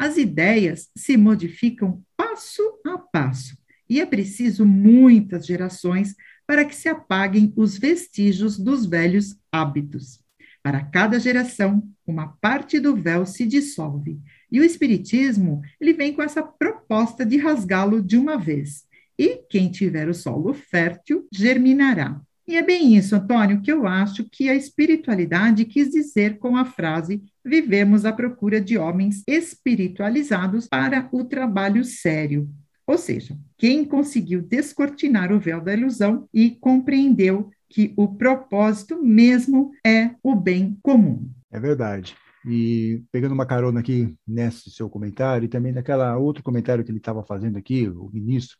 As 0.00 0.16
ideias 0.16 0.88
se 0.96 1.14
modificam 1.14 2.02
passo 2.16 2.62
a 2.86 2.96
passo 2.96 3.54
e 3.86 4.00
é 4.00 4.06
preciso 4.06 4.64
muitas 4.64 5.44
gerações 5.44 6.14
para 6.46 6.64
que 6.64 6.74
se 6.74 6.88
apaguem 6.88 7.52
os 7.54 7.76
vestígios 7.76 8.58
dos 8.58 8.86
velhos 8.86 9.36
hábitos. 9.52 10.24
Para 10.62 10.82
cada 10.82 11.20
geração, 11.20 11.86
uma 12.06 12.28
parte 12.28 12.80
do 12.80 12.96
véu 12.96 13.26
se 13.26 13.44
dissolve, 13.44 14.18
e 14.50 14.58
o 14.58 14.64
espiritismo, 14.64 15.60
ele 15.78 15.92
vem 15.92 16.14
com 16.14 16.22
essa 16.22 16.42
proposta 16.42 17.26
de 17.26 17.36
rasgá-lo 17.36 18.00
de 18.02 18.16
uma 18.16 18.38
vez. 18.38 18.84
E 19.18 19.42
quem 19.50 19.70
tiver 19.70 20.08
o 20.08 20.14
solo 20.14 20.54
fértil 20.54 21.28
germinará. 21.30 22.18
E 22.50 22.56
é 22.56 22.64
bem 22.64 22.96
isso, 22.96 23.14
Antônio, 23.14 23.62
que 23.62 23.70
eu 23.70 23.86
acho 23.86 24.24
que 24.24 24.48
a 24.48 24.56
espiritualidade 24.56 25.64
quis 25.64 25.88
dizer 25.88 26.40
com 26.40 26.56
a 26.56 26.64
frase: 26.64 27.22
vivemos 27.44 28.04
à 28.04 28.12
procura 28.12 28.60
de 28.60 28.76
homens 28.76 29.22
espiritualizados 29.24 30.66
para 30.66 31.08
o 31.12 31.22
trabalho 31.22 31.84
sério. 31.84 32.50
Ou 32.84 32.98
seja, 32.98 33.38
quem 33.56 33.84
conseguiu 33.84 34.42
descortinar 34.42 35.32
o 35.32 35.38
véu 35.38 35.60
da 35.60 35.72
ilusão 35.72 36.28
e 36.34 36.50
compreendeu 36.50 37.50
que 37.68 37.94
o 37.96 38.16
propósito 38.16 39.00
mesmo 39.00 39.70
é 39.86 40.10
o 40.20 40.34
bem 40.34 40.76
comum. 40.82 41.30
É 41.52 41.60
verdade. 41.60 42.16
E 42.44 43.00
pegando 43.12 43.32
uma 43.32 43.46
carona 43.46 43.78
aqui 43.78 44.12
nesse 44.26 44.70
seu 44.70 44.90
comentário 44.90 45.44
e 45.44 45.48
também 45.48 45.70
naquela 45.70 46.18
outro 46.18 46.42
comentário 46.42 46.82
que 46.82 46.90
ele 46.90 46.98
estava 46.98 47.22
fazendo 47.22 47.56
aqui, 47.56 47.88
o 47.88 48.10
ministro, 48.12 48.56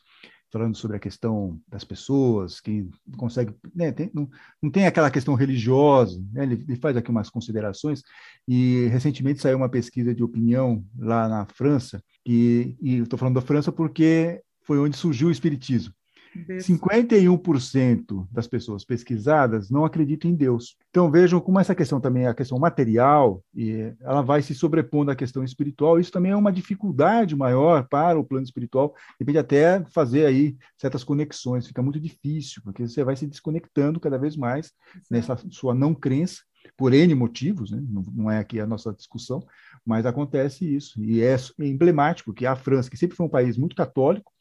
falando 0.50 0.76
sobre 0.76 0.96
a 0.96 1.00
questão 1.00 1.60
das 1.68 1.84
pessoas 1.84 2.60
que 2.60 2.88
consegue, 3.16 3.54
né, 3.74 3.92
tem, 3.92 4.10
não, 4.12 4.28
não, 4.60 4.70
tem 4.70 4.86
aquela 4.86 5.10
questão 5.10 5.34
religiosa, 5.34 6.20
né, 6.32 6.42
ele, 6.42 6.64
ele, 6.68 6.76
faz 6.76 6.96
aqui 6.96 7.10
umas 7.10 7.30
considerações 7.30 8.02
e 8.48 8.86
recentemente 8.88 9.40
saiu 9.40 9.56
uma 9.56 9.68
pesquisa 9.68 10.14
de 10.14 10.22
opinião 10.22 10.84
lá 10.98 11.28
na 11.28 11.46
França 11.46 12.02
e 12.26 12.76
estou 12.82 13.18
falando 13.18 13.36
da 13.36 13.40
França 13.40 13.70
porque 13.70 14.42
foi 14.62 14.78
onde 14.78 14.96
surgiu 14.96 15.28
o 15.28 15.32
espiritismo. 15.32 15.94
51% 16.36 18.26
das 18.30 18.46
pessoas 18.46 18.84
pesquisadas 18.84 19.70
não 19.70 19.84
acreditam 19.84 20.30
em 20.30 20.34
Deus. 20.34 20.76
Então 20.90 21.10
vejam 21.10 21.40
como 21.40 21.58
essa 21.58 21.74
questão 21.74 22.00
também, 22.00 22.26
a 22.26 22.34
questão 22.34 22.58
material, 22.58 23.42
e 23.54 23.92
ela 24.00 24.22
vai 24.22 24.42
se 24.42 24.54
sobrepondo 24.54 25.10
à 25.10 25.16
questão 25.16 25.42
espiritual. 25.42 25.98
Isso 25.98 26.12
também 26.12 26.32
é 26.32 26.36
uma 26.36 26.52
dificuldade 26.52 27.34
maior 27.34 27.86
para 27.88 28.18
o 28.18 28.24
plano 28.24 28.44
espiritual. 28.44 28.94
Depende 29.18 29.38
até 29.38 29.84
fazer 29.86 30.26
aí 30.26 30.56
certas 30.78 31.02
conexões. 31.02 31.66
Fica 31.66 31.82
muito 31.82 32.00
difícil, 32.00 32.62
porque 32.62 32.86
você 32.86 33.02
vai 33.02 33.16
se 33.16 33.26
desconectando 33.26 34.00
cada 34.00 34.18
vez 34.18 34.36
mais 34.36 34.72
nessa 35.10 35.36
sua 35.50 35.74
não 35.74 35.94
crença 35.94 36.42
por 36.76 36.92
N 36.92 37.14
motivos, 37.14 37.70
né? 37.70 37.82
não, 38.14 38.30
é 38.30 38.38
aqui 38.38 38.60
a 38.60 38.66
nossa 38.66 38.92
discussão, 38.92 39.42
mas 39.84 40.06
acontece 40.06 40.64
isso. 40.64 41.02
E 41.02 41.22
é 41.22 41.36
emblemático 41.58 42.32
que 42.32 42.46
a 42.46 42.54
França, 42.54 42.90
que 42.90 42.96
sempre 42.96 43.16
foi 43.16 43.26
um 43.26 43.30
país 43.30 43.56
muito 43.56 43.74
católico, 43.74 44.32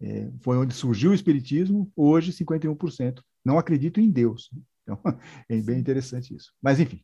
é, 0.00 0.30
foi 0.40 0.56
onde 0.56 0.74
surgiu 0.74 1.10
o 1.10 1.14
Espiritismo, 1.14 1.90
hoje 1.96 2.32
51% 2.32 3.20
não 3.44 3.58
acreditam 3.58 4.02
em 4.02 4.10
Deus. 4.10 4.50
Então, 4.82 4.98
é 5.48 5.56
bem 5.60 5.78
interessante 5.78 6.34
isso. 6.34 6.52
Mas, 6.60 6.80
enfim, 6.80 7.00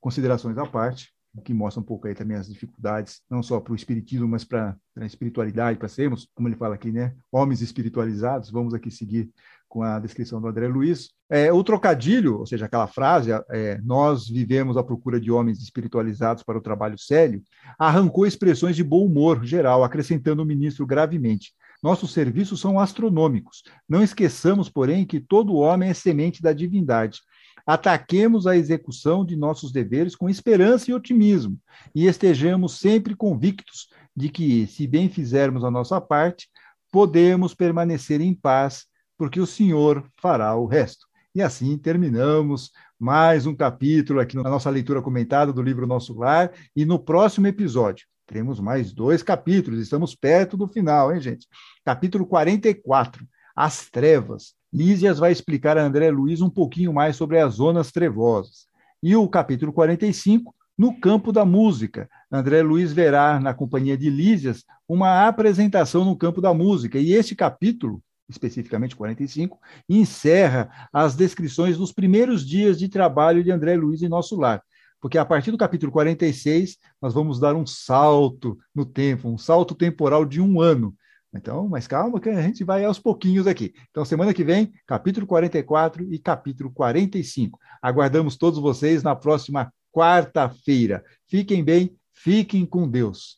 considerações 0.00 0.58
à 0.58 0.66
parte, 0.66 1.12
que 1.44 1.54
mostra 1.54 1.80
um 1.80 1.84
pouco 1.84 2.06
aí 2.08 2.14
também 2.14 2.36
as 2.36 2.48
dificuldades, 2.48 3.20
não 3.30 3.42
só 3.42 3.60
para 3.60 3.72
o 3.72 3.76
espiritismo, 3.76 4.26
mas 4.26 4.44
para 4.44 4.76
a 4.96 5.06
espiritualidade, 5.06 5.78
para 5.78 5.88
sermos, 5.88 6.28
como 6.34 6.48
ele 6.48 6.56
fala 6.56 6.74
aqui, 6.74 6.90
né, 6.90 7.14
homens 7.30 7.60
espiritualizados. 7.62 8.50
Vamos 8.50 8.74
aqui 8.74 8.90
seguir 8.90 9.30
com 9.68 9.82
a 9.82 9.98
descrição 9.98 10.40
do 10.40 10.48
André 10.48 10.66
Luiz. 10.66 11.10
É, 11.30 11.52
o 11.52 11.62
trocadilho, 11.62 12.38
ou 12.38 12.46
seja, 12.46 12.66
aquela 12.66 12.86
frase, 12.86 13.30
é, 13.50 13.78
nós 13.82 14.26
vivemos 14.26 14.76
à 14.76 14.82
procura 14.82 15.20
de 15.20 15.30
homens 15.30 15.60
espiritualizados 15.62 16.42
para 16.42 16.58
o 16.58 16.62
trabalho 16.62 16.98
sério, 16.98 17.42
arrancou 17.78 18.26
expressões 18.26 18.74
de 18.74 18.82
bom 18.82 19.04
humor 19.04 19.44
geral, 19.44 19.84
acrescentando 19.84 20.42
o 20.42 20.46
ministro 20.46 20.86
gravemente. 20.86 21.52
Nossos 21.82 22.12
serviços 22.12 22.60
são 22.60 22.80
astronômicos. 22.80 23.62
Não 23.88 24.02
esqueçamos, 24.02 24.68
porém, 24.68 25.06
que 25.06 25.20
todo 25.20 25.56
homem 25.56 25.90
é 25.90 25.94
semente 25.94 26.42
da 26.42 26.52
divindade. 26.52 27.20
Ataquemos 27.64 28.46
a 28.46 28.56
execução 28.56 29.24
de 29.24 29.36
nossos 29.36 29.70
deveres 29.70 30.16
com 30.16 30.28
esperança 30.28 30.90
e 30.90 30.94
otimismo, 30.94 31.58
e 31.94 32.06
estejamos 32.06 32.78
sempre 32.78 33.14
convictos 33.14 33.88
de 34.16 34.28
que, 34.28 34.66
se 34.66 34.86
bem 34.86 35.08
fizermos 35.08 35.62
a 35.62 35.70
nossa 35.70 36.00
parte, 36.00 36.48
podemos 36.90 37.54
permanecer 37.54 38.20
em 38.20 38.34
paz, 38.34 38.86
porque 39.16 39.38
o 39.38 39.46
Senhor 39.46 40.04
fará 40.16 40.56
o 40.56 40.66
resto. 40.66 41.06
E 41.34 41.42
assim 41.42 41.76
terminamos 41.76 42.70
mais 42.98 43.46
um 43.46 43.54
capítulo 43.54 44.18
aqui 44.18 44.34
na 44.34 44.44
nossa 44.44 44.70
leitura 44.70 45.02
comentada 45.02 45.52
do 45.52 45.62
livro 45.62 45.86
Nosso 45.86 46.18
Lar, 46.18 46.50
e 46.74 46.84
no 46.84 46.98
próximo 46.98 47.46
episódio 47.46 48.06
teremos 48.28 48.60
mais 48.60 48.92
dois 48.92 49.22
capítulos, 49.22 49.80
estamos 49.80 50.14
perto 50.14 50.56
do 50.56 50.68
final, 50.68 51.12
hein, 51.12 51.20
gente? 51.20 51.48
Capítulo 51.82 52.26
44, 52.26 53.26
As 53.56 53.88
Trevas. 53.88 54.52
Lísias 54.70 55.18
vai 55.18 55.32
explicar 55.32 55.78
a 55.78 55.82
André 55.82 56.10
Luiz 56.10 56.42
um 56.42 56.50
pouquinho 56.50 56.92
mais 56.92 57.16
sobre 57.16 57.40
as 57.40 57.54
zonas 57.54 57.90
trevosas. 57.90 58.66
E 59.02 59.16
o 59.16 59.26
capítulo 59.28 59.72
45, 59.72 60.54
no 60.76 61.00
campo 61.00 61.32
da 61.32 61.46
música. 61.46 62.08
André 62.30 62.60
Luiz 62.60 62.92
verá, 62.92 63.40
na 63.40 63.54
companhia 63.54 63.96
de 63.96 64.10
Lísias, 64.10 64.62
uma 64.86 65.26
apresentação 65.26 66.04
no 66.04 66.14
campo 66.14 66.42
da 66.42 66.52
música. 66.52 66.98
E 66.98 67.14
este 67.14 67.34
capítulo, 67.34 68.02
especificamente 68.28 68.94
45, 68.94 69.58
encerra 69.88 70.68
as 70.92 71.16
descrições 71.16 71.78
dos 71.78 71.92
primeiros 71.92 72.46
dias 72.46 72.78
de 72.78 72.90
trabalho 72.90 73.42
de 73.42 73.50
André 73.50 73.74
Luiz 73.74 74.02
em 74.02 74.08
nosso 74.08 74.36
lar 74.36 74.62
porque 75.00 75.18
a 75.18 75.24
partir 75.24 75.50
do 75.50 75.58
capítulo 75.58 75.92
46 75.92 76.76
nós 77.00 77.14
vamos 77.14 77.38
dar 77.38 77.54
um 77.54 77.66
salto 77.66 78.58
no 78.74 78.84
tempo, 78.84 79.28
um 79.28 79.38
salto 79.38 79.74
temporal 79.74 80.24
de 80.24 80.40
um 80.40 80.60
ano. 80.60 80.94
Então, 81.34 81.68
mas 81.68 81.86
calma 81.86 82.20
que 82.20 82.28
a 82.28 82.40
gente 82.40 82.64
vai 82.64 82.84
aos 82.84 82.98
pouquinhos 82.98 83.46
aqui. 83.46 83.74
Então, 83.90 84.04
semana 84.04 84.32
que 84.32 84.42
vem, 84.42 84.72
capítulo 84.86 85.26
44 85.26 86.12
e 86.12 86.18
capítulo 86.18 86.70
45. 86.70 87.58
Aguardamos 87.82 88.36
todos 88.36 88.58
vocês 88.58 89.02
na 89.02 89.14
próxima 89.14 89.72
quarta-feira. 89.92 91.04
Fiquem 91.26 91.62
bem, 91.62 91.94
fiquem 92.12 92.64
com 92.64 92.88
Deus. 92.88 93.37